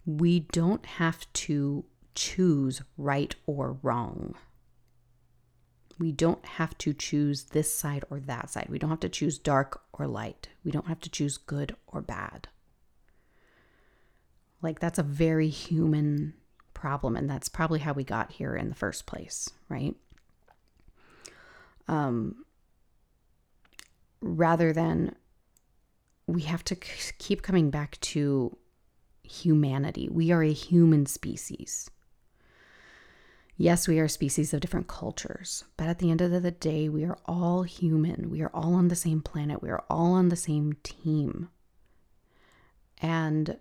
we 0.05 0.41
don't 0.41 0.85
have 0.85 1.33
to 1.33 1.85
choose 2.15 2.83
right 2.97 3.35
or 3.47 3.79
wrong. 3.83 4.35
We 5.99 6.11
don't 6.11 6.45
have 6.45 6.77
to 6.79 6.93
choose 6.93 7.45
this 7.45 7.73
side 7.73 8.05
or 8.11 8.19
that 8.21 8.51
side. 8.51 8.67
We 8.69 8.79
don't 8.79 8.91
have 8.91 9.01
to 9.01 9.09
choose 9.09 9.39
dark 9.39 9.83
or 9.93 10.07
light. 10.07 10.49
We 10.65 10.73
don't 10.73 10.89
have 10.89 11.01
to 11.01 11.11
choose 11.11 11.37
good 11.39 11.77
or 11.87 12.01
bad. 12.01 12.49
Like, 14.61 14.81
that's 14.81 14.99
a 14.99 15.05
very 15.05 15.49
human 15.49 16.35
problem. 16.75 17.17
And 17.17 17.29
that's 17.31 17.49
probably 17.49 17.81
how 17.81 17.93
we 17.93 18.05
got 18.05 18.33
here 18.33 18.57
in 18.57 18.69
the 18.69 18.75
first 18.75 19.07
place, 19.07 19.51
right? 19.69 19.95
Um, 21.87 22.45
rather 24.21 24.73
than 24.73 25.15
we 26.27 26.43
have 26.43 26.65
to 26.65 26.75
keep 26.75 27.43
coming 27.43 27.71
back 27.71 27.99
to 28.01 28.57
humanity. 29.33 30.09
We 30.11 30.30
are 30.30 30.43
a 30.43 30.53
human 30.53 31.07
species. 31.07 31.91
Yes, 33.57 33.87
we 33.87 33.99
are 33.99 34.09
species 34.09 34.53
of 34.53 34.61
different 34.61 34.89
cultures, 34.89 35.64
but 35.76 35.87
at 35.87 35.99
the 35.99 36.11
end 36.11 36.20
of 36.20 36.43
the 36.43 36.51
day, 36.51 36.89
we 36.89 37.05
are 37.05 37.18
all 37.26 37.62
human. 37.62 38.30
We 38.30 38.43
are 38.43 38.51
all 38.53 38.74
on 38.74 38.89
the 38.89 38.97
same 38.97 39.20
planet. 39.20 39.62
We 39.62 39.70
are 39.70 39.85
all 39.89 40.14
on 40.14 40.28
the 40.28 40.37
same 40.37 40.74
team. 40.83 41.49
And 43.01 43.57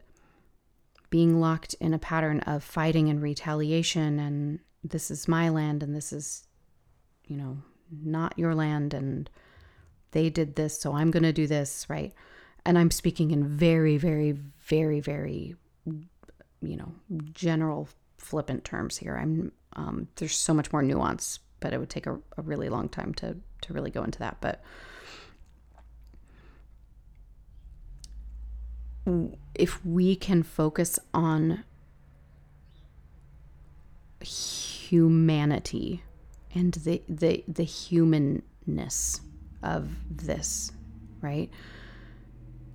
being 1.10 1.40
locked 1.40 1.76
in 1.76 1.94
a 1.94 2.00
pattern 2.00 2.40
of 2.42 2.64
fighting 2.64 3.10
and 3.10 3.22
retaliation, 3.22 4.20
and 4.20 4.60
this 4.84 5.12
is 5.12 5.28
my 5.28 5.50
land, 5.50 5.84
and 5.84 5.96
this 5.96 6.14
is, 6.14 6.48
you 7.26 7.38
know, 7.38 7.58
not 8.04 8.38
your 8.38 8.56
land, 8.56 8.94
and 8.94 9.30
they 10.12 10.30
did 10.30 10.56
this, 10.56 10.80
so 10.80 10.94
I'm 10.94 11.12
going 11.12 11.24
to 11.24 11.34
do 11.34 11.48
this, 11.48 11.86
right? 11.90 12.14
And 12.66 12.78
I'm 12.78 12.92
speaking 12.92 13.32
in 13.32 13.48
very, 13.48 13.98
very, 13.98 14.32
very, 14.32 15.00
very, 15.00 15.56
you 15.86 16.78
know, 16.78 16.92
general 17.34 17.90
flippant 18.18 18.64
terms 18.64 18.98
here. 18.98 19.18
I'm 19.18 19.52
um, 19.74 20.08
there's 20.16 20.36
so 20.36 20.54
much 20.54 20.72
more 20.72 20.84
nuance, 20.84 21.40
but 21.60 21.74
it 21.74 21.80
would 21.80 21.90
take 21.90 22.06
a, 22.08 22.20
a 22.38 22.42
really 22.42 22.70
long 22.70 22.90
time 22.90 23.14
to 23.16 23.38
to 23.62 23.74
really 23.74 23.92
go 23.92 24.04
into 24.04 24.20
that. 24.20 24.38
But 24.42 24.62
if 29.56 29.84
we 29.86 30.16
can 30.16 30.44
focus 30.44 31.00
on 31.14 31.64
humanity 34.22 36.04
and 36.54 36.74
the 36.74 37.02
the 37.08 37.44
the 37.48 37.64
humanness 37.64 39.22
of 39.64 39.90
this, 40.10 40.72
right? 41.22 41.50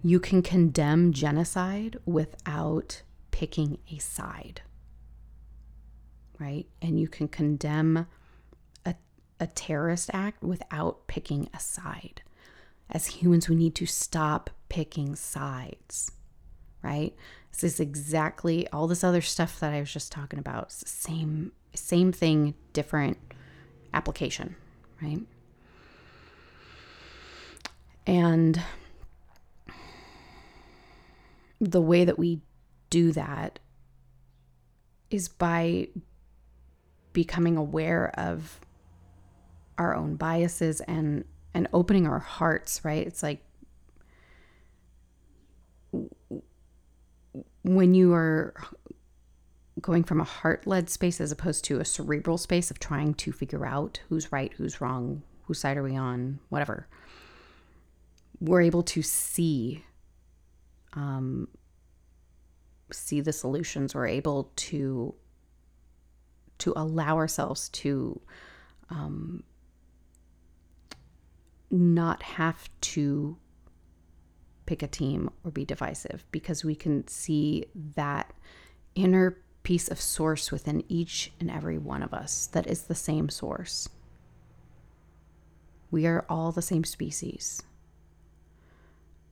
You 0.07 0.21
can 0.21 0.41
condemn 0.41 1.13
genocide 1.13 1.97
without 2.07 3.03
picking 3.33 3.79
a 3.91 3.99
side. 3.99 4.63
Right? 6.39 6.67
And 6.81 7.01
you 7.01 7.09
can 7.09 7.27
condemn 7.27 8.07
a, 8.85 8.95
a 9.41 9.49
terrorist 9.49 10.11
act 10.13 10.45
without 10.45 11.09
picking 11.09 11.49
a 11.53 11.59
side. 11.59 12.23
As 12.89 13.07
humans, 13.07 13.49
we 13.49 13.57
need 13.57 13.75
to 13.75 13.87
stop 13.87 14.51
picking 14.69 15.17
sides. 15.17 16.13
Right? 16.83 17.13
This 17.51 17.65
is 17.65 17.81
exactly 17.81 18.69
all 18.69 18.87
this 18.87 19.03
other 19.03 19.21
stuff 19.21 19.59
that 19.59 19.73
I 19.73 19.81
was 19.81 19.93
just 19.93 20.13
talking 20.13 20.39
about. 20.39 20.71
Same 20.71 21.51
same 21.75 22.13
thing, 22.13 22.55
different 22.73 23.19
application, 23.93 24.55
right? 25.03 25.23
And 28.07 28.63
the 31.61 31.81
way 31.81 32.05
that 32.05 32.19
we 32.19 32.41
do 32.91 33.13
that 33.13 33.59
is 35.11 35.29
by 35.29 35.89
becoming 37.13 37.57
aware 37.57 38.13
of 38.19 38.61
our 39.79 39.95
own 39.95 40.17
biases 40.17 40.81
and 40.83 41.25
and 41.55 41.69
opening 41.73 42.07
our 42.07 42.19
hearts 42.19 42.85
right? 42.85 43.07
It's 43.07 43.23
like 43.23 43.43
when 47.63 47.95
you 47.95 48.13
are 48.13 48.55
going 49.81 50.05
from 50.05 50.21
a 50.21 50.25
heart-led 50.25 50.89
space 50.89 51.21
as 51.21 51.33
opposed 51.33 51.65
to 51.65 51.81
a 51.81 51.85
cerebral 51.85 52.39
space 52.39 52.71
of 52.71 52.79
trying 52.79 53.15
to 53.15 53.33
figure 53.33 53.67
out 53.67 54.01
who's 54.09 54.33
right 54.33 54.53
who's 54.55 54.81
wrong 54.81 55.23
whose 55.45 55.61
side 55.61 55.77
are 55.77 55.83
we 55.83 55.97
on 55.97 56.39
whatever 56.49 56.87
we're 58.41 58.63
able 58.63 58.83
to 58.83 59.03
see 59.03 59.85
um, 60.97 61.47
see 62.91 63.21
the 63.21 63.33
solutions 63.33 63.95
we're 63.95 64.07
able 64.07 64.51
to 64.57 65.15
to 66.59 66.73
allow 66.75 67.17
ourselves 67.17 67.69
to 67.69 68.19
um, 68.89 69.43
not 71.71 72.23
have 72.23 72.69
to 72.81 73.37
pick 74.65 74.83
a 74.83 74.89
team 74.89 75.31
or 75.45 75.51
be 75.51 75.65
divisive 75.65 76.25
because 76.33 76.65
we 76.65 76.75
can 76.75 77.07
see 77.07 77.65
that 77.95 78.33
inner 78.95 79.39
piece 79.63 79.89
of 79.89 80.01
source 80.01 80.51
within 80.51 80.83
each 80.89 81.33
and 81.39 81.51
every 81.51 81.77
one 81.77 82.03
of 82.03 82.15
us 82.15 82.47
that 82.49 82.67
is 82.67 82.83
the 82.85 82.95
same 82.95 83.29
source. 83.29 83.89
We 85.91 86.07
are 86.07 86.25
all 86.29 86.53
the 86.53 86.63
same 86.63 86.85
species. 86.85 87.63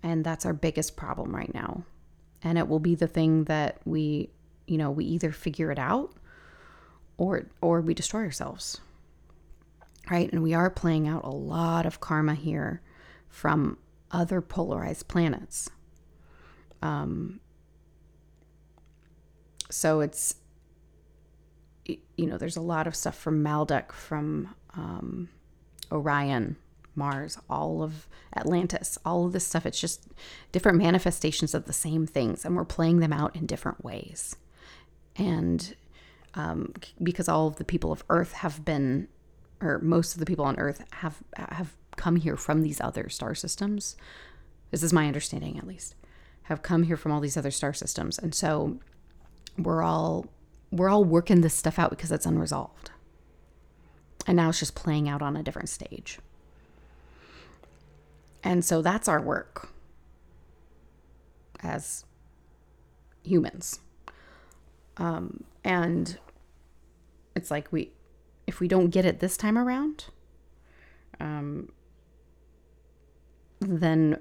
And 0.05 0.23
that's 0.23 0.45
our 0.45 0.53
biggest 0.53 0.97
problem 0.97 1.35
right 1.35 1.53
now. 1.53 1.83
And 2.43 2.59
it 2.59 2.69
will 2.69 2.79
be 2.79 2.95
the 2.95 3.09
thing 3.09 3.45
that 3.45 3.81
we, 3.87 4.29
you 4.67 4.77
know, 4.77 4.91
we 4.91 5.07
either 5.07 5.33
figure 5.33 5.73
it 5.73 5.79
out 5.79 6.13
or 7.17 7.47
or 7.63 7.81
we 7.81 7.95
destroy 7.95 8.21
ourselves. 8.21 8.81
Right? 10.11 10.31
And 10.31 10.43
we 10.43 10.53
are 10.53 10.69
playing 10.69 11.09
out 11.09 11.25
a 11.25 11.31
lot 11.31 11.87
of 11.87 12.01
karma 12.01 12.35
here 12.35 12.83
from 13.29 13.79
other 14.11 14.43
polarized 14.43 15.09
planets. 15.09 15.71
Um, 16.83 17.41
so 19.71 20.01
it's 20.01 20.35
you 21.87 22.27
know 22.27 22.37
there's 22.37 22.57
a 22.57 22.63
lot 22.63 22.87
of 22.87 22.95
stuff 22.95 23.17
from 23.17 23.43
Maldek, 23.43 23.91
from 23.91 24.55
um, 24.75 25.31
Orion, 25.91 26.57
Mars, 26.97 27.39
all 27.49 27.83
of 27.83 28.09
Atlantis, 28.37 28.99
all 29.05 29.27
of 29.27 29.33
this 29.33 29.47
stuff. 29.47 29.67
It's 29.67 29.81
just 29.81 30.07
different 30.53 30.79
manifestations 30.79 31.55
of 31.55 31.67
the 31.67 31.73
same 31.73 32.07
things, 32.07 32.45
and 32.45 32.57
we're 32.57 32.65
playing 32.65 33.01
them 33.01 33.13
out 33.13 33.35
in 33.37 33.47
different 33.47 33.85
ways. 33.85 34.37
And 35.17 35.75
um, 36.35 36.73
because 37.03 37.29
all 37.29 37.47
of 37.47 37.57
the 37.57 37.65
people 37.65 37.93
of 37.93 38.05
Earth 38.11 38.33
have 38.33 38.65
been, 38.65 39.09
or 39.61 39.79
most 39.81 40.15
of 40.15 40.21
the 40.21 40.27
people 40.27 40.45
on 40.45 40.59
Earth 40.59 40.85
have 40.95 41.23
have 41.37 41.75
come 41.97 42.17
here 42.17 42.37
from 42.37 42.63
these 42.63 42.81
other 42.81 43.09
star 43.09 43.35
systems. 43.35 43.97
This 44.71 44.83
is 44.83 44.93
my 44.93 45.07
understanding, 45.07 45.57
at 45.59 45.67
least, 45.67 45.95
have 46.45 46.63
come 46.63 46.83
here 46.85 46.97
from 46.97 47.13
all 47.13 47.21
these 47.21 47.37
other 47.37 47.53
star 47.53 47.73
systems, 47.73 48.19
and 48.19 48.35
so 48.35 48.79
we're 49.57 49.83
all 49.83 50.27
we're 50.73 50.89
all 50.89 51.05
working 51.05 51.41
this 51.41 51.55
stuff 51.55 51.79
out 51.79 51.91
because 51.91 52.11
it's 52.11 52.27
unresolved. 52.27 52.91
And 54.27 54.37
now 54.37 54.49
it's 54.49 54.59
just 54.59 54.75
playing 54.75 55.09
out 55.09 55.23
on 55.23 55.37
a 55.37 55.43
different 55.43 55.69
stage. 55.69 56.19
And 58.45 58.63
so 58.63 58.83
that's 58.83 59.09
our 59.09 59.21
work 59.21 59.71
as 61.61 62.05
humans. 63.23 63.81
Um, 64.99 65.45
and 65.65 66.19
it's 67.35 67.51
like 67.51 67.73
we, 67.73 67.91
if 68.47 68.61
we 68.61 68.69
don't 68.69 68.91
get 68.91 69.07
it 69.07 69.21
this 69.21 69.39
time 69.39 69.57
around, 69.57 70.07
um, 71.19 71.73
then 73.61 74.19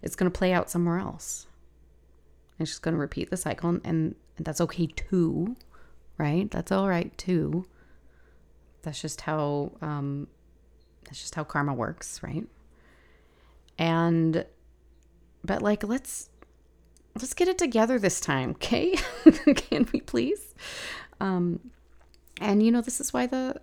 it's 0.00 0.14
going 0.14 0.30
to 0.30 0.38
play 0.38 0.52
out 0.52 0.70
somewhere 0.70 0.98
else. 0.98 1.48
It's 2.60 2.70
just 2.70 2.82
going 2.82 2.94
to 2.94 3.00
repeat 3.00 3.30
the 3.30 3.36
cycle, 3.36 3.68
and, 3.70 3.82
and 3.84 4.14
that's 4.38 4.60
okay 4.60 4.86
too, 4.86 5.56
right? 6.16 6.48
That's 6.48 6.70
all 6.70 6.88
right 6.88 7.16
too. 7.18 7.66
That's 8.82 9.00
just 9.00 9.22
how 9.22 9.72
um, 9.82 10.28
that's 11.04 11.20
just 11.20 11.34
how 11.34 11.42
karma 11.42 11.74
works, 11.74 12.22
right? 12.22 12.46
And 13.78 14.44
but 15.44 15.62
like 15.62 15.84
let's 15.84 16.30
let's 17.14 17.34
get 17.34 17.48
it 17.48 17.58
together 17.58 17.98
this 17.98 18.20
time, 18.20 18.50
okay? 18.52 18.96
Can 19.56 19.88
we 19.92 20.00
please? 20.00 20.54
Um 21.20 21.60
and 22.40 22.62
you 22.62 22.72
know 22.72 22.80
this 22.80 23.00
is 23.00 23.12
why 23.12 23.26
the 23.26 23.60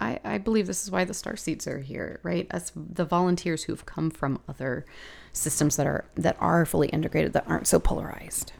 I, 0.00 0.20
I 0.24 0.38
believe 0.38 0.66
this 0.66 0.84
is 0.84 0.90
why 0.90 1.04
the 1.04 1.14
star 1.14 1.36
seeds 1.36 1.66
are 1.66 1.80
here, 1.80 2.20
right? 2.22 2.46
As 2.50 2.70
the 2.74 3.04
volunteers 3.04 3.64
who've 3.64 3.86
come 3.86 4.10
from 4.10 4.40
other 4.48 4.84
systems 5.32 5.76
that 5.76 5.86
are 5.86 6.04
that 6.16 6.36
are 6.38 6.66
fully 6.66 6.88
integrated 6.88 7.32
that 7.32 7.48
aren't 7.48 7.66
so 7.66 7.80
polarized. 7.80 8.52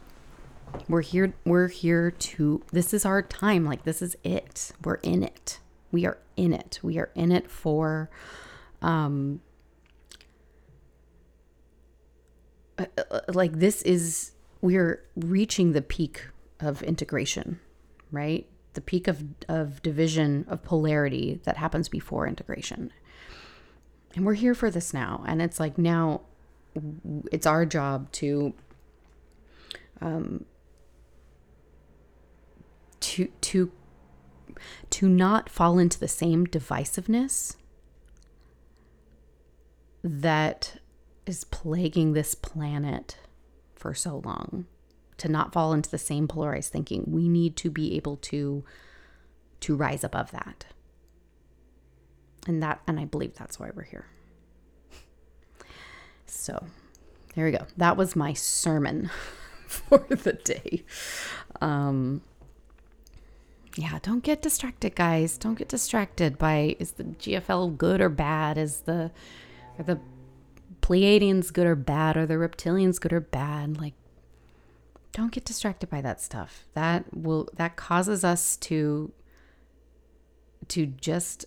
We're 0.89 1.01
here 1.01 1.33
we're 1.45 1.67
here 1.67 2.11
to 2.11 2.63
this 2.71 2.93
is 2.93 3.05
our 3.05 3.21
time. 3.21 3.65
Like 3.65 3.83
this 3.83 4.01
is 4.01 4.17
it. 4.23 4.71
We're 4.83 4.95
in 4.95 5.23
it. 5.23 5.59
We 5.91 6.05
are 6.05 6.17
in 6.35 6.53
it. 6.53 6.79
We 6.83 6.97
are 6.97 7.11
in 7.15 7.31
it 7.31 7.49
for 7.49 8.09
um 8.81 9.31
Uh, 9.31 9.37
uh, 12.63 12.66
like 13.27 13.53
this 13.53 13.81
is 13.83 14.31
we're 14.61 15.03
reaching 15.15 15.73
the 15.73 15.81
peak 15.81 16.27
of 16.59 16.81
integration, 16.83 17.59
right? 18.11 18.47
The 18.73 18.81
peak 18.81 19.07
of 19.07 19.23
of 19.47 19.81
division 19.81 20.45
of 20.47 20.63
polarity 20.63 21.39
that 21.43 21.57
happens 21.57 21.89
before 21.89 22.27
integration. 22.27 22.91
And 24.15 24.25
we're 24.25 24.33
here 24.33 24.55
for 24.55 24.71
this 24.71 24.93
now. 24.93 25.23
And 25.27 25.41
it's 25.41 25.59
like 25.59 25.77
now 25.77 26.21
it's 27.31 27.45
our 27.45 27.65
job 27.65 28.11
to 28.13 28.53
um 30.01 30.45
to 32.99 33.27
to 33.41 33.71
to 34.89 35.07
not 35.07 35.49
fall 35.49 35.77
into 35.77 35.99
the 35.99 36.07
same 36.07 36.45
divisiveness 36.47 37.55
that 40.03 40.77
is 41.29 41.43
plaguing 41.45 42.13
this 42.13 42.35
planet 42.35 43.17
for 43.75 43.93
so 43.93 44.21
long 44.23 44.65
to 45.17 45.27
not 45.27 45.51
fall 45.51 45.73
into 45.73 45.89
the 45.89 45.97
same 45.97 46.27
polarized 46.27 46.71
thinking. 46.71 47.03
We 47.07 47.27
need 47.27 47.55
to 47.57 47.69
be 47.71 47.95
able 47.95 48.17
to 48.17 48.63
to 49.59 49.75
rise 49.75 50.03
above 50.03 50.31
that. 50.31 50.65
And 52.47 52.61
that 52.63 52.81
and 52.87 52.99
i 52.99 53.05
believe 53.05 53.35
that's 53.35 53.59
why 53.59 53.71
we're 53.75 53.83
here. 53.83 54.05
So 56.25 56.65
there 57.35 57.45
we 57.45 57.51
go. 57.51 57.65
That 57.75 57.97
was 57.97 58.15
my 58.15 58.33
sermon 58.33 59.09
for 59.67 60.05
the 60.09 60.33
day. 60.33 60.83
Um 61.61 62.21
yeah 63.75 63.99
don't 64.01 64.23
get 64.23 64.41
distracted 64.41 64.95
guys. 64.95 65.37
Don't 65.37 65.57
get 65.57 65.69
distracted 65.69 66.37
by 66.37 66.75
is 66.79 66.91
the 66.91 67.03
gfl 67.05 67.75
good 67.75 68.01
or 68.01 68.09
bad? 68.09 68.57
Is 68.57 68.81
the 68.81 69.11
are 69.79 69.83
the 69.83 69.99
Pleiadians 70.87 71.51
good 71.51 71.67
or 71.67 71.75
bad? 71.75 72.15
Are 72.15 72.25
the 72.25 72.35
reptilians 72.35 72.99
good 72.99 73.11
or 73.11 73.19
bad? 73.19 73.77
Like, 73.77 73.93
don't 75.11 75.33
get 75.33 75.43
distracted 75.43 75.89
by 75.89 75.99
that 75.99 76.21
stuff. 76.21 76.65
That 76.75 77.05
will 77.13 77.49
that 77.55 77.75
causes 77.75 78.23
us 78.23 78.55
to 78.57 79.11
to 80.69 80.85
just 80.85 81.45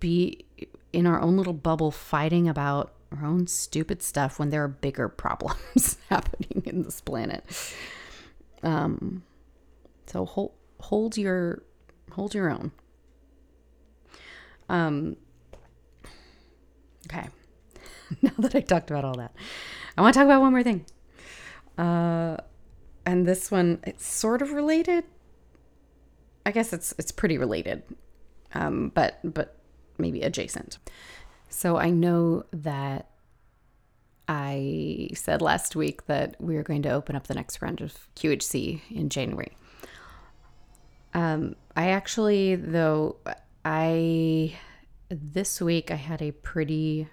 be 0.00 0.44
in 0.92 1.06
our 1.06 1.18
own 1.18 1.38
little 1.38 1.54
bubble 1.54 1.90
fighting 1.90 2.46
about 2.46 2.92
our 3.16 3.24
own 3.24 3.46
stupid 3.46 4.02
stuff 4.02 4.38
when 4.38 4.50
there 4.50 4.62
are 4.62 4.68
bigger 4.68 5.08
problems 5.24 5.96
happening 6.10 6.62
in 6.66 6.82
this 6.82 7.00
planet. 7.00 7.42
Um, 8.62 9.22
so 10.06 10.26
hold 10.26 10.52
hold 10.80 11.16
your 11.16 11.62
hold 12.10 12.34
your 12.34 12.50
own. 12.50 12.72
Um 14.68 15.16
okay. 17.06 17.28
now 18.22 18.32
that 18.38 18.54
I 18.54 18.60
talked 18.60 18.90
about 18.90 19.04
all 19.04 19.14
that, 19.14 19.34
I 19.96 20.02
want 20.02 20.14
to 20.14 20.20
talk 20.20 20.26
about 20.26 20.40
one 20.40 20.52
more 20.52 20.62
thing. 20.62 20.84
Uh 21.78 22.36
and 23.04 23.26
this 23.26 23.50
one 23.50 23.80
it's 23.86 24.06
sort 24.06 24.42
of 24.42 24.52
related. 24.52 25.04
I 26.44 26.50
guess 26.50 26.72
it's 26.72 26.94
it's 26.98 27.12
pretty 27.12 27.38
related. 27.38 27.82
Um 28.54 28.90
but 28.94 29.18
but 29.22 29.58
maybe 29.98 30.22
adjacent. 30.22 30.78
So 31.48 31.76
I 31.76 31.90
know 31.90 32.44
that 32.52 33.10
I 34.28 35.10
said 35.14 35.40
last 35.40 35.76
week 35.76 36.06
that 36.06 36.36
we 36.40 36.56
are 36.56 36.62
going 36.62 36.82
to 36.82 36.90
open 36.90 37.14
up 37.14 37.28
the 37.28 37.34
next 37.34 37.62
round 37.62 37.80
of 37.80 38.08
QHC 38.16 38.80
in 38.90 39.08
January. 39.08 39.56
Um, 41.14 41.54
I 41.76 41.88
actually, 41.88 42.56
though, 42.56 43.16
I 43.64 44.56
this 45.08 45.60
week 45.60 45.90
I 45.90 45.94
had 45.94 46.20
a 46.20 46.32
pretty 46.32 47.08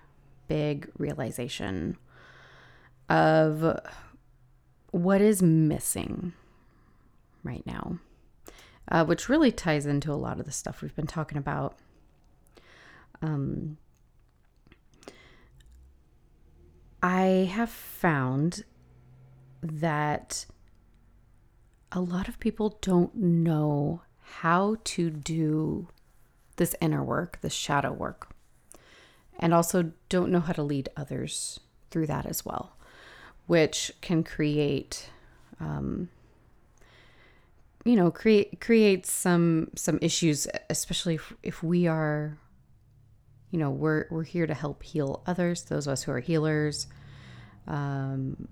big 0.48 0.90
realization 0.98 1.98
of 3.10 3.80
what 4.92 5.22
is 5.22 5.42
missing 5.42 6.34
right 7.44 7.66
now, 7.66 8.00
uh, 8.90 9.06
which 9.06 9.30
really 9.30 9.52
ties 9.52 9.86
into 9.86 10.12
a 10.12 10.16
lot 10.16 10.40
of 10.40 10.46
the 10.46 10.52
stuff 10.52 10.82
we've 10.82 10.96
been 10.96 11.08
talking 11.08 11.38
about. 11.38 11.76
Um, 13.22 13.78
I 17.02 17.50
have 17.52 17.70
found 17.70 18.64
that 19.62 20.46
a 21.92 22.00
lot 22.00 22.28
of 22.28 22.40
people 22.40 22.78
don't 22.82 23.16
know 23.16 24.02
how 24.20 24.78
to 24.84 25.10
do 25.10 25.88
this 26.56 26.76
inner 26.82 27.04
work, 27.04 27.40
this 27.42 27.54
shadow 27.54 27.92
work, 27.92 28.33
and 29.40 29.54
also 29.54 29.92
don't 30.10 30.32
know 30.32 30.40
how 30.40 30.54
to 30.54 30.64
lead 30.64 30.90
others 30.96 31.60
through 31.92 32.08
that 32.08 32.26
as 32.26 32.46
well, 32.46 32.76
which 33.48 33.92
can 34.02 34.24
create, 34.24 35.10
um, 35.60 36.10
you 37.86 37.96
know, 37.96 38.12
create 38.12 38.60
create 38.60 39.06
some 39.06 39.70
some 39.76 40.00
issues, 40.02 40.48
especially 40.70 41.16
if, 41.16 41.34
if 41.44 41.64
we 41.64 41.88
are 41.88 42.38
you 43.52 43.60
know 43.60 43.70
we're 43.70 44.08
we're 44.10 44.24
here 44.24 44.48
to 44.48 44.54
help 44.54 44.82
heal 44.82 45.22
others 45.28 45.62
those 45.64 45.86
of 45.86 45.94
us 45.94 46.04
who 46.04 46.12
are 46.12 46.20
healers 46.20 46.88
um, 47.68 48.48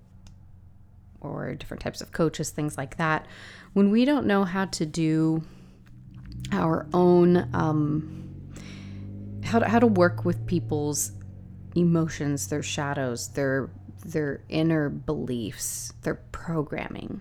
or 1.20 1.54
different 1.56 1.82
types 1.82 2.00
of 2.00 2.12
coaches 2.12 2.50
things 2.50 2.78
like 2.78 2.96
that. 2.96 3.26
When 3.72 3.90
we 3.90 4.04
don't 4.04 4.26
know 4.26 4.44
how 4.44 4.66
to 4.66 4.86
do 4.86 5.42
our 6.52 6.86
own 6.92 7.48
um, 7.54 8.31
how 9.42 9.58
to, 9.58 9.68
how 9.68 9.78
to 9.78 9.86
work 9.86 10.24
with 10.24 10.46
people's 10.46 11.12
emotions 11.74 12.48
their 12.48 12.62
shadows 12.62 13.28
their 13.28 13.70
their 14.04 14.42
inner 14.48 14.90
beliefs 14.90 15.92
their 16.02 16.16
programming 16.32 17.20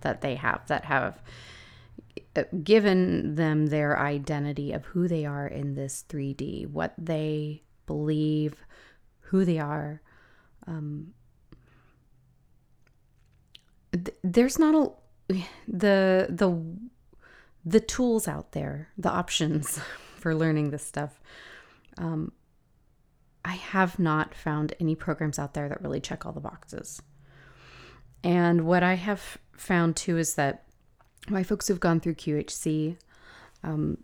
that 0.00 0.20
they 0.22 0.34
have 0.34 0.66
that 0.66 0.84
have 0.84 1.20
uh, 2.34 2.44
given 2.62 3.34
them 3.34 3.66
their 3.66 3.98
identity 3.98 4.72
of 4.72 4.86
who 4.86 5.06
they 5.06 5.26
are 5.26 5.46
in 5.46 5.74
this 5.74 6.04
3D, 6.08 6.66
what 6.70 6.94
they 6.96 7.62
believe, 7.86 8.64
who 9.20 9.44
they 9.44 9.58
are. 9.58 10.00
Um, 10.66 11.12
th- 13.92 14.16
there's 14.22 14.58
not 14.58 14.74
a 14.74 15.34
the 15.68 16.26
the 16.30 16.58
the 17.64 17.80
tools 17.80 18.26
out 18.26 18.52
there, 18.52 18.88
the 18.96 19.10
options 19.10 19.78
for 20.16 20.34
learning 20.34 20.70
this 20.70 20.84
stuff. 20.84 21.20
Um, 21.98 22.32
I 23.44 23.54
have 23.54 23.98
not 23.98 24.34
found 24.34 24.74
any 24.78 24.94
programs 24.94 25.38
out 25.38 25.54
there 25.54 25.68
that 25.68 25.82
really 25.82 26.00
check 26.00 26.24
all 26.24 26.32
the 26.32 26.40
boxes. 26.40 27.02
And 28.22 28.66
what 28.66 28.82
I 28.82 28.94
have 28.94 29.38
found 29.56 29.96
too 29.96 30.16
is 30.16 30.34
that 30.34 30.64
my 31.28 31.42
folks 31.42 31.68
who've 31.68 31.80
gone 31.80 32.00
through 32.00 32.14
QHC, 32.14 32.96
um, 33.62 33.98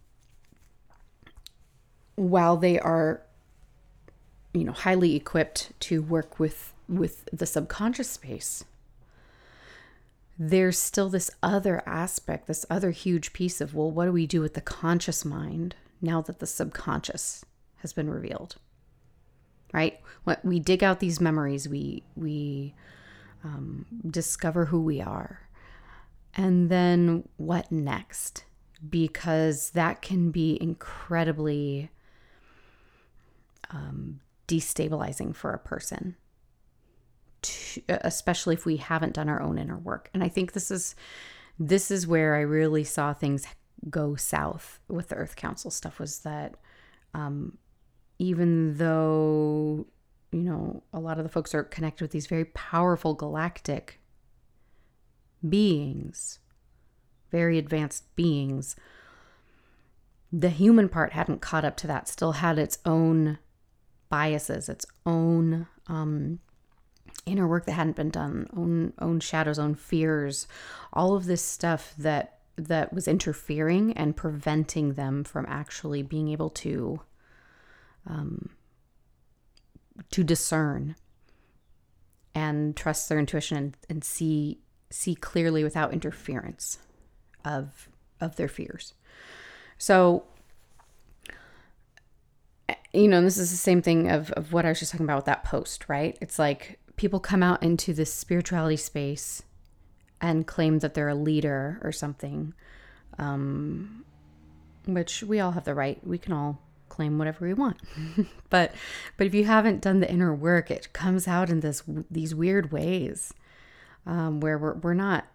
while 2.16 2.57
they 2.57 2.78
are, 2.80 3.22
you 4.53 4.64
know, 4.64 4.72
highly 4.72 5.14
equipped 5.14 5.72
to 5.80 6.03
work 6.03 6.39
with 6.39 6.72
with 6.89 7.28
the 7.32 7.47
subconscious 7.47 8.11
space, 8.11 8.64
there's 10.39 10.78
still 10.78 11.09
this 11.09 11.30
other 11.43 11.82
aspect, 11.86 12.47
this 12.47 12.64
other 12.70 12.91
huge 12.91 13.32
piece 13.32 13.61
of 13.61 13.74
well, 13.74 13.91
what 13.91 14.07
do 14.07 14.12
we 14.12 14.26
do 14.26 14.41
with 14.41 14.55
the 14.55 14.61
conscious 14.61 15.24
mind 15.24 15.76
now 16.01 16.20
that 16.22 16.39
the 16.39 16.47
subconscious 16.47 17.45
has 17.79 17.93
been 17.93 18.11
revealed? 18.11 18.57
Right? 19.72 20.01
What 20.24 20.45
we 20.45 20.61
dig 20.61 20.83
out 20.83 21.01
these 21.01 21.20
memories, 21.20 21.68
we 21.68 22.03
we 22.16 22.74
um, 23.45 23.87
discover 24.11 24.66
who 24.66 24.83
we 24.83 25.01
are 25.01 25.49
and 26.39 26.70
then 26.70 27.29
what 27.37 27.70
next? 27.70 28.45
Because 28.89 29.70
that 29.70 30.03
can 30.03 30.31
be 30.31 30.57
incredibly 30.61 31.91
um, 33.70 34.20
destabilizing 34.47 35.35
for 35.35 35.53
a 35.53 35.59
person, 35.59 36.14
to, 37.43 37.83
especially 37.89 38.55
if 38.55 38.64
we 38.64 38.76
haven't 38.76 39.14
done 39.14 39.29
our 39.29 39.43
own 39.43 39.59
inner 39.59 39.76
work. 39.76 40.11
And 40.14 40.22
I 40.22 40.29
think 40.29 40.53
this 40.53 40.70
is 40.70 40.95
this 41.59 41.91
is 41.91 42.07
where 42.07 42.37
I 42.37 42.41
really 42.41 42.85
saw 42.85 43.12
things 43.12 43.45
go 43.91 44.14
south 44.14 44.79
with 44.87 45.09
the 45.09 45.16
Earth 45.16 45.35
Council 45.35 45.72
stuff. 45.72 45.99
Was 45.99 46.20
that 46.20 46.55
um, 47.14 47.59
even 48.19 48.77
though 48.77 49.87
you 50.33 50.43
know 50.43 50.83
a 50.93 51.01
lot 51.01 51.19
of 51.19 51.25
the 51.25 51.31
folks 51.31 51.55
are 51.55 51.62
connected 51.62 52.03
with 52.05 52.11
these 52.11 52.27
very 52.27 52.45
powerful 52.45 53.14
galactic 53.14 54.01
beings, 55.47 56.39
very 57.31 57.59
advanced 57.59 58.14
beings, 58.16 58.77
the 60.33 60.51
human 60.51 60.89
part 60.89 61.12
hadn't 61.12 61.41
caught 61.41 61.64
up 61.64 61.77
to 61.77 61.87
that, 61.87 62.09
still 62.09 62.33
had 62.33 62.59
its 62.59 62.79
own 62.85 63.39
biases, 64.09 64.69
its 64.69 64.85
own 65.07 65.66
um, 65.87 66.41
inner 67.25 67.47
work 67.47 67.66
that 67.66 67.73
hadn't 67.73 67.97
been 67.97 68.11
done, 68.11 68.49
own 68.57 68.93
own 68.99 69.21
shadows, 69.21 69.59
own 69.59 69.75
fears, 69.75 70.47
all 70.93 71.14
of 71.14 71.27
this 71.27 71.43
stuff 71.43 71.95
that 71.99 72.39
that 72.57 72.93
was 72.93 73.07
interfering 73.07 73.93
and 73.93 74.16
preventing 74.16 74.95
them 74.95 75.23
from 75.23 75.47
actually 75.49 76.03
being 76.03 76.29
able 76.29 76.51
to 76.51 77.01
um, 78.09 78.51
to 80.11 80.25
discern 80.25 80.97
and 82.35 82.77
trust 82.77 83.09
their 83.09 83.19
intuition 83.19 83.57
and, 83.57 83.77
and 83.89 84.05
see 84.05 84.61
see 84.91 85.15
clearly 85.15 85.63
without 85.63 85.93
interference 85.93 86.79
of 87.45 87.89
of 88.21 88.37
their 88.37 88.49
fears. 88.49 88.95
So 89.77 90.25
you 92.93 93.09
know, 93.09 93.21
this 93.21 93.37
is 93.37 93.51
the 93.51 93.57
same 93.57 93.83
thing 93.83 94.11
of, 94.11 94.31
of 94.33 94.53
what 94.53 94.65
I 94.65 94.71
was 94.71 94.79
just 94.79 94.93
talking 94.93 95.05
about 95.05 95.17
with 95.17 95.25
that 95.27 95.45
post, 95.45 95.89
right? 95.89 96.17
It's 96.21 96.39
like 96.39 96.79
people 96.97 97.21
come 97.21 97.43
out 97.43 97.63
into 97.63 97.93
this 97.93 98.13
spirituality 98.13 98.77
space 98.77 99.43
and 100.21 100.47
claim 100.47 100.79
that 100.81 100.95
they're 100.95 101.09
a 101.09 101.15
leader 101.15 101.81
or 101.83 101.93
something, 101.93 102.55
um, 103.19 104.05
which 104.87 105.23
we 105.23 105.39
all 105.39 105.53
have 105.53 105.65
the 105.65 105.75
right. 105.75 106.05
We 106.05 106.19
can 106.19 106.33
all 106.33 106.63
claim 106.89 107.18
whatever 107.18 107.47
we 107.47 107.55
want, 107.55 107.78
but 108.51 108.74
but 109.16 109.26
if 109.26 109.34
you 109.34 109.45
haven't 109.45 109.80
done 109.80 110.01
the 110.01 110.11
inner 110.11 110.34
work, 110.34 110.70
it 110.70 110.93
comes 110.93 111.28
out 111.28 111.51
in 111.51 111.61
this 111.61 111.82
these 112.11 112.34
weird 112.34 112.72
ways 112.72 113.32
um, 114.07 114.41
where 114.41 114.59
we're, 114.59 114.74
we're 114.74 114.95
not 114.95 115.26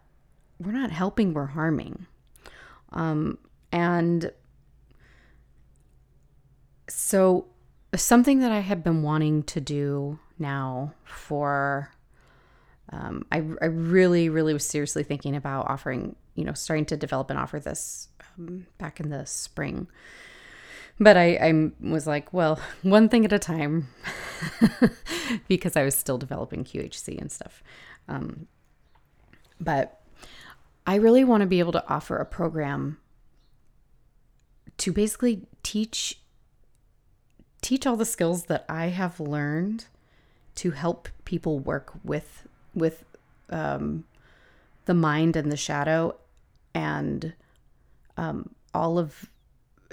we're 0.60 0.72
not 0.72 0.92
helping 0.92 1.34
we're 1.34 1.48
harming. 1.48 2.06
Um, 2.92 3.40
and 3.72 4.32
so 6.88 7.48
something 7.96 8.40
that 8.40 8.52
i 8.52 8.60
have 8.60 8.84
been 8.84 9.04
wanting 9.04 9.44
to 9.44 9.62
do 9.62 10.20
now 10.40 10.94
for 11.04 11.92
um, 12.92 13.26
I, 13.32 13.38
I 13.62 13.66
really 13.66 14.30
really 14.30 14.54
was 14.54 14.66
seriously 14.66 15.04
thinking 15.04 15.36
about 15.36 15.70
offering 15.70 16.16
you 16.36 16.44
know 16.44 16.54
starting 16.54 16.86
to 16.88 16.98
develop 16.98 17.30
and 17.30 17.40
offer 17.40 17.60
this 17.60 18.10
um, 18.38 18.68
back 18.78 19.00
in 19.00 19.10
the 19.10 19.26
spring 19.26 19.88
but 21.00 21.18
I, 21.18 21.36
I 21.36 21.72
was 21.82 22.08
like, 22.08 22.34
well, 22.34 22.60
one 22.82 23.10
thing 23.10 23.26
at 23.26 23.34
a 23.34 23.40
time, 23.40 23.88
because 25.48 25.76
I 25.76 25.84
was 25.84 25.96
still 25.96 26.18
developing 26.18 26.64
QHC 26.64 27.20
and 27.20 27.32
stuff. 27.32 27.64
Um, 28.08 28.48
but 29.60 30.02
I 30.86 30.96
really 30.96 31.24
want 31.24 31.42
to 31.42 31.48
be 31.48 31.60
able 31.60 31.72
to 31.74 31.88
offer 31.88 32.18
a 32.18 32.26
program 32.26 32.98
to 34.78 34.92
basically 34.92 35.44
teach 35.62 36.20
teach 37.62 37.88
all 37.88 37.96
the 37.96 38.06
skills 38.06 38.46
that 38.46 38.66
I 38.68 38.88
have 38.88 39.22
learned 39.22 39.86
to 40.56 40.72
help 40.72 41.08
people 41.24 41.60
work 41.60 41.94
with 42.04 42.46
with 42.76 43.06
um, 43.50 44.04
the 44.86 44.94
mind 44.94 45.36
and 45.36 45.52
the 45.52 45.58
shadow 45.58 46.16
and 46.74 47.34
um, 48.18 48.50
all 48.74 49.00
of 49.00 49.30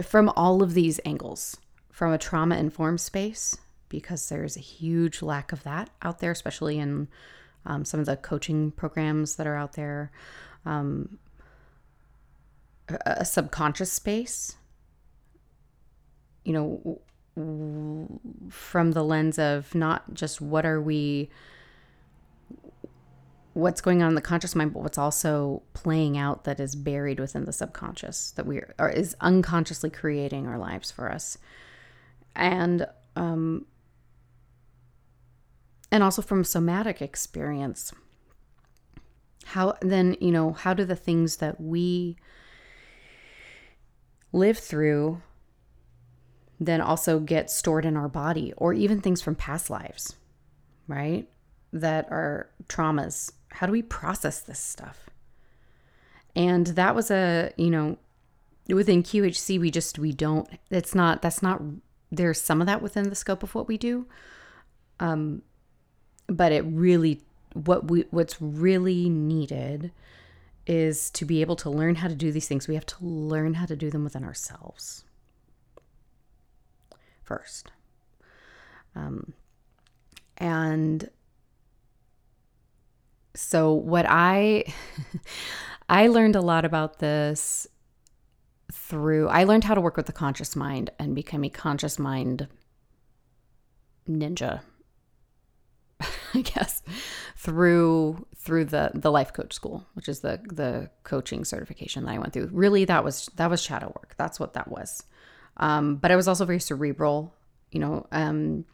from 0.04 0.30
all 0.36 0.62
of 0.62 0.74
these 0.74 1.00
angles, 1.04 1.56
from 1.90 2.12
a 2.12 2.18
trauma 2.18 2.56
informed 2.56 3.00
space, 3.00 3.56
because 3.88 4.28
there's 4.28 4.56
a 4.56 4.60
huge 4.60 5.22
lack 5.22 5.52
of 5.52 5.62
that 5.64 5.90
out 6.02 6.20
there, 6.20 6.30
especially 6.30 6.78
in 6.78 7.08
um, 7.66 7.84
some 7.84 8.00
of 8.00 8.06
the 8.06 8.16
coaching 8.16 8.70
programs 8.70 9.36
that 9.36 9.46
are 9.46 9.56
out 9.56 9.74
there. 9.74 10.10
Um, 10.64 11.18
a, 13.06 13.24
subconscious 13.24 13.92
space, 13.92 14.56
you 16.44 16.52
know, 16.52 17.00
from 18.50 18.92
the 18.92 19.04
lens 19.04 19.38
of 19.38 19.74
not 19.74 20.14
just 20.14 20.40
what 20.40 20.66
are 20.66 20.80
we 20.80 21.30
what's 23.52 23.80
going 23.80 24.02
on 24.02 24.08
in 24.08 24.14
the 24.14 24.20
conscious 24.20 24.54
mind 24.54 24.72
but 24.72 24.82
what's 24.82 24.98
also 24.98 25.62
playing 25.72 26.16
out 26.16 26.44
that 26.44 26.60
is 26.60 26.74
buried 26.74 27.18
within 27.18 27.44
the 27.44 27.52
subconscious 27.52 28.30
that 28.32 28.46
we 28.46 28.60
are 28.78 28.90
is 28.90 29.16
unconsciously 29.20 29.90
creating 29.90 30.46
our 30.46 30.58
lives 30.58 30.90
for 30.90 31.10
us 31.10 31.36
and 32.36 32.86
um 33.16 33.66
and 35.90 36.02
also 36.02 36.22
from 36.22 36.44
somatic 36.44 37.02
experience 37.02 37.92
how 39.46 39.74
then 39.80 40.16
you 40.20 40.30
know 40.30 40.52
how 40.52 40.72
do 40.72 40.84
the 40.84 40.94
things 40.94 41.38
that 41.38 41.60
we 41.60 42.16
live 44.32 44.58
through 44.58 45.20
then 46.60 46.82
also 46.82 47.18
get 47.18 47.50
stored 47.50 47.86
in 47.86 47.96
our 47.96 48.08
body 48.08 48.52
or 48.58 48.74
even 48.74 49.00
things 49.00 49.22
from 49.22 49.34
past 49.34 49.70
lives, 49.70 50.14
right? 50.86 51.26
That 51.72 52.06
are 52.10 52.50
traumas. 52.68 53.32
How 53.52 53.66
do 53.66 53.72
we 53.72 53.82
process 53.82 54.40
this 54.40 54.58
stuff? 54.58 55.10
And 56.36 56.68
that 56.68 56.94
was 56.94 57.10
a, 57.10 57.52
you 57.56 57.70
know, 57.70 57.98
within 58.68 59.02
QHC, 59.02 59.58
we 59.60 59.70
just, 59.70 59.98
we 59.98 60.12
don't, 60.12 60.48
it's 60.70 60.94
not, 60.94 61.22
that's 61.22 61.42
not, 61.42 61.60
there's 62.10 62.40
some 62.40 62.60
of 62.60 62.66
that 62.66 62.82
within 62.82 63.08
the 63.08 63.14
scope 63.14 63.42
of 63.42 63.54
what 63.54 63.68
we 63.68 63.76
do. 63.76 64.06
Um, 65.00 65.42
but 66.28 66.52
it 66.52 66.62
really, 66.62 67.20
what 67.54 67.90
we, 67.90 68.04
what's 68.10 68.40
really 68.40 69.08
needed 69.08 69.90
is 70.66 71.10
to 71.10 71.24
be 71.24 71.40
able 71.40 71.56
to 71.56 71.70
learn 71.70 71.96
how 71.96 72.08
to 72.08 72.14
do 72.14 72.30
these 72.30 72.46
things. 72.46 72.68
We 72.68 72.74
have 72.74 72.86
to 72.86 73.04
learn 73.04 73.54
how 73.54 73.66
to 73.66 73.74
do 73.74 73.90
them 73.90 74.04
within 74.04 74.22
ourselves 74.22 75.04
first. 77.24 77.72
Um, 78.94 79.32
and 80.36 81.10
so 83.34 83.72
what 83.72 84.06
I 84.08 84.64
I 85.88 86.08
learned 86.08 86.36
a 86.36 86.40
lot 86.40 86.64
about 86.64 86.98
this 86.98 87.66
through 88.72 89.28
I 89.28 89.44
learned 89.44 89.64
how 89.64 89.74
to 89.74 89.80
work 89.80 89.96
with 89.96 90.06
the 90.06 90.12
conscious 90.12 90.54
mind 90.56 90.90
and 90.98 91.14
become 91.14 91.44
a 91.44 91.50
conscious 91.50 91.98
mind 91.98 92.48
ninja 94.08 94.60
I 96.34 96.40
guess 96.40 96.82
through 97.36 98.26
through 98.36 98.66
the 98.66 98.90
the 98.94 99.10
life 99.10 99.32
coach 99.32 99.52
school 99.52 99.86
which 99.94 100.08
is 100.08 100.20
the 100.20 100.40
the 100.52 100.90
coaching 101.04 101.44
certification 101.44 102.04
that 102.04 102.12
I 102.12 102.18
went 102.18 102.32
through. 102.32 102.50
Really 102.52 102.84
that 102.86 103.04
was 103.04 103.28
that 103.36 103.50
was 103.50 103.62
shadow 103.62 103.88
work. 103.88 104.14
That's 104.16 104.40
what 104.40 104.54
that 104.54 104.68
was. 104.68 105.04
Um, 105.56 105.96
but 105.96 106.10
I 106.10 106.16
was 106.16 106.26
also 106.26 106.44
very 106.46 106.60
cerebral, 106.60 107.34
you 107.70 107.80
know, 107.80 108.06
um, 108.12 108.64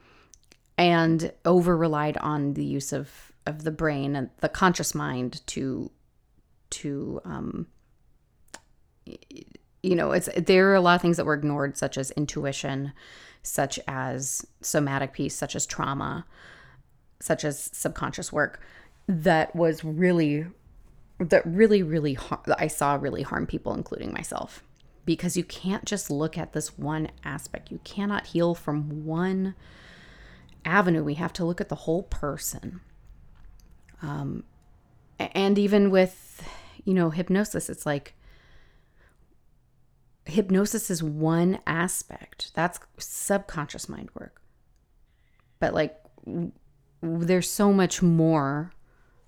and 0.79 1.33
over 1.45 1.77
relied 1.77 2.17
on 2.19 2.55
the 2.55 2.65
use 2.65 2.93
of 2.93 3.26
of 3.47 3.65
the 3.65 3.71
brain 3.71 4.17
and 4.17 4.31
the 4.41 4.49
conscious 4.49 4.95
mind 4.95 5.47
to 5.47 5.91
to 6.71 7.21
um, 7.25 7.67
you 9.05 9.95
know 9.95 10.13
it's 10.13 10.29
there 10.37 10.71
are 10.71 10.75
a 10.75 10.81
lot 10.81 10.97
of 10.97 11.03
things 11.03 11.17
that 11.17 11.27
were 11.27 11.35
ignored 11.35 11.77
such 11.77 11.97
as 11.97 12.11
intuition 12.13 12.93
such 13.43 13.79
as 13.87 14.45
somatic 14.61 15.13
piece 15.13 15.35
such 15.35 15.55
as 15.55 15.67
trauma 15.67 16.27
such 17.21 17.45
as 17.45 17.71
subconscious 17.73 18.33
work 18.33 18.61
that 19.07 19.55
was 19.55 19.85
really 19.85 20.47
that 21.21 21.47
really 21.47 21.83
really 21.83 22.19
i 22.59 22.67
saw 22.67 22.97
really 22.97 23.23
harm 23.23 23.47
people 23.47 23.73
including 23.73 24.13
myself 24.13 24.63
because 25.07 25.37
you 25.37 25.45
can't 25.45 25.87
just 25.87 26.11
look 26.11 26.37
at 26.37 26.53
this 26.53 26.77
one 26.77 27.09
aspect. 27.25 27.71
You 27.71 27.81
cannot 27.85 28.27
heal 28.27 28.55
from 28.55 29.07
one 29.07 29.55
avenue. 30.65 31.05
We 31.05 31.15
have 31.15 31.33
to 31.35 31.45
look 31.45 31.61
at 31.61 31.71
the 31.71 31.77
whole 31.77 32.03
person. 32.03 32.81
Um, 34.03 34.45
and 35.19 35.59
even 35.59 35.91
with, 35.91 36.47
you 36.85 36.95
know, 36.95 37.11
hypnosis, 37.11 37.71
it's 37.71 37.87
like 37.87 38.15
hypnosis 40.27 40.91
is 40.91 41.03
one 41.03 41.59
aspect. 41.67 42.53
That's 42.55 42.79
subconscious 42.99 43.89
mind 43.89 44.11
work. 44.15 44.43
But 45.59 45.73
like, 45.73 45.97
there's 47.01 47.51
so 47.51 47.73
much 47.73 48.03
more. 48.03 48.73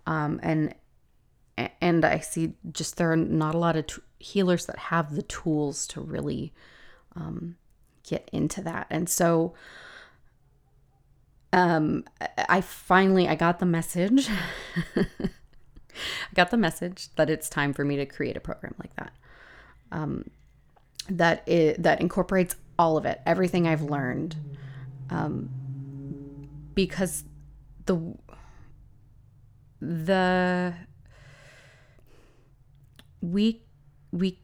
Um, 0.07 0.41
and 0.43 0.75
and 1.81 2.05
I 2.05 2.21
see 2.21 2.55
just 2.73 2.97
there 2.97 3.13
are 3.13 3.17
not 3.17 3.55
a 3.55 3.59
lot 3.59 3.77
of 3.77 3.87
t- 3.87 4.03
healers 4.19 4.67
that 4.67 4.79
have 4.79 5.15
the 5.15 5.23
tools 5.23 5.87
to 5.89 6.01
really 6.01 6.53
um, 7.17 7.57
get 8.05 8.29
into 8.33 8.63
that. 8.63 8.87
And 8.91 9.09
so 9.09 9.55
um, 11.53 12.05
I 12.49 12.61
finally 12.61 13.29
I 13.29 13.35
got 13.35 13.59
the 13.59 13.67
message. 13.67 14.29
I 14.97 16.35
got 16.35 16.51
the 16.51 16.57
message 16.57 17.09
that 17.17 17.31
it's 17.31 17.49
time 17.49 17.73
for 17.73 17.85
me 17.85 17.97
to 17.97 18.07
create 18.07 18.37
a 18.37 18.41
program 18.41 18.75
like 18.79 18.95
that. 18.97 19.13
Um, 19.91 20.31
that 21.09 21.49
it 21.49 21.83
that 21.83 22.01
incorporates 22.01 22.57
all 22.79 22.97
of 22.97 23.05
it, 23.07 23.21
everything 23.25 23.67
I've 23.67 23.83
learned. 23.83 24.37
Um, 25.11 25.51
because 26.75 27.25
the 27.87 28.15
the 29.81 30.75
we 33.21 33.63
we 34.13 34.39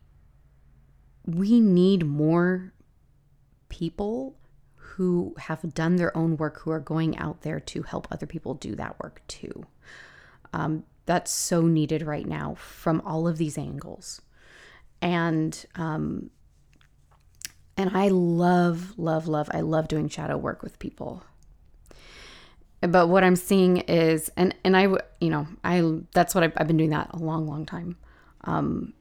we 1.27 1.61
need 1.61 2.07
more 2.07 2.73
people 3.69 4.37
who 4.97 5.35
have 5.39 5.75
done 5.75 5.97
their 5.97 6.17
own 6.17 6.37
work 6.37 6.61
who 6.61 6.71
are 6.71 6.81
going 6.81 7.19
out 7.19 7.43
there 7.43 7.59
to 7.59 7.83
help 7.83 8.07
other 8.11 8.27
people 8.27 8.55
do 8.55 8.77
that 8.77 8.99
work 9.03 9.23
too. 9.27 9.67
Um, 10.53 10.85
that's 11.07 11.33
so 11.33 11.63
needed 11.63 12.03
right 12.03 12.27
now 12.27 12.55
from 12.55 13.01
all 13.05 13.27
of 13.27 13.37
these 13.37 13.59
angles, 13.59 14.23
and 15.03 15.67
um, 15.75 16.31
and 17.77 17.91
I 17.97 18.09
love, 18.09 18.95
love, 18.97 19.27
love. 19.27 19.49
I 19.53 19.61
love 19.61 19.89
doing 19.89 20.09
shadow 20.09 20.37
work 20.37 20.63
with 20.63 20.79
people. 20.79 21.25
But 22.81 23.09
what 23.09 23.25
I'm 23.25 23.37
seeing 23.37 23.79
is, 23.79 24.31
and 24.37 24.55
and 24.65 24.77
I, 24.77 24.83
you 25.21 25.31
know, 25.31 25.47
I 25.65 25.83
that's 26.13 26.35
what 26.35 26.45
I've, 26.45 26.53
I've 26.57 26.69
been 26.69 26.77
doing 26.77 26.91
that 26.91 27.11
a 27.13 27.19
long, 27.19 27.47
long 27.47 27.67
time. 27.67 27.97
Um, 28.45 28.93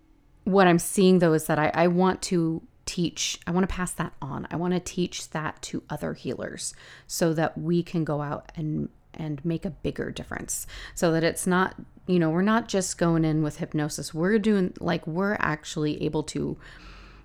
what 0.45 0.67
I'm 0.67 0.79
seeing 0.79 1.19
though 1.19 1.33
is 1.33 1.45
that 1.45 1.59
I, 1.59 1.71
I 1.73 1.87
want 1.87 2.21
to 2.23 2.61
teach, 2.93 3.39
I 3.47 3.51
want 3.51 3.67
to 3.67 3.73
pass 3.73 3.91
that 3.93 4.13
on. 4.21 4.47
I 4.51 4.55
want 4.55 4.73
to 4.73 4.79
teach 4.79 5.29
that 5.31 5.61
to 5.63 5.83
other 5.89 6.13
healers 6.13 6.73
so 7.07 7.33
that 7.33 7.57
we 7.57 7.83
can 7.83 8.03
go 8.03 8.21
out 8.21 8.51
and 8.55 8.89
and 9.15 9.45
make 9.45 9.63
a 9.63 9.69
bigger 9.69 10.09
difference 10.09 10.65
so 10.95 11.11
that 11.11 11.23
it's 11.23 11.45
not 11.45 11.75
you 12.07 12.17
know 12.17 12.31
we're 12.31 12.41
not 12.41 12.67
just 12.67 12.97
going 12.97 13.23
in 13.23 13.43
with 13.43 13.57
hypnosis 13.57 14.11
we're 14.11 14.39
doing 14.39 14.73
like 14.79 15.05
we're 15.05 15.37
actually 15.39 16.01
able 16.03 16.23
to 16.23 16.57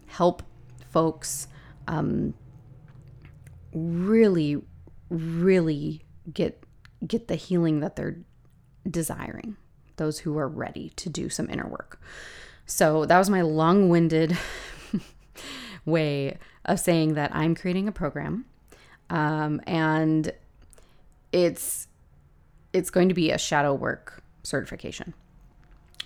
help 0.07 0.43
folks 0.91 1.49
um, 1.87 2.35
really 3.73 4.61
really 5.09 6.03
get 6.31 6.62
get 7.07 7.29
the 7.29 7.37
healing 7.37 7.81
that 7.81 7.97
they're 7.97 8.19
desiring 8.91 9.57
those 9.99 10.21
who 10.21 10.39
are 10.39 10.49
ready 10.49 10.91
to 10.97 11.11
do 11.11 11.29
some 11.29 11.51
inner 11.51 11.69
work. 11.69 12.01
So 12.66 13.05
that 13.05 13.19
was 13.19 13.29
my 13.29 13.43
long 13.43 13.89
winded 13.89 14.37
way 15.84 16.39
of 16.64 16.80
saying 16.80 17.14
that 17.14 17.34
I'm 17.34 17.55
creating 17.55 17.89
a 17.89 17.93
program. 17.93 18.45
Um, 19.11 19.61
and 19.66 20.32
it's 21.32 21.89
it's 22.72 22.91
going 22.91 23.09
to 23.09 23.14
be 23.14 23.30
a 23.30 23.39
shadow 23.39 23.74
work 23.74 24.22
certification. 24.43 25.14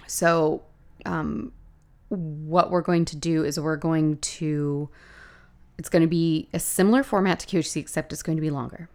So 0.07 0.63
um, 1.05 1.53
what 2.09 2.71
we're 2.71 2.83
going 2.83 3.05
to 3.07 3.17
do 3.17 3.45
is 3.45 3.59
we're 3.59 3.77
going 3.77 4.19
to 4.19 4.89
it's 5.79 5.89
going 5.89 6.03
to 6.03 6.09
be 6.09 6.49
a 6.53 6.59
similar 6.59 7.03
format 7.03 7.41
to 7.41 7.47
QHC 7.47 7.77
except 7.77 8.13
it's 8.13 8.23
going 8.23 8.37
to 8.37 8.43
be 8.43 8.51
longer. 8.51 8.89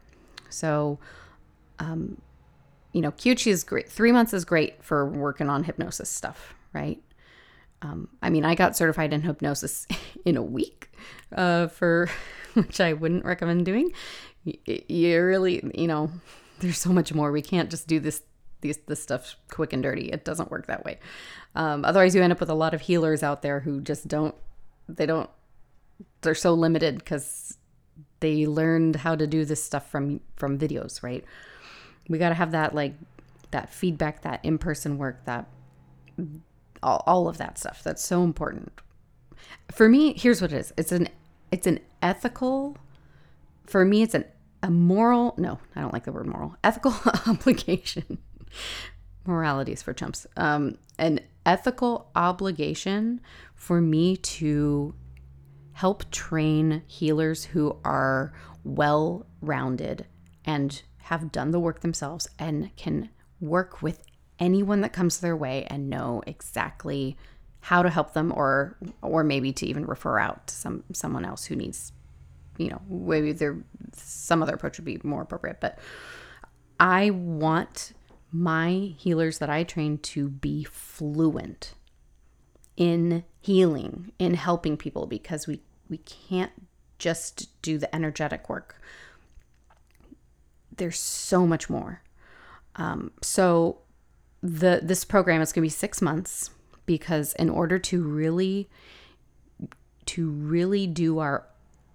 So 0.49 0.99
um, 1.79 2.21
you 2.93 3.01
know, 3.01 3.11
QHC 3.11 3.51
is 3.51 3.63
great. 3.63 3.89
Three 3.89 4.11
months 4.11 4.33
is 4.33 4.45
great 4.45 4.83
for 4.83 5.05
working 5.05 5.49
on 5.49 5.63
hypnosis 5.65 6.09
stuff, 6.09 6.55
right? 6.73 7.01
Um, 7.82 8.09
I 8.21 8.30
mean, 8.30 8.43
I 8.43 8.55
got 8.55 8.75
certified 8.75 9.13
in 9.13 9.21
hypnosis 9.21 9.88
in 10.25 10.38
a 10.38 10.41
week, 10.41 10.91
uh, 11.36 11.67
for 11.67 12.09
which 12.53 12.80
I 12.80 12.93
wouldn't 12.93 13.25
recommend 13.25 13.65
doing. 13.65 13.91
You, 14.43 14.57
you 14.88 15.23
really, 15.23 15.71
you 15.75 15.88
know, 15.88 16.11
there's 16.59 16.78
so 16.78 16.91
much 16.91 17.13
more. 17.13 17.32
We 17.32 17.41
can't 17.41 17.69
just 17.69 17.88
do 17.88 17.99
this 17.99 18.23
these 18.61 18.78
this 18.88 19.01
stuff 19.01 19.36
quick 19.49 19.73
and 19.73 19.84
dirty. 19.84 20.09
It 20.09 20.25
doesn't 20.25 20.49
work 20.49 20.65
that 20.67 20.84
way. 20.84 20.99
Um, 21.55 21.86
otherwise, 21.86 22.15
you 22.15 22.23
end 22.23 22.34
up 22.34 22.39
with 22.39 22.49
a 22.49 22.55
lot 22.55 22.73
of 22.73 22.82
healers 22.82 23.21
out 23.21 23.41
there 23.41 23.59
who 23.59 23.82
just 23.82 24.07
don't. 24.07 24.36
They 24.89 25.05
don't. 25.05 25.30
They're 26.21 26.36
so 26.36 26.53
limited 26.53 26.97
because 26.97 27.57
they 28.19 28.47
learned 28.47 28.97
how 28.97 29.15
to 29.15 29.28
do 29.28 29.45
this 29.45 29.63
stuff 29.63 29.89
from 29.89 30.21
from 30.36 30.57
videos, 30.57 31.03
right? 31.03 31.23
We 32.09 32.17
got 32.17 32.30
to 32.30 32.36
have 32.36 32.51
that 32.51 32.73
like 32.73 32.93
that 33.51 33.71
feedback, 33.71 34.23
that 34.23 34.43
in 34.43 34.57
person 34.57 34.97
work, 34.97 35.23
that 35.25 35.47
all, 36.84 37.03
all 37.05 37.28
of 37.28 37.38
that 37.38 37.57
stuff. 37.57 37.84
That's 37.84 38.03
so 38.03 38.23
important. 38.23 38.71
For 39.71 39.89
me, 39.89 40.13
here's 40.17 40.41
what 40.41 40.51
it 40.51 40.57
is. 40.57 40.73
It's 40.78 40.91
an 40.91 41.09
it's 41.51 41.67
an 41.67 41.80
ethical. 42.01 42.78
For 43.65 43.86
me, 43.86 44.01
it's 44.01 44.13
an 44.13 44.25
a 44.63 44.69
moral. 44.71 45.36
No, 45.38 45.59
I 45.75 45.82
don't 45.82 45.93
like 45.93 46.05
the 46.05 46.11
word 46.11 46.28
moral. 46.28 46.55
Ethical 46.63 46.93
obligation. 47.28 48.17
Morality 49.25 49.73
is 49.73 49.84
for 49.84 49.93
chumps. 49.93 50.25
Um, 50.38 50.78
an 50.97 51.19
ethical 51.45 52.09
obligation 52.15 53.21
for 53.55 53.82
me 53.82 54.17
to 54.17 54.95
help 55.73 56.09
train 56.11 56.82
healers 56.88 57.45
who 57.45 57.78
are 57.84 58.34
well 58.63 59.25
rounded 59.41 60.05
and 60.43 60.82
have 60.97 61.32
done 61.32 61.51
the 61.51 61.59
work 61.59 61.82
themselves 61.82 62.28
and 62.39 62.75
can 62.75 63.09
work 63.39 63.82
with 63.82 64.01
anyone 64.39 64.81
that 64.81 64.93
comes 64.93 65.19
their 65.19 65.35
way 65.35 65.65
and 65.69 65.89
know 65.89 66.21
exactly 66.27 67.17
how 67.61 67.81
to 67.81 67.89
help 67.89 68.13
them 68.13 68.31
or 68.35 68.77
or 69.01 69.23
maybe 69.23 69.51
to 69.51 69.65
even 69.65 69.85
refer 69.85 70.19
out 70.19 70.47
to 70.47 70.55
some 70.55 70.83
someone 70.93 71.25
else 71.25 71.45
who 71.45 71.55
needs 71.55 71.91
you 72.57 72.69
know 72.69 72.81
maybe 72.89 73.31
there 73.31 73.57
some 73.93 74.41
other 74.41 74.53
approach 74.53 74.77
would 74.77 74.85
be 74.85 74.99
more 75.03 75.21
appropriate. 75.21 75.59
But 75.59 75.79
i 76.79 77.09
want 77.09 77.93
my 78.31 78.93
healers 78.97 79.39
that 79.39 79.49
i 79.49 79.63
train 79.63 79.97
to 79.97 80.29
be 80.29 80.63
fluent 80.63 81.73
in 82.75 83.23
healing 83.41 84.11
in 84.19 84.35
helping 84.35 84.77
people 84.77 85.07
because 85.07 85.47
we 85.47 85.61
we 85.89 85.97
can't 85.97 86.51
just 86.99 87.61
do 87.61 87.77
the 87.77 87.93
energetic 87.95 88.49
work. 88.49 88.81
There's 90.75 90.99
so 90.99 91.45
much 91.45 91.69
more. 91.69 92.01
Um, 92.75 93.11
so 93.21 93.79
the 94.41 94.79
this 94.83 95.03
program 95.03 95.41
is 95.41 95.51
going 95.51 95.61
to 95.61 95.65
be 95.65 95.69
six 95.69 96.01
months 96.01 96.51
because 96.85 97.33
in 97.33 97.49
order 97.49 97.79
to 97.79 98.01
really 98.01 98.69
to 100.05 100.29
really 100.29 100.88
do 100.88 101.19
our 101.19 101.45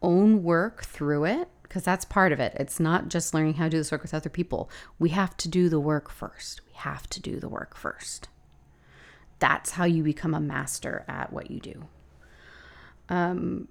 own 0.02 0.42
work 0.42 0.84
through 0.84 1.24
it 1.24 1.48
because 1.62 1.84
that's 1.84 2.04
part 2.04 2.32
of 2.32 2.40
it. 2.40 2.54
It's 2.56 2.78
not 2.78 3.08
just 3.08 3.32
learning 3.32 3.54
how 3.54 3.64
to 3.64 3.70
do 3.70 3.78
this 3.78 3.90
work 3.90 4.02
with 4.02 4.12
other 4.12 4.28
people. 4.28 4.70
We 4.98 5.08
have 5.10 5.36
to 5.38 5.48
do 5.48 5.70
the 5.70 5.80
work 5.80 6.10
first. 6.10 6.60
We 6.66 6.72
have 6.74 7.08
to 7.10 7.20
do 7.20 7.40
the 7.40 7.48
work 7.48 7.76
first. 7.76 8.28
That's 9.38 9.70
how 9.70 9.84
you 9.84 10.02
become 10.02 10.34
a 10.34 10.40
master 10.40 11.04
at 11.08 11.32
what 11.32 11.50
you 11.50 11.60
do. 11.60 11.88
Um, 13.08 13.68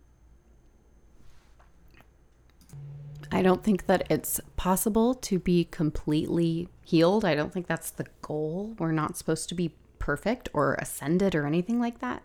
I 3.31 3.41
don't 3.41 3.63
think 3.63 3.85
that 3.87 4.07
it's 4.09 4.39
possible 4.55 5.13
to 5.15 5.39
be 5.39 5.65
completely 5.65 6.69
healed. 6.83 7.25
I 7.25 7.35
don't 7.35 7.53
think 7.53 7.67
that's 7.67 7.91
the 7.91 8.07
goal. 8.21 8.75
We're 8.79 8.91
not 8.91 9.17
supposed 9.17 9.49
to 9.49 9.55
be 9.55 9.75
perfect 9.99 10.49
or 10.53 10.75
ascended 10.75 11.35
or 11.35 11.45
anything 11.45 11.79
like 11.79 11.99
that. 11.99 12.23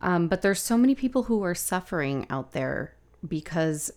Um, 0.00 0.28
but 0.28 0.42
there's 0.42 0.60
so 0.60 0.76
many 0.76 0.94
people 0.94 1.24
who 1.24 1.44
are 1.44 1.54
suffering 1.54 2.26
out 2.28 2.52
there 2.52 2.94
because 3.26 3.92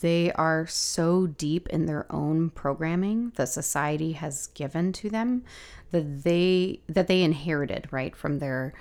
they 0.00 0.30
are 0.32 0.66
so 0.66 1.26
deep 1.26 1.68
in 1.68 1.86
their 1.86 2.10
own 2.12 2.50
programming 2.50 3.32
that 3.36 3.48
society 3.48 4.12
has 4.12 4.48
given 4.48 4.92
to 4.92 5.08
them 5.08 5.42
that 5.90 6.22
they 6.22 6.80
that 6.86 7.06
they 7.06 7.22
inherited 7.22 7.88
right 7.90 8.14
from 8.14 8.40
their 8.40 8.74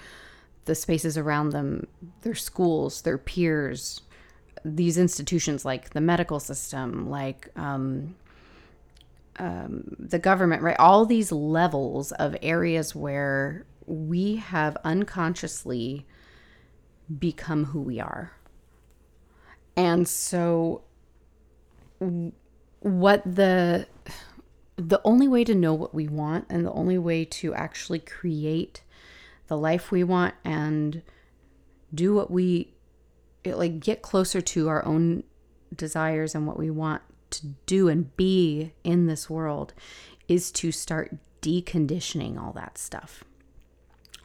the 0.65 0.75
spaces 0.75 1.17
around 1.17 1.51
them 1.51 1.87
their 2.21 2.35
schools 2.35 3.03
their 3.03 3.17
peers 3.17 4.01
these 4.63 4.97
institutions 4.97 5.65
like 5.65 5.91
the 5.91 6.01
medical 6.01 6.39
system, 6.39 7.09
like 7.09 7.49
um, 7.55 8.15
um, 9.39 9.95
the 9.99 10.19
government, 10.19 10.61
right? 10.61 10.75
All 10.79 11.05
these 11.05 11.31
levels 11.31 12.11
of 12.13 12.35
areas 12.41 12.95
where 12.95 13.65
we 13.85 14.35
have 14.37 14.77
unconsciously 14.83 16.05
become 17.19 17.65
who 17.65 17.81
we 17.81 17.99
are. 17.99 18.33
And 19.75 20.07
so 20.07 20.83
what 22.79 23.23
the 23.25 23.87
the 24.75 25.01
only 25.03 25.27
way 25.27 25.43
to 25.43 25.55
know 25.55 25.73
what 25.73 25.93
we 25.93 26.07
want 26.07 26.45
and 26.49 26.63
the 26.65 26.71
only 26.71 26.97
way 26.97 27.25
to 27.25 27.53
actually 27.55 27.99
create 27.99 28.83
the 29.47 29.57
life 29.57 29.91
we 29.91 30.03
want 30.03 30.35
and 30.43 31.01
do 31.93 32.13
what 32.13 32.29
we 32.29 32.73
it, 33.43 33.57
like 33.57 33.79
get 33.79 34.01
closer 34.01 34.41
to 34.41 34.67
our 34.67 34.83
own 34.85 35.23
desires 35.75 36.35
and 36.35 36.47
what 36.47 36.57
we 36.57 36.69
want 36.69 37.01
to 37.29 37.47
do 37.65 37.87
and 37.87 38.15
be 38.15 38.73
in 38.83 39.07
this 39.07 39.29
world 39.29 39.73
is 40.27 40.51
to 40.51 40.71
start 40.71 41.15
deconditioning 41.41 42.39
all 42.39 42.51
that 42.53 42.77
stuff. 42.77 43.23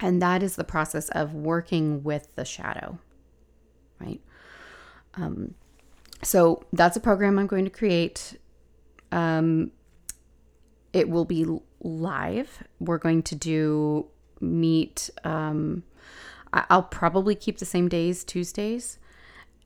And 0.00 0.20
that 0.20 0.42
is 0.42 0.56
the 0.56 0.64
process 0.64 1.08
of 1.10 1.34
working 1.34 2.02
with 2.02 2.34
the 2.34 2.44
shadow, 2.44 2.98
right? 4.00 4.20
Um, 5.14 5.54
so 6.22 6.64
that's 6.72 6.96
a 6.96 7.00
program 7.00 7.38
I'm 7.38 7.46
going 7.46 7.64
to 7.64 7.70
create. 7.70 8.38
Um, 9.12 9.70
it 10.92 11.08
will 11.08 11.24
be 11.24 11.46
live. 11.80 12.62
We're 12.80 12.98
going 12.98 13.22
to 13.24 13.34
do 13.36 14.06
meet. 14.40 15.10
Um, 15.24 15.84
I'll 16.52 16.82
probably 16.82 17.34
keep 17.34 17.58
the 17.58 17.64
same 17.64 17.88
days, 17.88 18.24
Tuesdays. 18.24 18.98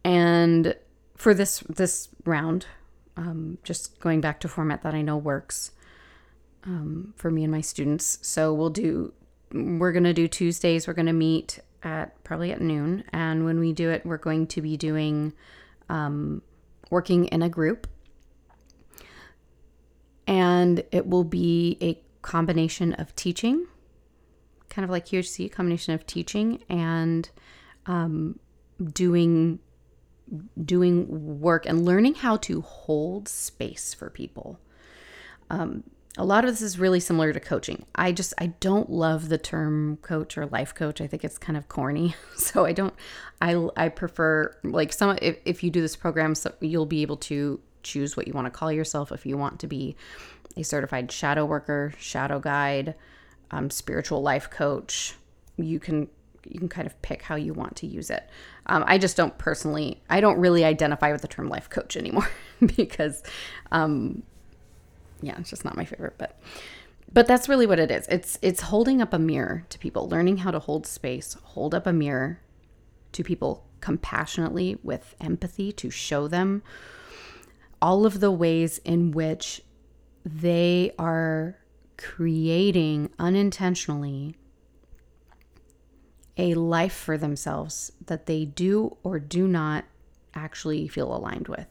And 0.07 0.77
for 1.17 1.35
this 1.35 1.65
this 1.69 2.11
round, 2.25 2.67
um, 3.17 3.59
just 3.65 3.99
going 3.99 4.21
back 4.21 4.39
to 4.41 4.49
format 4.49 4.85
that 4.85 4.95
I 4.95 5.03
know 5.03 5.17
works 5.17 5.73
um, 6.63 7.13
for 7.17 7.29
me 7.29 7.43
and 7.43 7.51
my 7.51 7.61
students. 7.61 8.21
So 8.23 8.55
we'll 8.55 8.71
do. 8.71 9.13
We're 9.53 9.91
gonna 9.91 10.15
do 10.15 10.29
Tuesdays. 10.29 10.87
We're 10.87 10.95
gonna 10.95 11.13
meet 11.13 11.59
at 11.83 12.23
probably 12.23 12.53
at 12.53 12.61
noon, 12.61 13.03
and 13.13 13.45
when 13.45 13.59
we 13.59 13.73
do 13.73 13.91
it, 13.91 14.07
we're 14.07 14.17
going 14.17 14.47
to 14.47 14.63
be 14.63 14.77
doing 14.77 15.33
um, 15.89 16.41
working 16.89 17.25
in 17.25 17.43
a 17.43 17.49
group, 17.49 17.89
and 20.29 20.85
it 20.93 21.09
will 21.09 21.25
be 21.25 21.79
a 21.83 22.01
combination 22.23 22.93
of 22.93 23.17
teaching, 23.17 23.67
kind 24.69 24.85
of 24.85 24.91
like 24.91 25.07
QHC, 25.07 25.47
a 25.47 25.49
combination 25.49 25.95
of 25.95 26.07
teaching 26.07 26.63
and 26.69 27.29
um, 27.87 28.39
doing 28.93 29.59
doing 30.64 31.41
work 31.41 31.66
and 31.66 31.85
learning 31.85 32.16
how 32.16 32.37
to 32.39 32.61
hold 32.61 33.29
space 33.29 33.95
for 33.95 34.11
people. 34.11 34.59
Um, 35.51 35.85
a 36.18 36.24
lot 36.24 36.45
of 36.45 36.51
this 36.51 36.62
is 36.62 36.79
really 36.79 37.01
similar 37.01 37.33
to 37.33 37.41
coaching. 37.41 37.85
I 37.95 38.12
just 38.12 38.33
I 38.39 38.49
don't 38.61 38.91
love 38.91 39.29
the 39.29 39.39
term 39.39 39.99
coach 40.03 40.39
or 40.39 40.47
life 40.47 40.74
coach. 40.74 41.01
I 41.01 41.07
think 41.07 41.24
it's 41.24 41.39
kind 41.39 41.57
of 41.57 41.68
corny. 41.68 42.14
So 42.37 42.64
I 42.64 42.72
don't 42.72 42.95
I 43.41 43.68
I 43.77 43.89
prefer 43.89 44.57
like 44.62 44.93
some 44.93 45.18
if, 45.20 45.39
if 45.45 45.62
you 45.62 45.70
do 45.70 45.81
this 45.81 45.97
program 45.97 46.35
so 46.35 46.53
you'll 46.61 46.87
be 46.87 47.03
able 47.03 47.16
to 47.18 47.61
choose 47.83 48.16
what 48.16 48.27
you 48.27 48.33
want 48.33 48.47
to 48.47 48.51
call 48.51 48.72
yourself 48.72 49.12
if 49.12 49.27
you 49.27 49.37
want 49.37 49.61
to 49.61 49.66
be 49.66 49.97
a 50.57 50.62
certified 50.62 51.12
shadow 51.12 51.45
worker, 51.45 51.93
shadow 51.99 52.39
guide, 52.41 52.95
um, 53.51 53.70
spiritual 53.70 54.22
life 54.22 54.49
coach. 54.51 55.14
You 55.57 55.79
can 55.79 56.09
you 56.51 56.59
can 56.59 56.68
kind 56.68 56.86
of 56.86 57.01
pick 57.03 57.22
how 57.22 57.34
you 57.34 57.53
want 57.53 57.76
to 57.76 57.86
use 57.86 58.11
it. 58.11 58.28
Um, 58.66 58.84
I 58.86 58.99
just 58.99 59.16
don't 59.16 59.36
personally, 59.38 60.03
I 60.09 60.20
don't 60.20 60.38
really 60.38 60.64
identify 60.64 61.12
with 61.12 61.22
the 61.22 61.28
term 61.28 61.49
life 61.49 61.70
coach 61.70 61.97
anymore 61.97 62.28
because, 62.76 63.22
um, 63.72 64.22
yeah, 65.22 65.36
it's 65.38 65.51
just 65.51 65.64
not 65.64 65.76
my 65.76 65.84
favorite. 65.84 66.14
But, 66.18 66.38
but 67.12 67.26
that's 67.26 67.49
really 67.49 67.66
what 67.66 67.78
it 67.78 67.90
is. 67.90 68.07
It's 68.09 68.38
it's 68.42 68.62
holding 68.62 69.01
up 69.01 69.14
a 69.14 69.18
mirror 69.18 69.64
to 69.70 69.78
people, 69.78 70.09
learning 70.09 70.38
how 70.38 70.51
to 70.51 70.59
hold 70.59 70.86
space, 70.86 71.34
hold 71.42 71.74
up 71.74 71.86
a 71.86 71.92
mirror 71.92 72.40
to 73.12 73.24
people 73.24 73.64
compassionately 73.80 74.78
with 74.82 75.14
empathy 75.20 75.72
to 75.72 75.90
show 75.90 76.28
them 76.28 76.62
all 77.80 78.05
of 78.05 78.20
the 78.20 78.30
ways 78.30 78.78
in 78.78 79.12
which 79.12 79.62
they 80.24 80.92
are 80.99 81.57
creating 81.97 83.11
unintentionally 83.18 84.34
a 86.37 86.55
life 86.55 86.95
for 86.95 87.16
themselves 87.16 87.93
that 88.07 88.26
they 88.26 88.45
do 88.45 88.97
or 89.03 89.18
do 89.18 89.49
not 89.49 89.84
actually 90.34 90.87
feel 90.87 91.14
aligned 91.14 91.49
with, 91.49 91.68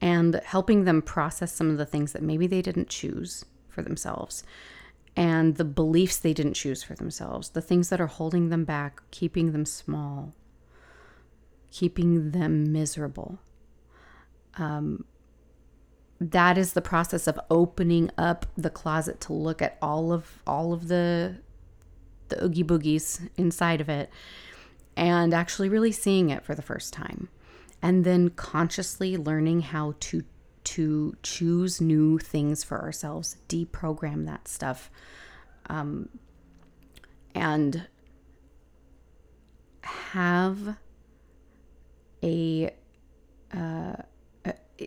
and 0.00 0.40
helping 0.44 0.84
them 0.84 1.02
process 1.02 1.52
some 1.52 1.70
of 1.70 1.78
the 1.78 1.86
things 1.86 2.12
that 2.12 2.22
maybe 2.22 2.46
they 2.46 2.62
didn't 2.62 2.88
choose 2.88 3.44
for 3.68 3.82
themselves 3.82 4.44
and 5.16 5.56
the 5.56 5.64
beliefs 5.64 6.18
they 6.18 6.32
didn't 6.32 6.54
choose 6.54 6.82
for 6.82 6.94
themselves, 6.94 7.50
the 7.50 7.60
things 7.60 7.90
that 7.90 8.00
are 8.00 8.06
holding 8.06 8.48
them 8.48 8.64
back, 8.64 9.02
keeping 9.10 9.52
them 9.52 9.66
small, 9.66 10.34
keeping 11.70 12.30
them 12.30 12.72
miserable. 12.72 13.38
Um, 14.56 15.04
that 16.18 16.56
is 16.56 16.72
the 16.72 16.80
process 16.80 17.26
of 17.26 17.38
opening 17.50 18.10
up 18.16 18.46
the 18.56 18.70
closet 18.70 19.20
to 19.22 19.32
look 19.32 19.60
at 19.60 19.76
all 19.82 20.12
of 20.12 20.42
all 20.46 20.72
of 20.72 20.88
the 20.88 21.36
the 22.32 22.44
oogie 22.44 22.64
boogies 22.64 23.28
inside 23.36 23.80
of 23.80 23.88
it 23.88 24.10
and 24.96 25.32
actually 25.34 25.68
really 25.68 25.92
seeing 25.92 26.30
it 26.30 26.44
for 26.44 26.54
the 26.54 26.62
first 26.62 26.92
time 26.92 27.28
and 27.82 28.04
then 28.04 28.30
consciously 28.30 29.16
learning 29.16 29.60
how 29.60 29.94
to 30.00 30.22
to 30.64 31.16
choose 31.22 31.80
new 31.80 32.18
things 32.18 32.62
for 32.62 32.80
ourselves 32.80 33.36
deprogram 33.48 34.26
that 34.26 34.46
stuff 34.46 34.90
um, 35.66 36.08
and 37.34 37.86
have 39.82 40.76
a 42.22 42.70
uh, 43.52 43.94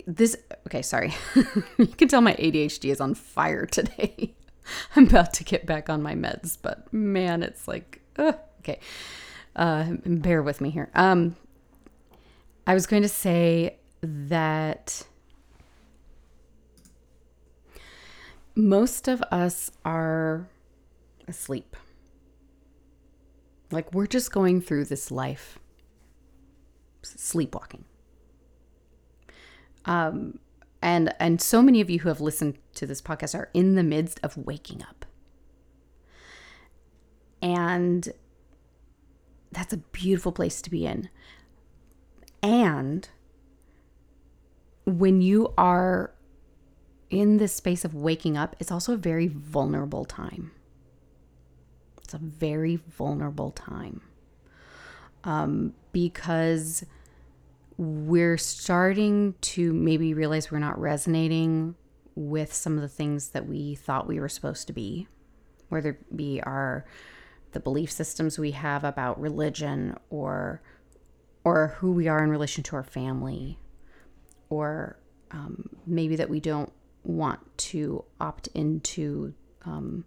this 0.08 0.36
okay 0.68 0.82
sorry. 0.82 1.14
You 1.78 1.88
can 1.88 2.08
tell 2.08 2.22
my 2.22 2.34
adhd 2.36 2.90
is 2.90 3.02
on 3.02 3.14
fire 3.14 3.66
today 3.66 4.34
i'm 4.96 5.08
about 5.08 5.34
to 5.34 5.44
get 5.44 5.66
back 5.66 5.90
on 5.90 6.02
my 6.02 6.14
meds 6.14 6.58
but 6.62 6.92
man 6.94 7.44
it's 7.44 7.68
like 7.68 8.02
okay 8.20 8.80
uh, 9.58 9.94
bear 10.06 10.44
with 10.44 10.60
me 10.60 10.70
here. 10.70 10.90
Um 10.94 11.38
i 12.68 12.74
was 12.74 12.88
going 12.88 13.04
to 13.04 13.10
say 13.10 13.78
that 14.02 15.06
most 18.56 19.08
of 19.08 19.22
us 19.32 19.72
are 19.84 20.48
asleep. 21.28 21.76
Like 23.72 23.94
we're 23.94 24.08
just 24.08 24.32
going 24.32 24.62
through 24.62 24.86
this 24.86 25.12
life 25.12 25.60
sleepwalking. 27.04 27.84
Um, 29.86 30.40
and 30.86 31.16
and 31.20 31.42
so 31.42 31.64
many 31.64 31.82
of 31.82 31.90
you 31.90 32.00
who 32.02 32.10
have 32.10 32.22
listened 32.22 32.60
to 32.76 32.86
this 32.86 33.02
podcast 33.02 33.34
are 33.34 33.50
in 33.56 33.74
the 33.74 33.82
midst 33.82 34.20
of 34.22 34.38
waking 34.38 34.84
up. 34.84 35.04
And 37.42 38.14
that's 39.52 39.74
a 39.74 39.78
beautiful 39.78 40.32
place 40.32 40.62
to 40.62 40.70
be 40.70 40.86
in. 40.86 41.10
And 42.44 43.10
when 44.86 45.24
you 45.24 45.52
are 45.58 46.14
in 47.10 47.38
this 47.38 47.56
space 47.56 47.84
of 47.84 47.96
waking 47.96 48.38
up, 48.38 48.56
it's 48.60 48.72
also 48.72 48.94
a 48.94 48.98
very 48.98 49.28
vulnerable 49.28 50.06
time. 50.06 50.52
It's 52.04 52.14
a 52.14 52.20
very 52.20 52.76
vulnerable 52.76 53.50
time. 53.50 54.02
Um, 55.24 55.74
because 55.92 56.86
we're 57.78 58.38
starting 58.38 59.36
to 59.42 59.74
maybe 59.74 60.14
realize 60.14 60.52
we're 60.52 60.60
not 60.60 60.80
resonating 60.80 61.76
with 62.16 62.54
some 62.54 62.76
of 62.76 62.82
the 62.82 62.88
things 62.88 63.30
that 63.30 63.48
we 63.48 63.76
thought 63.76 64.08
we 64.08 64.20
were 64.20 64.30
supposed 64.30 64.68
to 64.68 64.74
be, 64.74 65.08
whether 65.70 65.90
it 65.90 66.16
be 66.16 66.42
our 66.42 66.86
the 67.52 67.60
belief 67.60 67.92
systems 67.92 68.38
we 68.38 68.52
have 68.52 68.84
about 68.84 69.20
religion 69.20 69.98
or 70.10 70.62
or 71.46 71.76
who 71.78 71.92
we 71.92 72.08
are 72.08 72.24
in 72.24 72.30
relation 72.30 72.64
to 72.64 72.76
our 72.76 72.84
family, 72.84 73.60
or 74.50 74.98
um, 75.32 75.70
maybe 75.86 76.16
that 76.16 76.30
we 76.30 76.40
don't 76.40 76.74
want 77.04 77.40
to 77.58 78.04
opt 78.20 78.48
into, 78.56 79.32
um, 79.64 80.04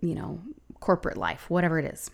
you 0.00 0.14
know, 0.14 0.40
corporate 0.80 1.16
life, 1.16 1.48
whatever 1.48 1.78
it 1.78 1.84
is. 1.84 2.10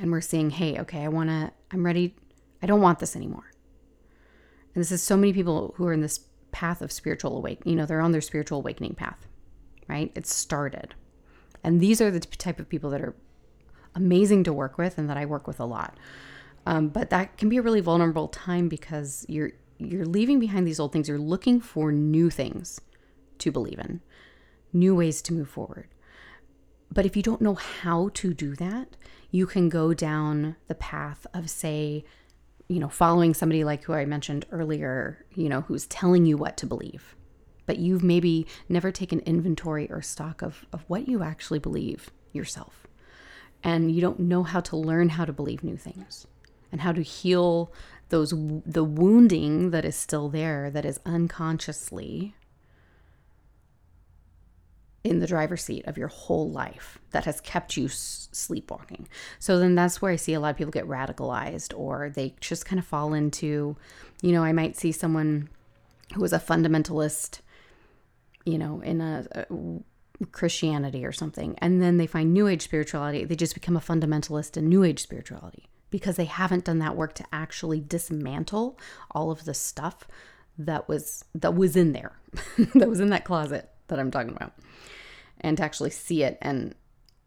And 0.00 0.10
we're 0.10 0.22
seeing, 0.22 0.48
hey, 0.48 0.78
okay, 0.80 1.02
I 1.02 1.08
want 1.08 1.28
to, 1.28 1.52
I'm 1.70 1.84
ready 1.84 2.14
I 2.62 2.66
don't 2.66 2.80
want 2.80 2.98
this 2.98 3.16
anymore. 3.16 3.50
And 4.74 4.82
this 4.82 4.92
is 4.92 5.02
so 5.02 5.16
many 5.16 5.32
people 5.32 5.74
who 5.76 5.86
are 5.86 5.92
in 5.92 6.00
this 6.00 6.20
path 6.52 6.82
of 6.82 6.92
spiritual 6.92 7.36
awakening. 7.36 7.72
You 7.72 7.78
know, 7.78 7.86
they're 7.86 8.00
on 8.00 8.12
their 8.12 8.20
spiritual 8.20 8.58
awakening 8.58 8.94
path, 8.94 9.26
right? 9.88 10.12
It's 10.14 10.34
started. 10.34 10.94
And 11.64 11.80
these 11.80 12.00
are 12.00 12.10
the 12.10 12.20
type 12.20 12.60
of 12.60 12.68
people 12.68 12.90
that 12.90 13.00
are 13.00 13.14
amazing 13.94 14.44
to 14.44 14.52
work 14.52 14.78
with 14.78 14.98
and 14.98 15.08
that 15.08 15.16
I 15.16 15.24
work 15.26 15.46
with 15.46 15.58
a 15.58 15.64
lot. 15.64 15.98
Um, 16.66 16.88
but 16.88 17.10
that 17.10 17.38
can 17.38 17.48
be 17.48 17.56
a 17.56 17.62
really 17.62 17.80
vulnerable 17.80 18.28
time 18.28 18.68
because 18.68 19.24
you're 19.28 19.52
you're 19.78 20.06
leaving 20.06 20.40
behind 20.40 20.66
these 20.66 20.80
old 20.80 20.92
things. 20.92 21.08
You're 21.08 21.18
looking 21.18 21.60
for 21.60 21.92
new 21.92 22.30
things 22.30 22.80
to 23.38 23.52
believe 23.52 23.78
in, 23.78 24.00
new 24.72 24.94
ways 24.94 25.20
to 25.22 25.34
move 25.34 25.48
forward. 25.48 25.88
But 26.90 27.04
if 27.04 27.16
you 27.16 27.22
don't 27.22 27.42
know 27.42 27.54
how 27.54 28.10
to 28.14 28.32
do 28.32 28.54
that, 28.56 28.96
you 29.30 29.46
can 29.46 29.68
go 29.68 29.92
down 29.92 30.56
the 30.66 30.74
path 30.74 31.26
of, 31.34 31.50
say, 31.50 32.04
you 32.68 32.80
know, 32.80 32.88
following 32.88 33.34
somebody 33.34 33.64
like 33.64 33.84
who 33.84 33.92
I 33.92 34.04
mentioned 34.04 34.46
earlier, 34.50 35.24
you 35.34 35.48
know, 35.48 35.62
who's 35.62 35.86
telling 35.86 36.26
you 36.26 36.36
what 36.36 36.56
to 36.58 36.66
believe. 36.66 37.16
But 37.66 37.78
you've 37.78 38.02
maybe 38.02 38.46
never 38.68 38.90
taken 38.92 39.20
inventory 39.20 39.90
or 39.90 40.02
stock 40.02 40.42
of, 40.42 40.64
of 40.72 40.84
what 40.88 41.08
you 41.08 41.22
actually 41.22 41.58
believe 41.58 42.10
yourself. 42.32 42.86
And 43.62 43.90
you 43.90 44.00
don't 44.00 44.20
know 44.20 44.42
how 44.42 44.60
to 44.60 44.76
learn 44.76 45.10
how 45.10 45.24
to 45.24 45.32
believe 45.32 45.64
new 45.64 45.76
things 45.76 46.26
and 46.70 46.80
how 46.80 46.92
to 46.92 47.02
heal 47.02 47.72
those 48.08 48.30
the 48.64 48.84
wounding 48.84 49.70
that 49.70 49.84
is 49.84 49.96
still 49.96 50.28
there 50.28 50.70
that 50.70 50.84
is 50.84 51.00
unconsciously 51.04 52.36
in 55.06 55.20
the 55.20 55.26
driver's 55.26 55.62
seat 55.62 55.86
of 55.86 55.96
your 55.96 56.08
whole 56.08 56.50
life 56.50 56.98
that 57.12 57.24
has 57.24 57.40
kept 57.40 57.76
you 57.76 57.88
sleepwalking. 57.88 59.06
So 59.38 59.58
then 59.58 59.76
that's 59.76 60.02
where 60.02 60.10
I 60.10 60.16
see 60.16 60.34
a 60.34 60.40
lot 60.40 60.50
of 60.50 60.56
people 60.56 60.72
get 60.72 60.86
radicalized 60.86 61.72
or 61.78 62.10
they 62.10 62.34
just 62.40 62.66
kind 62.66 62.80
of 62.80 62.84
fall 62.84 63.14
into, 63.14 63.76
you 64.20 64.32
know, 64.32 64.42
I 64.42 64.52
might 64.52 64.76
see 64.76 64.90
someone 64.90 65.48
who 66.14 66.24
is 66.24 66.32
a 66.32 66.40
fundamentalist, 66.40 67.40
you 68.44 68.58
know, 68.58 68.80
in 68.80 69.00
a, 69.00 69.26
a 69.32 70.26
Christianity 70.32 71.04
or 71.04 71.12
something, 71.12 71.56
and 71.58 71.80
then 71.80 71.98
they 71.98 72.06
find 72.06 72.32
New 72.32 72.48
Age 72.48 72.62
spirituality. 72.62 73.24
They 73.24 73.36
just 73.36 73.54
become 73.54 73.76
a 73.76 73.80
fundamentalist 73.80 74.56
in 74.56 74.68
New 74.68 74.82
Age 74.82 75.00
spirituality 75.00 75.68
because 75.90 76.16
they 76.16 76.24
haven't 76.24 76.64
done 76.64 76.78
that 76.80 76.96
work 76.96 77.14
to 77.14 77.24
actually 77.32 77.80
dismantle 77.80 78.78
all 79.10 79.30
of 79.30 79.44
the 79.44 79.54
stuff 79.54 80.08
that 80.58 80.88
was 80.88 81.24
that 81.34 81.54
was 81.54 81.76
in 81.76 81.92
there, 81.92 82.18
that 82.74 82.88
was 82.88 82.98
in 82.98 83.10
that 83.10 83.24
closet 83.24 83.70
that 83.88 84.00
I'm 84.00 84.10
talking 84.10 84.34
about 84.34 84.52
and 85.46 85.56
to 85.56 85.62
actually 85.62 85.90
see 85.90 86.24
it 86.24 86.36
and 86.42 86.74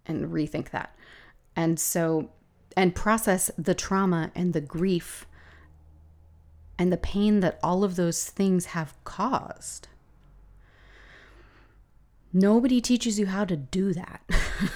and 0.05 0.27
rethink 0.27 0.71
that. 0.71 0.93
And 1.55 1.79
so 1.79 2.29
and 2.75 2.93
process 2.93 3.49
the 3.57 3.73
trauma 3.73 4.31
and 4.35 4.53
the 4.53 4.61
grief 4.61 5.25
and 6.77 6.91
the 6.91 6.97
pain 6.97 7.39
that 7.39 7.59
all 7.63 7.83
of 7.83 7.95
those 7.95 8.25
things 8.25 8.67
have 8.67 8.93
caused. 9.03 9.87
Nobody 12.31 12.79
teaches 12.79 13.17
you 13.19 13.25
how 13.27 13.45
to 13.45 13.55
do 13.55 13.93
that. 13.93 14.21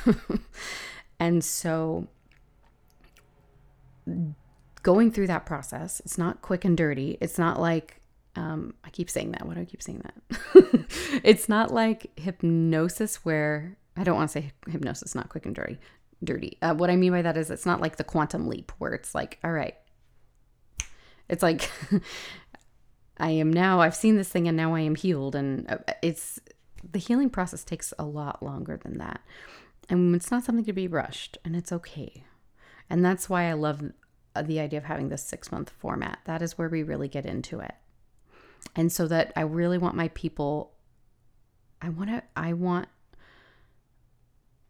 and 1.19 1.43
so 1.43 2.07
going 4.81 5.11
through 5.11 5.27
that 5.27 5.45
process, 5.45 5.99
it's 6.01 6.17
not 6.17 6.41
quick 6.41 6.65
and 6.65 6.75
dirty. 6.75 7.17
It's 7.21 7.37
not 7.37 7.59
like 7.59 8.01
um, 8.35 8.73
I 8.83 8.89
keep 8.89 9.09
saying 9.09 9.31
that. 9.31 9.45
Why 9.45 9.53
do 9.53 9.61
I 9.61 9.65
keep 9.65 9.83
saying 9.83 10.03
that? 10.03 10.85
it's 11.23 11.47
not 11.47 11.71
like 11.71 12.11
hypnosis 12.19 13.17
where 13.17 13.77
I 13.95 14.03
don't 14.03 14.15
want 14.15 14.29
to 14.31 14.41
say 14.41 14.51
hypnosis, 14.67 15.13
not 15.13 15.29
quick 15.29 15.45
and 15.45 15.55
dirty. 15.55 15.77
Dirty. 16.23 16.57
Uh, 16.61 16.73
what 16.73 16.89
I 16.89 16.95
mean 16.95 17.11
by 17.11 17.21
that 17.21 17.37
is 17.37 17.51
it's 17.51 17.65
not 17.65 17.81
like 17.81 17.97
the 17.97 18.03
quantum 18.03 18.47
leap 18.47 18.71
where 18.79 18.93
it's 18.93 19.13
like, 19.13 19.39
all 19.43 19.51
right, 19.51 19.75
it's 21.29 21.43
like 21.43 21.69
I 23.17 23.31
am 23.31 23.51
now. 23.51 23.81
I've 23.81 23.95
seen 23.95 24.15
this 24.15 24.29
thing 24.29 24.47
and 24.47 24.57
now 24.57 24.73
I 24.73 24.81
am 24.81 24.95
healed, 24.95 25.35
and 25.35 25.69
uh, 25.69 25.77
it's 26.01 26.39
the 26.91 26.99
healing 26.99 27.29
process 27.29 27.63
takes 27.63 27.93
a 27.99 28.05
lot 28.05 28.41
longer 28.41 28.77
than 28.77 28.97
that, 28.97 29.21
and 29.89 30.15
it's 30.15 30.31
not 30.31 30.43
something 30.43 30.65
to 30.65 30.73
be 30.73 30.87
rushed, 30.87 31.37
and 31.45 31.55
it's 31.55 31.71
okay. 31.71 32.23
And 32.89 33.03
that's 33.05 33.29
why 33.29 33.43
I 33.43 33.53
love 33.53 33.91
uh, 34.35 34.41
the 34.41 34.59
idea 34.59 34.79
of 34.79 34.85
having 34.85 35.09
this 35.09 35.23
six 35.23 35.51
month 35.51 35.69
format. 35.69 36.19
That 36.25 36.41
is 36.41 36.57
where 36.57 36.69
we 36.69 36.83
really 36.83 37.07
get 37.09 37.25
into 37.25 37.59
it 37.59 37.73
and 38.75 38.91
so 38.91 39.07
that 39.07 39.33
I 39.35 39.41
really 39.41 39.77
want 39.77 39.95
my 39.95 40.09
people 40.09 40.73
I 41.81 41.89
want 41.89 42.09
to 42.09 42.23
I 42.35 42.53
want 42.53 42.87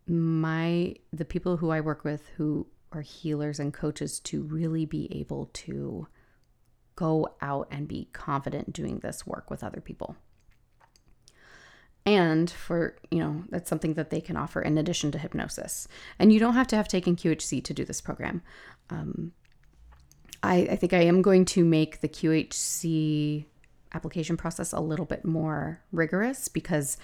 my 0.08 0.96
the 1.12 1.26
people 1.26 1.58
who 1.58 1.70
I 1.70 1.82
work 1.82 2.04
with 2.04 2.28
who 2.38 2.68
are 2.92 3.02
healers 3.02 3.60
and 3.60 3.74
coaches 3.74 4.20
to 4.20 4.44
really 4.44 4.86
be 4.86 5.08
able 5.12 5.50
to 5.54 6.08
go 6.96 7.28
out 7.42 7.68
and 7.72 7.88
be 7.88 8.10
confident 8.14 8.74
doing 8.74 9.00
this 9.00 9.26
work 9.26 9.50
with 9.50 9.64
other 9.64 9.82
people. 9.82 10.16
And 12.06 12.52
for, 12.52 12.98
you 13.10 13.20
know, 13.20 13.44
that's 13.50 13.70
something 13.70 13.94
that 13.94 14.10
they 14.10 14.20
can 14.20 14.36
offer 14.36 14.62
in 14.62 14.78
addition 14.78 15.12
to 15.14 15.18
hypnosis. 15.18 15.88
And 16.20 16.34
you 16.34 16.40
don't 16.40 16.54
have 16.54 16.68
to 16.68 16.76
have 16.76 16.88
taken 16.88 17.16
QHC 17.16 17.64
to 17.64 17.74
do 17.74 17.86
this 17.86 18.02
program. 18.02 18.42
Um, 18.90 19.32
I, 20.44 20.68
I 20.72 20.76
think 20.76 20.92
I 20.94 21.04
am 21.04 21.22
going 21.22 21.46
to 21.46 21.64
make 21.64 22.02
the 22.02 22.10
QHC 22.10 23.46
application 23.94 24.38
process 24.38 24.74
a 24.74 24.80
little 24.80 25.06
bit 25.06 25.24
more 25.24 25.82
rigorous 25.92 26.48
because 26.48 26.98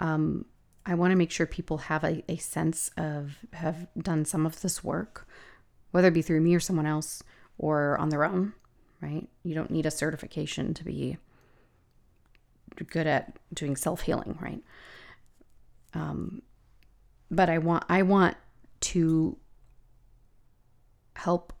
um, 0.00 0.44
I 0.86 0.94
want 0.94 1.10
to 1.10 1.16
make 1.16 1.30
sure 1.30 1.46
people 1.46 1.78
have 1.78 2.04
a, 2.04 2.22
a 2.28 2.36
sense 2.36 2.90
of 2.96 3.38
have 3.52 3.88
done 3.98 4.24
some 4.24 4.46
of 4.46 4.60
this 4.62 4.82
work, 4.82 5.26
whether 5.90 6.08
it 6.08 6.14
be 6.14 6.22
through 6.22 6.40
me 6.40 6.54
or 6.54 6.60
someone 6.60 6.86
else 6.86 7.22
or 7.58 7.98
on 7.98 8.08
their 8.08 8.24
own, 8.24 8.54
right? 9.00 9.28
You 9.42 9.54
don't 9.54 9.70
need 9.70 9.86
a 9.86 9.90
certification 9.90 10.74
to 10.74 10.84
be 10.84 11.18
good 12.86 13.06
at 13.06 13.36
doing 13.52 13.76
self 13.76 14.02
healing, 14.02 14.38
right? 14.40 14.62
Um, 15.94 16.42
but 17.30 17.50
I 17.50 17.58
want 17.58 17.84
I 17.88 18.02
want 18.02 18.36
to 18.80 19.36
help 21.16 21.52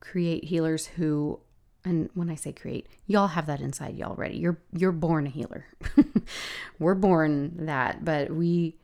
create 0.00 0.44
healers 0.44 0.86
who 0.86 1.40
and 1.84 2.08
when 2.14 2.30
I 2.30 2.34
say 2.34 2.52
create, 2.52 2.88
y'all 3.06 3.28
have 3.28 3.46
that 3.46 3.60
inside 3.60 3.96
y'all 3.96 4.10
already. 4.10 4.36
You're 4.38 4.58
you're 4.72 4.92
born 4.92 5.26
a 5.26 5.30
healer. 5.30 5.66
We're 6.78 6.94
born 6.94 7.66
that, 7.66 8.04
but 8.04 8.30
we 8.30 8.76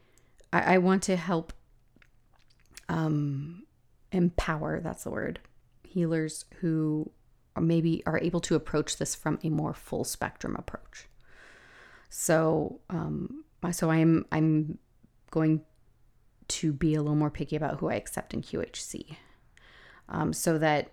I, 0.53 0.75
I 0.75 0.79
want 0.79 1.03
to 1.05 1.17
help 1.17 1.53
um 2.89 3.63
empower, 4.13 4.81
that's 4.81 5.05
the 5.05 5.11
word, 5.11 5.41
healers 5.83 6.45
who 6.61 7.11
maybe 7.59 8.03
are 8.07 8.19
able 8.19 8.41
to 8.41 8.55
approach 8.55 8.97
this 8.97 9.15
from 9.15 9.39
a 9.43 9.49
more 9.49 9.75
full 9.75 10.05
spectrum 10.05 10.57
approach. 10.57 11.07
So 12.11 12.81
um 12.91 13.45
so 13.73 13.91
I'm 13.91 14.27
I'm 14.31 14.79
going 15.31 15.63
to 16.49 16.73
be 16.73 16.95
a 16.95 17.03
little 17.03 17.17
more 17.17 17.31
picky 17.31 17.57
about 17.57 17.79
who 17.79 17.89
I 17.89 17.95
accept 17.95 18.35
in 18.35 18.43
QHC. 18.43 19.17
Um, 20.09 20.33
so 20.33 20.59
that 20.59 20.91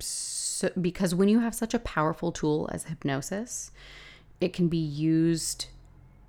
so, 0.00 0.70
because 0.80 1.14
when 1.14 1.28
you 1.28 1.40
have 1.40 1.54
such 1.54 1.74
a 1.74 1.78
powerful 1.78 2.32
tool 2.32 2.68
as 2.72 2.84
hypnosis, 2.84 3.70
it 4.40 4.52
can 4.52 4.68
be 4.68 4.78
used, 4.78 5.66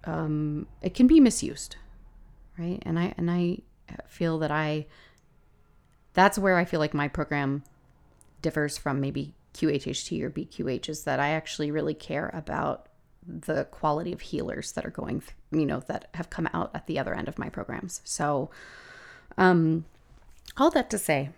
um, 0.05 0.68
it 0.82 0.93
can 0.93 1.07
be 1.07 1.20
misused, 1.20 1.76
right? 2.57 2.82
And 2.86 2.97
I 2.97 3.14
and 3.18 3.30
I 3.30 3.60
feel 4.07 4.39
that 4.39 4.51
I 4.51 4.86
that's 6.14 6.39
where 6.39 6.57
I 6.57 6.66
feel 6.66 6.80
like 6.80 6.93
my 6.93 7.07
program 7.07 7.64
differs 8.41 8.78
from 8.78 9.01
maybe 9.01 9.34
QHHT 9.53 10.22
or 10.22 10.30
BQH 10.30 10.89
is 10.89 11.03
that 11.03 11.20
I 11.20 11.30
actually 11.30 11.72
really 11.72 11.93
care 11.93 12.30
about 12.34 12.88
the 13.28 13.66
quality 13.66 14.14
of 14.14 14.22
healers 14.22 14.72
that 14.74 14.86
are 14.86 14.91
going, 14.91 15.22
you 15.51 15.66
know, 15.66 15.82
that 15.88 16.10
have 16.14 16.30
come 16.30 16.49
out 16.53 16.72
at 16.74 16.88
the 16.88 16.97
other 16.97 17.14
end 17.14 17.28
of 17.28 17.38
my 17.38 17.49
programs. 17.49 18.01
So, 18.03 18.49
um, 19.38 19.86
all 20.57 20.72
that 20.72 20.89
to 20.89 20.97
say, 20.97 21.30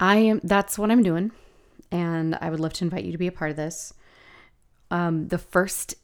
I 0.00 0.16
am 0.16 0.40
that's 0.42 0.78
what 0.78 0.90
I'm 0.90 1.02
doing 1.02 1.32
and 1.90 2.36
I 2.40 2.50
would 2.50 2.60
love 2.60 2.72
to 2.74 2.84
invite 2.84 3.04
you 3.04 3.12
to 3.12 3.18
be 3.18 3.26
a 3.26 3.32
part 3.32 3.50
of 3.50 3.56
this. 3.56 3.92
Um 4.90 5.28
the 5.28 5.38
first 5.38 5.94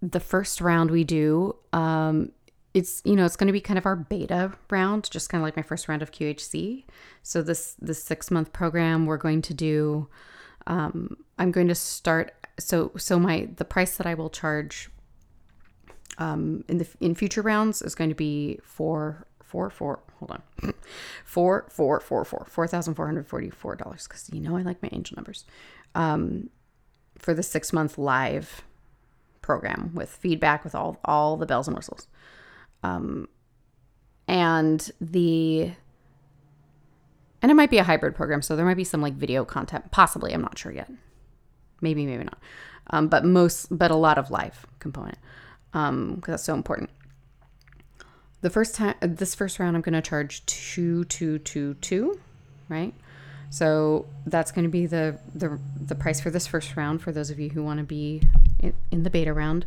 the 0.00 0.20
first 0.20 0.60
round 0.60 0.90
we 0.90 1.04
do 1.04 1.54
um 1.72 2.32
it's 2.74 3.02
you 3.04 3.14
know 3.14 3.24
it's 3.24 3.36
going 3.36 3.46
to 3.46 3.52
be 3.52 3.60
kind 3.60 3.78
of 3.78 3.86
our 3.86 3.96
beta 3.96 4.52
round 4.70 5.08
just 5.10 5.28
kind 5.28 5.40
of 5.40 5.44
like 5.44 5.56
my 5.56 5.62
first 5.62 5.88
round 5.88 6.02
of 6.02 6.10
QHC. 6.10 6.84
So 7.22 7.42
this 7.42 7.76
this 7.80 8.02
6 8.02 8.30
month 8.30 8.52
program 8.52 9.06
we're 9.06 9.16
going 9.16 9.42
to 9.42 9.54
do 9.54 10.08
um 10.66 11.16
I'm 11.38 11.50
going 11.52 11.68
to 11.68 11.74
start 11.74 12.34
so 12.58 12.92
so 12.96 13.18
my 13.18 13.48
the 13.56 13.64
price 13.64 13.96
that 13.96 14.06
I 14.06 14.14
will 14.14 14.30
charge 14.30 14.90
um 16.18 16.64
in 16.68 16.78
the 16.78 16.88
in 17.00 17.14
future 17.14 17.42
rounds 17.42 17.82
is 17.82 17.94
going 17.94 18.10
to 18.10 18.16
be 18.16 18.58
for 18.62 19.26
four 19.52 19.68
four 19.68 20.00
hold 20.18 20.30
on. 20.30 20.72
Four 21.26 21.66
four 21.68 22.00
four 22.00 22.24
four 22.24 22.46
four 22.48 22.66
thousand 22.66 22.94
four 22.94 23.04
hundred 23.04 23.26
forty 23.26 23.50
four 23.50 23.76
dollars 23.76 24.08
because 24.08 24.30
you 24.32 24.40
know 24.40 24.56
I 24.56 24.62
like 24.62 24.82
my 24.82 24.88
angel 24.92 25.16
numbers 25.16 25.44
um 25.94 26.48
for 27.18 27.34
the 27.34 27.42
six 27.42 27.70
month 27.70 27.98
live 27.98 28.64
program 29.42 29.90
with 29.94 30.08
feedback 30.08 30.64
with 30.64 30.74
all 30.74 30.98
all 31.04 31.36
the 31.36 31.44
bells 31.44 31.68
and 31.68 31.76
whistles. 31.76 32.06
Um 32.82 33.28
and 34.26 34.90
the 35.02 35.72
and 37.42 37.50
it 37.50 37.54
might 37.54 37.70
be 37.70 37.78
a 37.78 37.84
hybrid 37.84 38.14
program 38.14 38.40
so 38.40 38.56
there 38.56 38.64
might 38.64 38.78
be 38.78 38.84
some 38.84 39.02
like 39.02 39.14
video 39.14 39.44
content 39.44 39.90
possibly 39.90 40.32
i'm 40.32 40.40
not 40.40 40.56
sure 40.56 40.72
yet. 40.72 40.90
Maybe 41.82 42.06
maybe 42.06 42.24
not. 42.24 42.38
Um, 42.86 43.08
but 43.08 43.24
most 43.24 43.66
but 43.70 43.90
a 43.90 43.96
lot 43.96 44.16
of 44.16 44.30
live 44.30 44.64
component 44.78 45.18
um 45.74 46.14
because 46.14 46.32
that's 46.32 46.44
so 46.44 46.54
important 46.54 46.88
the 48.42 48.50
first 48.50 48.74
time 48.74 48.94
this 49.00 49.34
first 49.34 49.58
round 49.58 49.74
i'm 49.74 49.82
going 49.82 49.94
to 49.94 50.02
charge 50.02 50.44
2222 50.46 52.20
right? 52.72 52.94
So 53.50 54.06
that's 54.26 54.50
going 54.50 54.64
to 54.64 54.70
be 54.70 54.86
the, 54.86 55.18
the 55.34 55.60
the 55.78 55.94
price 55.94 56.20
for 56.20 56.30
this 56.30 56.46
first 56.46 56.74
round 56.74 57.02
for 57.02 57.12
those 57.12 57.30
of 57.30 57.38
you 57.38 57.50
who 57.50 57.62
want 57.62 57.78
to 57.78 57.84
be 57.84 58.22
in, 58.58 58.72
in, 58.90 59.02
the 59.02 59.10
beta 59.10 59.32
round. 59.32 59.66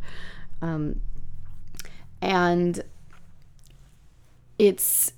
Um, 0.62 1.02
and 2.20 2.84
it's 4.58 5.12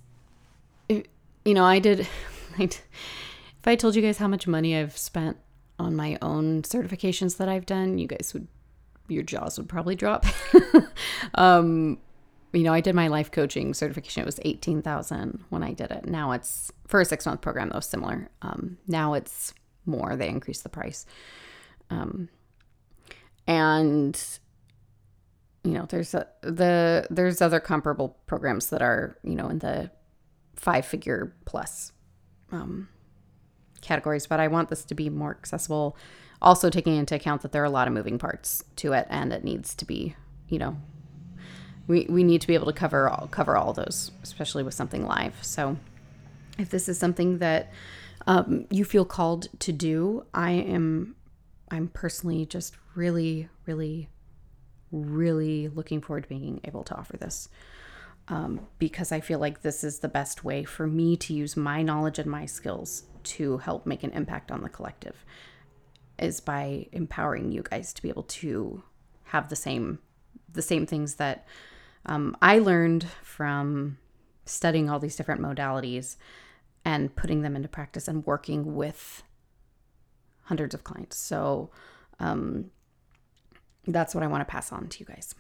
it, 0.90 1.08
you 1.46 1.54
know 1.54 1.64
i 1.64 1.78
did 1.78 2.00
if 2.58 2.82
i 3.66 3.76
told 3.76 3.96
you 3.96 4.02
guys 4.02 4.18
how 4.18 4.28
much 4.28 4.48
money 4.48 4.76
i've 4.76 4.98
spent 4.98 5.38
on 5.78 5.96
my 5.96 6.18
own 6.24 6.64
certifications 6.64 7.38
that 7.38 7.48
i've 7.48 7.68
done 7.68 8.00
you 8.00 8.08
guys 8.08 8.32
would 8.34 8.48
your 9.08 9.24
jaws 9.24 9.58
would 9.58 9.70
probably 9.70 9.96
drop. 9.96 10.26
Um, 11.34 11.98
you 12.58 12.64
know, 12.64 12.74
I 12.74 12.82
did 12.82 12.96
my 12.96 13.08
life 13.08 13.30
coaching 13.30 13.76
certification. 13.76 14.24
It 14.24 14.26
was 14.26 14.40
eighteen 14.44 14.82
thousand 14.82 15.44
when 15.50 15.62
I 15.62 15.74
did 15.74 15.92
it. 15.92 16.08
Now 16.08 16.32
it's 16.32 16.72
for 16.88 17.00
a 17.00 17.06
six 17.06 17.24
month 17.24 17.42
program 17.42 17.70
though, 17.70 17.82
similar. 17.82 18.32
Um, 18.42 18.80
now 18.88 19.14
it's 19.14 19.54
more. 19.86 20.16
They 20.16 20.28
increased 20.28 20.64
the 20.64 20.70
price. 20.70 21.06
Um, 21.92 22.30
and 23.46 24.20
you 25.64 25.74
know, 25.74 25.86
there's 25.88 26.16
a, 26.16 26.26
the 26.42 27.06
there's 27.12 27.44
other 27.44 27.60
comparable 27.60 28.18
programs 28.26 28.72
that 28.72 28.82
are 28.82 29.20
you 29.24 29.36
know 29.36 29.50
in 29.50 29.60
the 29.60 29.92
five 30.56 30.84
figure 30.84 31.36
plus 31.46 31.92
um, 32.52 32.90
categories, 33.82 34.26
but 34.26 34.40
I 34.40 34.48
want 34.48 34.70
this 34.70 34.84
to 34.86 34.96
be 34.96 35.12
more 35.12 35.30
accessible. 35.30 35.96
Also, 36.42 36.72
taking 36.72 36.96
into 36.96 37.14
account 37.14 37.44
that 37.44 37.52
there 37.52 37.62
are 37.62 37.66
a 37.66 37.70
lot 37.70 37.88
of 37.88 37.94
moving 37.94 38.18
parts 38.18 38.64
to 38.78 38.94
it, 38.94 39.06
and 39.12 39.32
it 39.32 39.44
needs 39.44 39.76
to 39.76 39.86
be 39.86 40.16
you 40.50 40.58
know 40.58 40.76
we, 41.88 42.06
we 42.10 42.24
need 42.24 42.42
to 42.42 42.48
be 42.48 42.54
able 42.54 42.66
to 42.68 42.74
cover 42.74 43.10
all 43.10 43.28
cover 43.32 43.58
all 43.58 43.74
those, 43.74 44.12
especially 44.24 44.64
with 44.64 44.74
something 44.74 45.06
live. 45.06 45.36
So 45.42 45.78
if 46.60 46.70
this 46.70 46.90
is 46.90 47.00
something 47.00 47.40
that 47.40 47.72
um, 48.26 48.66
you 48.70 48.84
feel 48.84 49.06
called 49.06 49.48
to 49.60 49.72
do, 49.72 50.26
I 50.34 50.52
am 50.52 51.16
I'm 51.72 51.88
personally 51.88 52.46
just 52.46 52.76
really, 52.96 53.50
really, 53.66 54.10
really 54.92 55.68
looking 55.68 56.02
forward 56.02 56.24
to 56.24 56.30
being 56.30 56.62
able 56.64 56.84
to 56.86 56.96
offer 56.96 57.18
this. 57.18 57.50
Um, 58.30 58.68
because 58.78 59.14
I 59.14 59.22
feel 59.22 59.40
like 59.40 59.62
this 59.62 59.86
is 59.86 60.00
the 60.00 60.10
best 60.10 60.44
way 60.44 60.66
for 60.66 60.86
me 60.86 61.16
to 61.18 61.34
use 61.34 61.56
my 61.56 61.82
knowledge 61.82 62.20
and 62.20 62.30
my 62.30 62.46
skills 62.46 63.04
to 63.24 63.58
help 63.60 63.86
make 63.86 64.04
an 64.04 64.12
impact 64.12 64.52
on 64.52 64.64
the 64.64 64.70
collective 64.70 65.26
is 66.20 66.42
by 66.42 66.88
empowering 66.92 67.52
you 67.52 67.64
guys 67.64 67.94
to 67.94 68.02
be 68.02 68.10
able 68.10 68.24
to 68.24 68.84
have 69.26 69.50
the 69.50 69.56
same 69.56 70.00
the 70.52 70.62
same 70.62 70.86
things 70.86 71.16
that 71.16 71.46
um, 72.08 72.36
I 72.42 72.60
learned 72.60 73.06
from 73.22 73.98
studying 74.46 74.90
all 74.90 75.00
these 75.00 75.16
different 75.16 75.42
modalities 75.42 76.16
and 76.86 77.16
putting 77.16 77.42
them 77.42 77.56
into 77.56 77.68
practice 77.68 78.08
and 78.08 78.26
working 78.26 78.76
with 78.76 79.24
hundreds 80.44 80.74
of 80.74 80.84
clients. 80.84 81.18
So 81.18 81.70
um, 82.20 82.72
that's 83.86 84.16
what 84.16 84.24
I 84.24 84.28
want 84.28 84.42
to 84.42 84.52
pass 84.52 84.72
on 84.72 84.88
to 84.88 85.00
you 85.00 85.06
guys. 85.06 85.36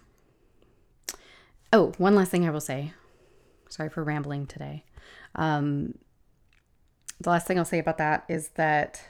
Oh, 1.72 1.94
one 1.98 2.15
last 2.15 2.31
thing 2.31 2.45
I 2.45 2.52
will 2.52 2.60
say. 2.60 2.94
Sorry 3.69 3.89
for 3.89 4.03
rambling 4.03 4.45
today. 4.45 4.84
Um, 5.35 5.98
the 7.19 7.30
last 7.30 7.48
thing 7.48 7.57
I'll 7.57 7.65
say 7.65 7.80
about 7.80 7.98
that 7.98 8.26
is 8.27 8.49
that. 8.49 9.02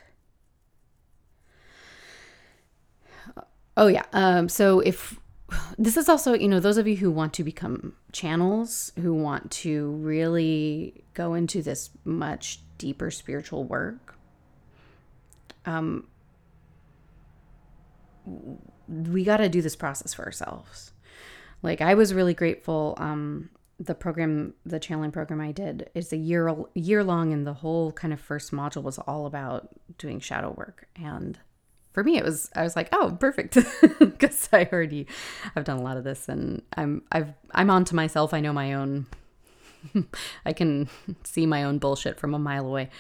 Oh 3.75 3.87
yeah. 3.87 4.05
Um, 4.13 4.49
so 4.49 4.79
if 4.79 5.19
this 5.77 5.97
is 5.97 6.09
also, 6.09 6.33
you 6.33 6.47
know, 6.47 6.59
those 6.59 6.77
of 6.77 6.87
you 6.87 6.97
who 6.97 7.11
want 7.11 7.33
to 7.33 7.43
become 7.43 7.93
channels, 8.11 8.91
who 8.99 9.13
want 9.13 9.51
to 9.51 9.91
really 9.91 11.03
go 11.13 11.33
into 11.33 11.61
this 11.61 11.89
much 12.03 12.59
deeper 12.77 13.09
spiritual 13.11 13.63
work, 13.63 14.15
um, 15.65 16.07
we 18.87 19.23
got 19.23 19.37
to 19.37 19.49
do 19.49 19.61
this 19.61 19.75
process 19.75 20.13
for 20.13 20.25
ourselves. 20.25 20.91
Like 21.61 21.81
I 21.81 21.93
was 21.93 22.13
really 22.13 22.33
grateful. 22.33 22.95
Um, 22.97 23.49
the 23.79 23.95
program, 23.95 24.53
the 24.65 24.79
channeling 24.79 25.11
program 25.11 25.39
I 25.39 25.51
did, 25.51 25.89
is 25.93 26.11
a 26.11 26.17
year 26.17 26.53
year 26.73 27.03
long, 27.03 27.31
and 27.31 27.45
the 27.45 27.53
whole 27.53 27.91
kind 27.91 28.13
of 28.13 28.19
first 28.19 28.51
module 28.51 28.83
was 28.83 28.97
all 28.99 29.25
about 29.25 29.69
doing 29.97 30.19
shadow 30.19 30.51
work 30.51 30.87
and 30.95 31.37
for 31.97 32.03
me 32.03 32.15
it 32.15 32.23
was 32.23 32.51
I 32.55 32.61
was 32.61 32.75
like, 32.75 32.89
oh, 32.91 33.17
perfect, 33.19 33.55
because 33.99 34.49
I 34.53 34.69
already 34.71 35.07
I've 35.55 35.63
done 35.63 35.79
a 35.79 35.81
lot 35.81 35.97
of 35.97 36.03
this, 36.03 36.29
and 36.29 36.61
I'm 36.75 37.01
I've 37.11 37.33
I'm 37.55 37.71
on 37.71 37.85
to 37.85 37.95
myself. 37.95 38.35
I 38.35 38.39
know 38.39 38.53
my 38.53 38.73
own. 38.73 39.07
I 40.45 40.53
can 40.53 40.89
see 41.23 41.47
my 41.47 41.63
own 41.63 41.79
bullshit 41.79 42.19
from 42.19 42.35
a 42.35 42.39
mile 42.39 42.67
away, 42.67 42.91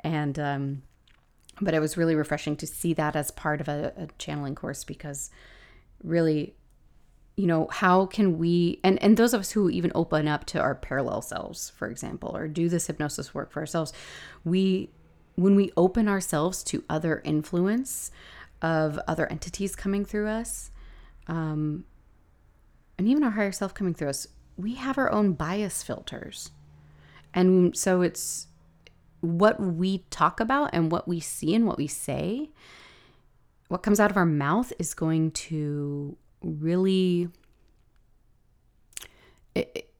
and 0.00 0.38
um, 0.38 0.82
but 1.62 1.72
it 1.72 1.80
was 1.80 1.96
really 1.96 2.14
refreshing 2.14 2.54
to 2.56 2.66
see 2.66 2.92
that 2.92 3.16
as 3.16 3.30
part 3.30 3.62
of 3.62 3.68
a, 3.68 3.94
a 3.96 4.08
channeling 4.18 4.54
course 4.54 4.84
because 4.84 5.30
really 6.04 6.54
you 7.36 7.46
know 7.46 7.68
how 7.70 8.04
can 8.04 8.36
we 8.36 8.80
and 8.84 9.02
and 9.02 9.16
those 9.16 9.32
of 9.32 9.40
us 9.40 9.52
who 9.52 9.70
even 9.70 9.90
open 9.94 10.28
up 10.28 10.44
to 10.44 10.60
our 10.60 10.74
parallel 10.74 11.22
selves 11.22 11.70
for 11.70 11.88
example 11.88 12.36
or 12.36 12.48
do 12.48 12.68
this 12.68 12.88
hypnosis 12.88 13.32
work 13.32 13.50
for 13.50 13.60
ourselves 13.60 13.94
we 14.44 14.90
when 15.36 15.56
we 15.56 15.72
open 15.76 16.08
ourselves 16.08 16.62
to 16.62 16.84
other 16.90 17.22
influence 17.24 18.10
of 18.62 18.98
other 19.06 19.26
entities 19.26 19.76
coming 19.76 20.04
through 20.04 20.28
us, 20.28 20.70
um, 21.26 21.84
and 22.96 23.08
even 23.08 23.24
our 23.24 23.32
higher 23.32 23.52
self 23.52 23.74
coming 23.74 23.94
through 23.94 24.08
us, 24.08 24.26
we 24.56 24.74
have 24.74 24.96
our 24.96 25.10
own 25.10 25.32
bias 25.32 25.82
filters. 25.82 26.50
And 27.34 27.76
so 27.76 28.02
it's 28.02 28.46
what 29.20 29.60
we 29.60 30.04
talk 30.10 30.40
about 30.40 30.70
and 30.72 30.90
what 30.90 31.08
we 31.08 31.20
see 31.20 31.54
and 31.54 31.66
what 31.66 31.78
we 31.78 31.86
say, 31.86 32.50
what 33.68 33.82
comes 33.82 33.98
out 33.98 34.10
of 34.10 34.16
our 34.16 34.26
mouth 34.26 34.72
is 34.78 34.94
going 34.94 35.30
to 35.32 36.16
really. 36.42 37.28
It, 39.54 39.90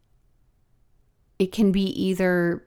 it 1.39 1.53
can 1.53 1.73
be 1.73 1.83
either 1.83 2.65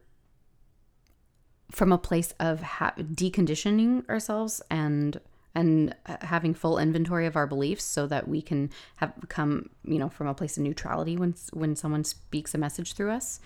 from 1.71 1.91
a 1.91 1.97
place 1.97 2.33
of 2.39 2.61
ha- 2.61 2.93
deconditioning 2.97 4.07
ourselves 4.09 4.61
and 4.69 5.19
and 5.55 5.95
having 6.21 6.53
full 6.53 6.77
inventory 6.77 7.25
of 7.25 7.35
our 7.35 7.47
beliefs 7.47 7.83
so 7.83 8.05
that 8.07 8.27
we 8.27 8.41
can 8.41 8.69
have 8.97 9.13
come 9.29 9.69
you 9.85 9.97
know 9.97 10.09
from 10.09 10.27
a 10.27 10.33
place 10.33 10.57
of 10.57 10.63
neutrality 10.63 11.17
when 11.17 11.33
when 11.53 11.75
someone 11.75 12.03
speaks 12.03 12.53
a 12.53 12.57
message 12.57 12.93
through 12.93 13.11
us. 13.11 13.39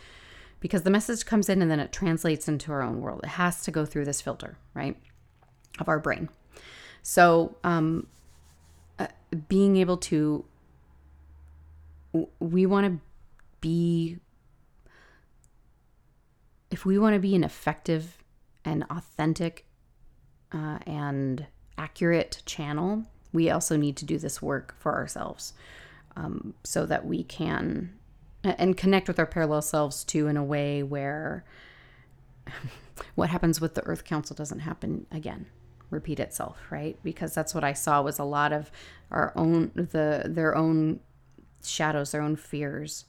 Because 0.60 0.82
the 0.82 0.90
message 0.90 1.26
comes 1.26 1.48
in 1.48 1.62
and 1.62 1.72
then 1.72 1.80
it 1.80 1.94
translates 1.94 2.50
into 2.50 2.74
our 2.74 2.82
own 2.82 3.00
world. 3.00 3.22
It 3.24 3.30
has 3.30 3.64
to 3.64 3.72
go 3.72 3.86
through 3.86 4.04
this 4.04 4.20
filter 4.20 4.58
right 4.74 4.98
of 5.80 5.88
our 5.88 6.00
brain. 6.00 6.30
So 7.04 7.56
um 7.64 8.08
uh, 8.98 9.08
being 9.48 9.78
able 9.78 9.98
to 9.98 10.44
we 12.40 12.66
want 12.66 12.88
to 12.88 13.00
be 13.62 14.18
if 16.72 16.86
we 16.86 16.98
want 16.98 17.14
to 17.14 17.20
be 17.20 17.36
an 17.36 17.44
effective 17.44 18.18
and 18.66 18.84
authentic 18.90 19.66
uh, 20.52 20.80
and 20.86 21.48
accurate 21.80 22.44
channel, 22.46 23.06
we 23.32 23.50
also 23.50 23.78
need 23.78 23.96
to 23.98 24.06
do 24.06 24.18
this 24.18 24.42
work 24.42 24.76
for 24.78 24.94
ourselves 24.94 25.54
um, 26.16 26.54
so 26.64 26.86
that 26.86 27.06
we 27.06 27.24
can 27.24 27.94
and 28.44 28.78
connect 28.78 29.08
with 29.08 29.20
our 29.20 29.26
parallel 29.26 29.62
selves 29.62 30.04
too 30.04 30.28
in 30.28 30.38
a 30.38 30.44
way 30.44 30.84
where 30.84 31.44
what 33.16 33.30
happens 33.30 33.60
with 33.60 33.76
the 33.76 33.84
earth 33.84 34.04
council 34.04 34.36
doesn't 34.36 34.60
happen 34.60 35.06
again 35.12 35.46
repeat 35.90 36.20
itself 36.20 36.58
right? 36.70 36.98
Because 37.04 37.34
that's 37.34 37.56
what 37.56 37.64
i 37.64 37.74
saw 37.74 38.02
was 38.02 38.20
a 38.20 38.24
lot 38.24 38.54
of 38.54 38.72
our 39.12 39.34
own 39.36 39.72
the 39.76 40.24
their 40.26 40.56
own 40.56 41.00
shadows 41.64 42.12
their 42.12 42.22
own 42.22 42.36
fears. 42.36 43.06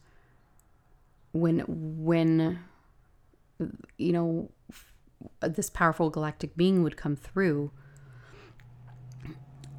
When 1.32 1.60
when 1.68 2.60
you 3.98 4.12
know 4.12 4.50
this 5.40 5.70
powerful 5.70 6.10
galactic 6.10 6.56
being 6.56 6.82
would 6.82 6.96
come 6.96 7.16
through 7.16 7.70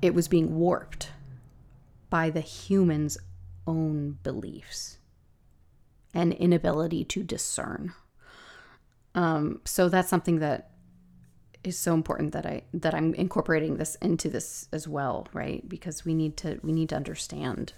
it 0.01 0.13
was 0.13 0.27
being 0.27 0.55
warped 0.55 1.11
by 2.09 2.29
the 2.29 2.41
human's 2.41 3.17
own 3.67 4.17
beliefs 4.23 4.97
and 6.13 6.33
inability 6.33 7.03
to 7.05 7.23
discern. 7.23 7.93
Um, 9.15 9.61
so 9.65 9.89
that's 9.89 10.09
something 10.09 10.39
that 10.39 10.71
is 11.63 11.77
so 11.77 11.93
important 11.93 12.33
that 12.33 12.45
I 12.45 12.63
that 12.73 12.95
I'm 12.95 13.13
incorporating 13.13 13.77
this 13.77 13.95
into 13.95 14.29
this 14.29 14.67
as 14.71 14.87
well, 14.87 15.27
right? 15.33 15.67
Because 15.67 16.05
we 16.05 16.13
need 16.13 16.37
to 16.37 16.59
we 16.63 16.71
need 16.71 16.89
to 16.89 16.95
understand. 16.95 17.73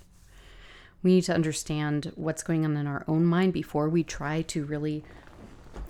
We 1.01 1.15
need 1.15 1.23
to 1.23 1.33
understand 1.33 2.13
what's 2.15 2.43
going 2.43 2.63
on 2.63 2.77
in 2.77 2.87
our 2.87 3.03
own 3.07 3.25
mind 3.25 3.51
before 3.51 3.89
we 3.89 4.03
try 4.03 4.41
to 4.43 4.63
really 4.63 5.03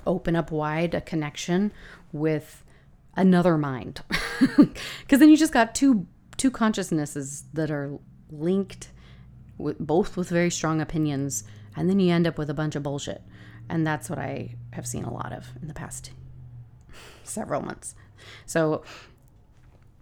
open 0.08 0.36
up 0.36 0.52
wide 0.52 0.96
a 0.96 1.02
connection 1.02 1.72
with 2.12 2.64
another 3.16 3.58
mind. 3.58 4.02
Cuz 5.08 5.20
then 5.20 5.30
you 5.30 5.38
just 5.38 5.54
got 5.54 5.76
two 5.76 6.08
two 6.38 6.52
consciousnesses 6.52 7.46
that 7.54 7.72
are 7.72 7.98
linked 8.32 8.90
with 9.58 9.78
both 9.80 10.18
with 10.18 10.30
very 10.30 10.50
strong 10.50 10.82
opinions 10.82 11.44
and 11.76 11.90
then 11.90 12.00
you 12.00 12.12
end 12.12 12.28
up 12.28 12.38
with 12.38 12.50
a 12.50 12.54
bunch 12.54 12.76
of 12.76 12.84
bullshit. 12.84 13.22
And 13.70 13.88
that's 13.88 14.10
what 14.10 14.20
i 14.20 14.56
have 14.74 14.86
seen 14.86 15.04
a 15.04 15.14
lot 15.14 15.32
of 15.32 15.48
in 15.62 15.68
the 15.68 15.74
past 15.74 16.12
several 17.24 17.62
months. 17.62 17.96
So 18.46 18.84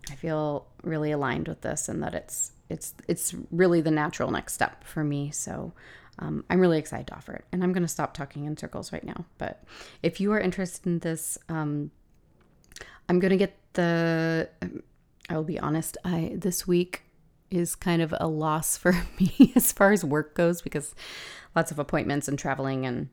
i 0.09 0.15
feel 0.15 0.67
really 0.83 1.11
aligned 1.11 1.47
with 1.47 1.61
this 1.61 1.87
and 1.87 2.01
that 2.03 2.15
it's 2.15 2.51
it's 2.69 2.93
it's 3.07 3.35
really 3.51 3.81
the 3.81 3.91
natural 3.91 4.31
next 4.31 4.53
step 4.53 4.83
for 4.83 5.03
me. 5.03 5.31
So 5.31 5.73
um, 6.19 6.43
i'm 6.49 6.59
really 6.59 6.79
excited 6.79 7.07
to 7.07 7.15
offer 7.15 7.33
it. 7.33 7.45
And 7.51 7.63
i'm 7.63 7.73
going 7.73 7.83
to 7.83 7.87
stop 7.87 8.13
talking 8.13 8.45
in 8.45 8.57
circles 8.57 8.91
right 8.91 9.03
now. 9.03 9.25
But 9.37 9.63
if 10.01 10.19
you 10.19 10.31
are 10.33 10.39
interested 10.39 10.85
in 10.85 10.99
this 10.99 11.37
um, 11.49 11.91
i'm 13.07 13.19
going 13.19 13.31
to 13.31 13.37
get 13.37 13.57
the 13.73 14.49
I 15.31 15.37
will 15.37 15.45
be 15.45 15.59
honest, 15.59 15.97
I 16.03 16.33
this 16.35 16.67
week 16.67 17.03
is 17.49 17.73
kind 17.75 18.01
of 18.01 18.13
a 18.19 18.27
loss 18.27 18.75
for 18.75 18.91
me 19.19 19.53
as 19.55 19.71
far 19.71 19.93
as 19.93 20.03
work 20.03 20.35
goes 20.35 20.61
because 20.61 20.93
lots 21.55 21.71
of 21.71 21.79
appointments 21.79 22.27
and 22.27 22.37
traveling 22.37 22.85
and 22.85 23.09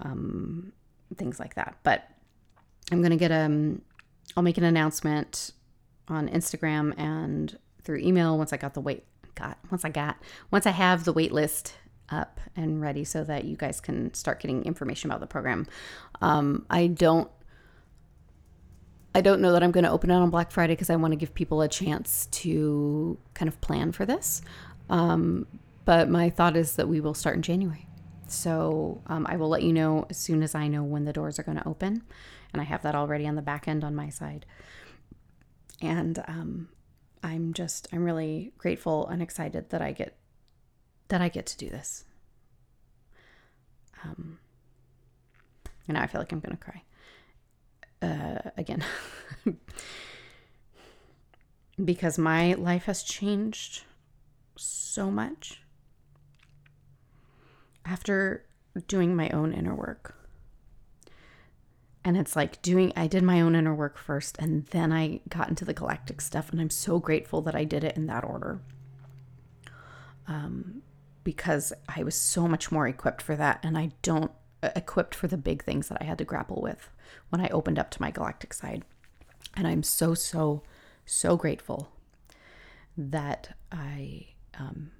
um, 0.00 0.72
things 1.16 1.38
like 1.38 1.54
that. 1.54 1.76
But 1.84 2.08
I'm 2.90 3.02
gonna 3.02 3.16
get 3.16 3.30
um, 3.30 3.82
I'll 4.36 4.42
make 4.42 4.58
an 4.58 4.64
announcement 4.64 5.52
on 6.08 6.28
Instagram 6.28 6.98
and 6.98 7.56
through 7.82 7.98
email 7.98 8.36
once 8.36 8.52
I 8.52 8.56
got 8.56 8.74
the 8.74 8.80
wait 8.80 9.04
got 9.36 9.56
once 9.70 9.84
I 9.84 9.90
got 9.90 10.16
once 10.50 10.66
I 10.66 10.70
have 10.70 11.04
the 11.04 11.12
wait 11.12 11.30
list 11.30 11.74
up 12.08 12.40
and 12.56 12.80
ready 12.80 13.04
so 13.04 13.22
that 13.22 13.44
you 13.44 13.56
guys 13.56 13.80
can 13.80 14.12
start 14.12 14.40
getting 14.40 14.64
information 14.64 15.08
about 15.08 15.20
the 15.20 15.28
program. 15.28 15.68
Um, 16.20 16.66
I 16.68 16.88
don't 16.88 17.30
I 19.14 19.20
don't 19.20 19.40
know 19.40 19.52
that 19.52 19.62
I'm 19.62 19.72
going 19.72 19.84
to 19.84 19.90
open 19.90 20.10
it 20.10 20.14
on 20.14 20.30
Black 20.30 20.52
Friday 20.52 20.74
because 20.74 20.90
I 20.90 20.96
want 20.96 21.12
to 21.12 21.16
give 21.16 21.34
people 21.34 21.62
a 21.62 21.68
chance 21.68 22.26
to 22.26 23.18
kind 23.34 23.48
of 23.48 23.60
plan 23.60 23.90
for 23.92 24.06
this. 24.06 24.42
Um, 24.88 25.46
but 25.84 26.08
my 26.08 26.30
thought 26.30 26.56
is 26.56 26.76
that 26.76 26.88
we 26.88 27.00
will 27.00 27.14
start 27.14 27.36
in 27.36 27.42
January. 27.42 27.86
So 28.28 29.00
um, 29.08 29.26
I 29.28 29.36
will 29.36 29.48
let 29.48 29.62
you 29.64 29.72
know 29.72 30.06
as 30.08 30.16
soon 30.16 30.42
as 30.42 30.54
I 30.54 30.68
know 30.68 30.84
when 30.84 31.04
the 31.04 31.12
doors 31.12 31.38
are 31.38 31.42
going 31.42 31.58
to 31.58 31.66
open. 31.66 32.02
And 32.52 32.60
I 32.60 32.64
have 32.64 32.82
that 32.82 32.94
already 32.94 33.26
on 33.26 33.34
the 33.34 33.42
back 33.42 33.66
end 33.66 33.82
on 33.82 33.96
my 33.96 34.10
side. 34.10 34.46
And 35.82 36.22
um, 36.28 36.68
I'm 37.22 37.52
just, 37.52 37.88
I'm 37.92 38.04
really 38.04 38.52
grateful 38.58 39.08
and 39.08 39.20
excited 39.20 39.70
that 39.70 39.82
I 39.82 39.90
get, 39.90 40.16
that 41.08 41.20
I 41.20 41.28
get 41.28 41.46
to 41.46 41.56
do 41.56 41.68
this. 41.68 42.04
Um, 44.04 44.38
and 45.88 45.96
now 45.96 46.02
I 46.02 46.06
feel 46.06 46.20
like 46.20 46.30
I'm 46.30 46.40
going 46.40 46.56
to 46.56 46.62
cry 46.62 46.84
uh, 48.02 48.50
again 48.56 48.84
because 51.84 52.18
my 52.18 52.54
life 52.54 52.84
has 52.84 53.02
changed 53.02 53.84
so 54.56 55.10
much 55.10 55.62
after 57.84 58.44
doing 58.86 59.16
my 59.16 59.28
own 59.30 59.52
inner 59.52 59.74
work. 59.74 60.14
And 62.02 62.16
it's 62.16 62.34
like 62.34 62.62
doing, 62.62 62.92
I 62.96 63.06
did 63.06 63.22
my 63.22 63.40
own 63.40 63.54
inner 63.54 63.74
work 63.74 63.98
first, 63.98 64.38
and 64.38 64.66
then 64.66 64.90
I 64.90 65.20
got 65.28 65.50
into 65.50 65.66
the 65.66 65.74
galactic 65.74 66.20
stuff. 66.22 66.50
And 66.50 66.60
I'm 66.60 66.70
so 66.70 66.98
grateful 66.98 67.42
that 67.42 67.54
I 67.54 67.64
did 67.64 67.84
it 67.84 67.96
in 67.96 68.06
that 68.06 68.24
order. 68.24 68.60
Um, 70.26 70.82
because 71.24 71.72
I 71.94 72.02
was 72.02 72.14
so 72.14 72.48
much 72.48 72.72
more 72.72 72.88
equipped 72.88 73.20
for 73.20 73.36
that. 73.36 73.60
And 73.62 73.76
I 73.76 73.90
don't 74.00 74.32
equipped 74.62 75.14
for 75.14 75.26
the 75.26 75.36
big 75.36 75.64
things 75.64 75.88
that 75.88 75.98
I 76.00 76.04
had 76.04 76.18
to 76.18 76.24
grapple 76.24 76.60
with 76.60 76.90
when 77.30 77.40
I 77.40 77.48
opened 77.48 77.78
up 77.78 77.90
to 77.92 78.02
my 78.02 78.10
galactic 78.10 78.52
side. 78.52 78.84
And 79.56 79.66
I'm 79.66 79.82
so, 79.82 80.14
so, 80.14 80.62
so 81.04 81.36
grateful 81.36 81.90
that 82.96 83.56
I 83.72 84.26
um, 84.58 84.90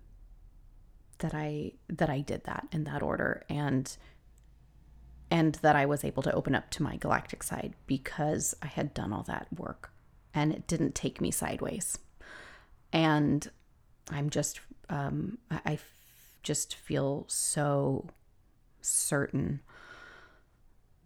that 1.18 1.34
I 1.34 1.72
that 1.88 2.08
I 2.10 2.20
did 2.20 2.44
that 2.44 2.66
in 2.72 2.84
that 2.84 3.02
order 3.02 3.44
and 3.48 3.96
and 5.30 5.54
that 5.56 5.76
I 5.76 5.86
was 5.86 6.02
able 6.02 6.22
to 6.24 6.32
open 6.34 6.54
up 6.54 6.70
to 6.70 6.82
my 6.82 6.96
galactic 6.96 7.42
side 7.42 7.74
because 7.86 8.54
I 8.62 8.66
had 8.66 8.94
done 8.94 9.12
all 9.12 9.22
that 9.24 9.46
work 9.56 9.92
and 10.34 10.52
it 10.52 10.66
didn't 10.66 10.94
take 10.94 11.20
me 11.20 11.30
sideways. 11.30 11.98
And 12.92 13.48
I'm 14.10 14.30
just 14.30 14.60
um, 14.88 15.38
I, 15.50 15.60
I 15.66 15.78
just 16.42 16.74
feel 16.74 17.26
so 17.28 18.06
certain 18.82 19.60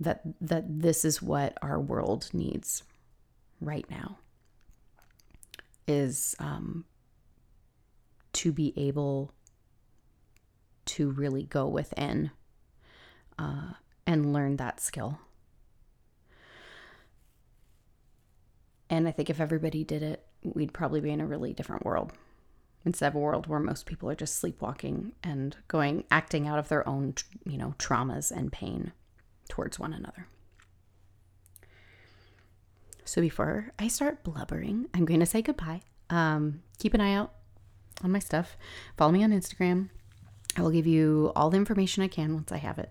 that 0.01 0.23
that 0.41 0.65
this 0.81 1.05
is 1.05 1.23
what 1.23 1.57
our 1.63 1.81
world 1.81 2.29
needs 2.33 2.83
right 3.61 3.89
now 3.91 4.19
is 5.87 6.35
um, 6.39 6.85
to 8.33 8.53
be 8.53 8.73
able 8.77 9.33
to 10.85 11.11
really 11.11 11.45
go 11.45 11.67
within 11.67 12.31
uh, 13.39 13.73
and 14.07 14.33
learn 14.33 14.57
that 14.57 14.81
skill. 14.81 15.19
And 18.91 19.09
I 19.09 19.13
think 19.13 19.31
if 19.31 19.41
everybody 19.41 19.83
did 19.83 20.03
it, 20.03 20.25
we'd 20.43 20.73
probably 20.73 21.01
be 21.01 21.11
in 21.11 21.21
a 21.21 21.27
really 21.27 21.53
different 21.53 21.85
world 21.85 22.13
instead 22.85 23.09
of 23.09 23.15
a 23.15 23.19
world 23.19 23.47
where 23.47 23.61
most 23.61 23.87
people 23.87 24.09
are 24.11 24.15
just 24.15 24.37
sleepwalking 24.37 25.13
and 25.23 25.57
going 25.69 26.05
acting 26.11 26.47
out 26.47 26.59
of 26.59 26.69
their 26.69 26.87
own 26.89 27.15
you 27.45 27.57
know 27.59 27.75
traumas 27.79 28.31
and 28.31 28.53
pain 28.53 28.93
towards 29.49 29.79
one 29.79 29.93
another 29.93 30.27
so 33.05 33.21
before 33.21 33.73
i 33.79 33.89
start 33.89 34.23
blubbering 34.25 34.87
i'm 34.95 35.05
going 35.05 35.21
to 35.21 35.27
say 35.27 35.43
goodbye 35.43 35.81
Um, 36.11 36.63
keep 36.79 36.95
an 36.95 37.01
eye 37.01 37.15
out 37.15 37.33
on 38.03 38.11
my 38.13 38.19
stuff. 38.19 38.57
Follow 38.97 39.13
me 39.13 39.25
on 39.25 39.31
Instagram. 39.31 39.89
I 40.57 40.63
will 40.63 40.71
give 40.71 40.87
you 40.87 41.33
all 41.35 41.51
the 41.51 41.57
information 41.57 42.03
I 42.03 42.09
can 42.09 42.35
once 42.35 42.53
I 42.53 42.59
have 42.59 42.79
it. 42.79 42.91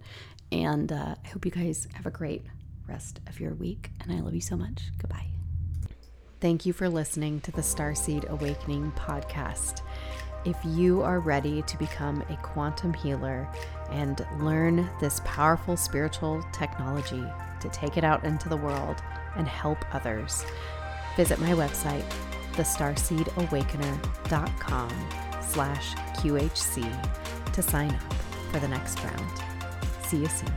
And 0.51 0.91
uh, 0.91 1.15
I 1.23 1.27
hope 1.27 1.45
you 1.45 1.51
guys 1.51 1.87
have 1.93 2.05
a 2.05 2.11
great 2.11 2.43
rest 2.87 3.19
of 3.27 3.39
your 3.39 3.53
week. 3.53 3.91
And 4.01 4.11
I 4.11 4.19
love 4.21 4.33
you 4.33 4.41
so 4.41 4.55
much. 4.57 4.91
Goodbye. 4.97 5.42
Thank 6.43 6.65
you 6.65 6.73
for 6.73 6.89
listening 6.89 7.39
to 7.39 7.53
the 7.53 7.61
Starseed 7.61 8.29
Awakener 8.29 8.93
podcast. 8.97 9.81
If 10.43 10.57
you 10.65 11.01
are 11.01 11.21
ready 11.21 11.61
to 11.61 11.77
become 11.77 12.21
a 12.23 12.35
quantum 12.43 12.93
healer 12.93 13.47
and 13.89 14.27
learn 14.39 14.89
this 14.99 15.21
powerful 15.23 15.77
spiritual 15.77 16.43
technology 16.51 17.23
to 17.61 17.69
take 17.69 17.95
it 17.95 18.03
out 18.03 18.25
into 18.25 18.49
the 18.49 18.57
world 18.57 19.01
and 19.37 19.47
help 19.47 19.77
others, 19.95 20.45
visit 21.15 21.39
my 21.39 21.51
website, 21.51 22.03
thestarseedawakener.com 22.55 24.89
slash 25.41 25.95
QHC 25.95 27.53
to 27.53 27.61
sign 27.61 27.91
up 27.91 28.13
for 28.51 28.59
the 28.59 28.67
next 28.67 29.01
round. 29.01 29.41
See 30.07 30.17
you 30.17 30.27
soon. 30.27 30.51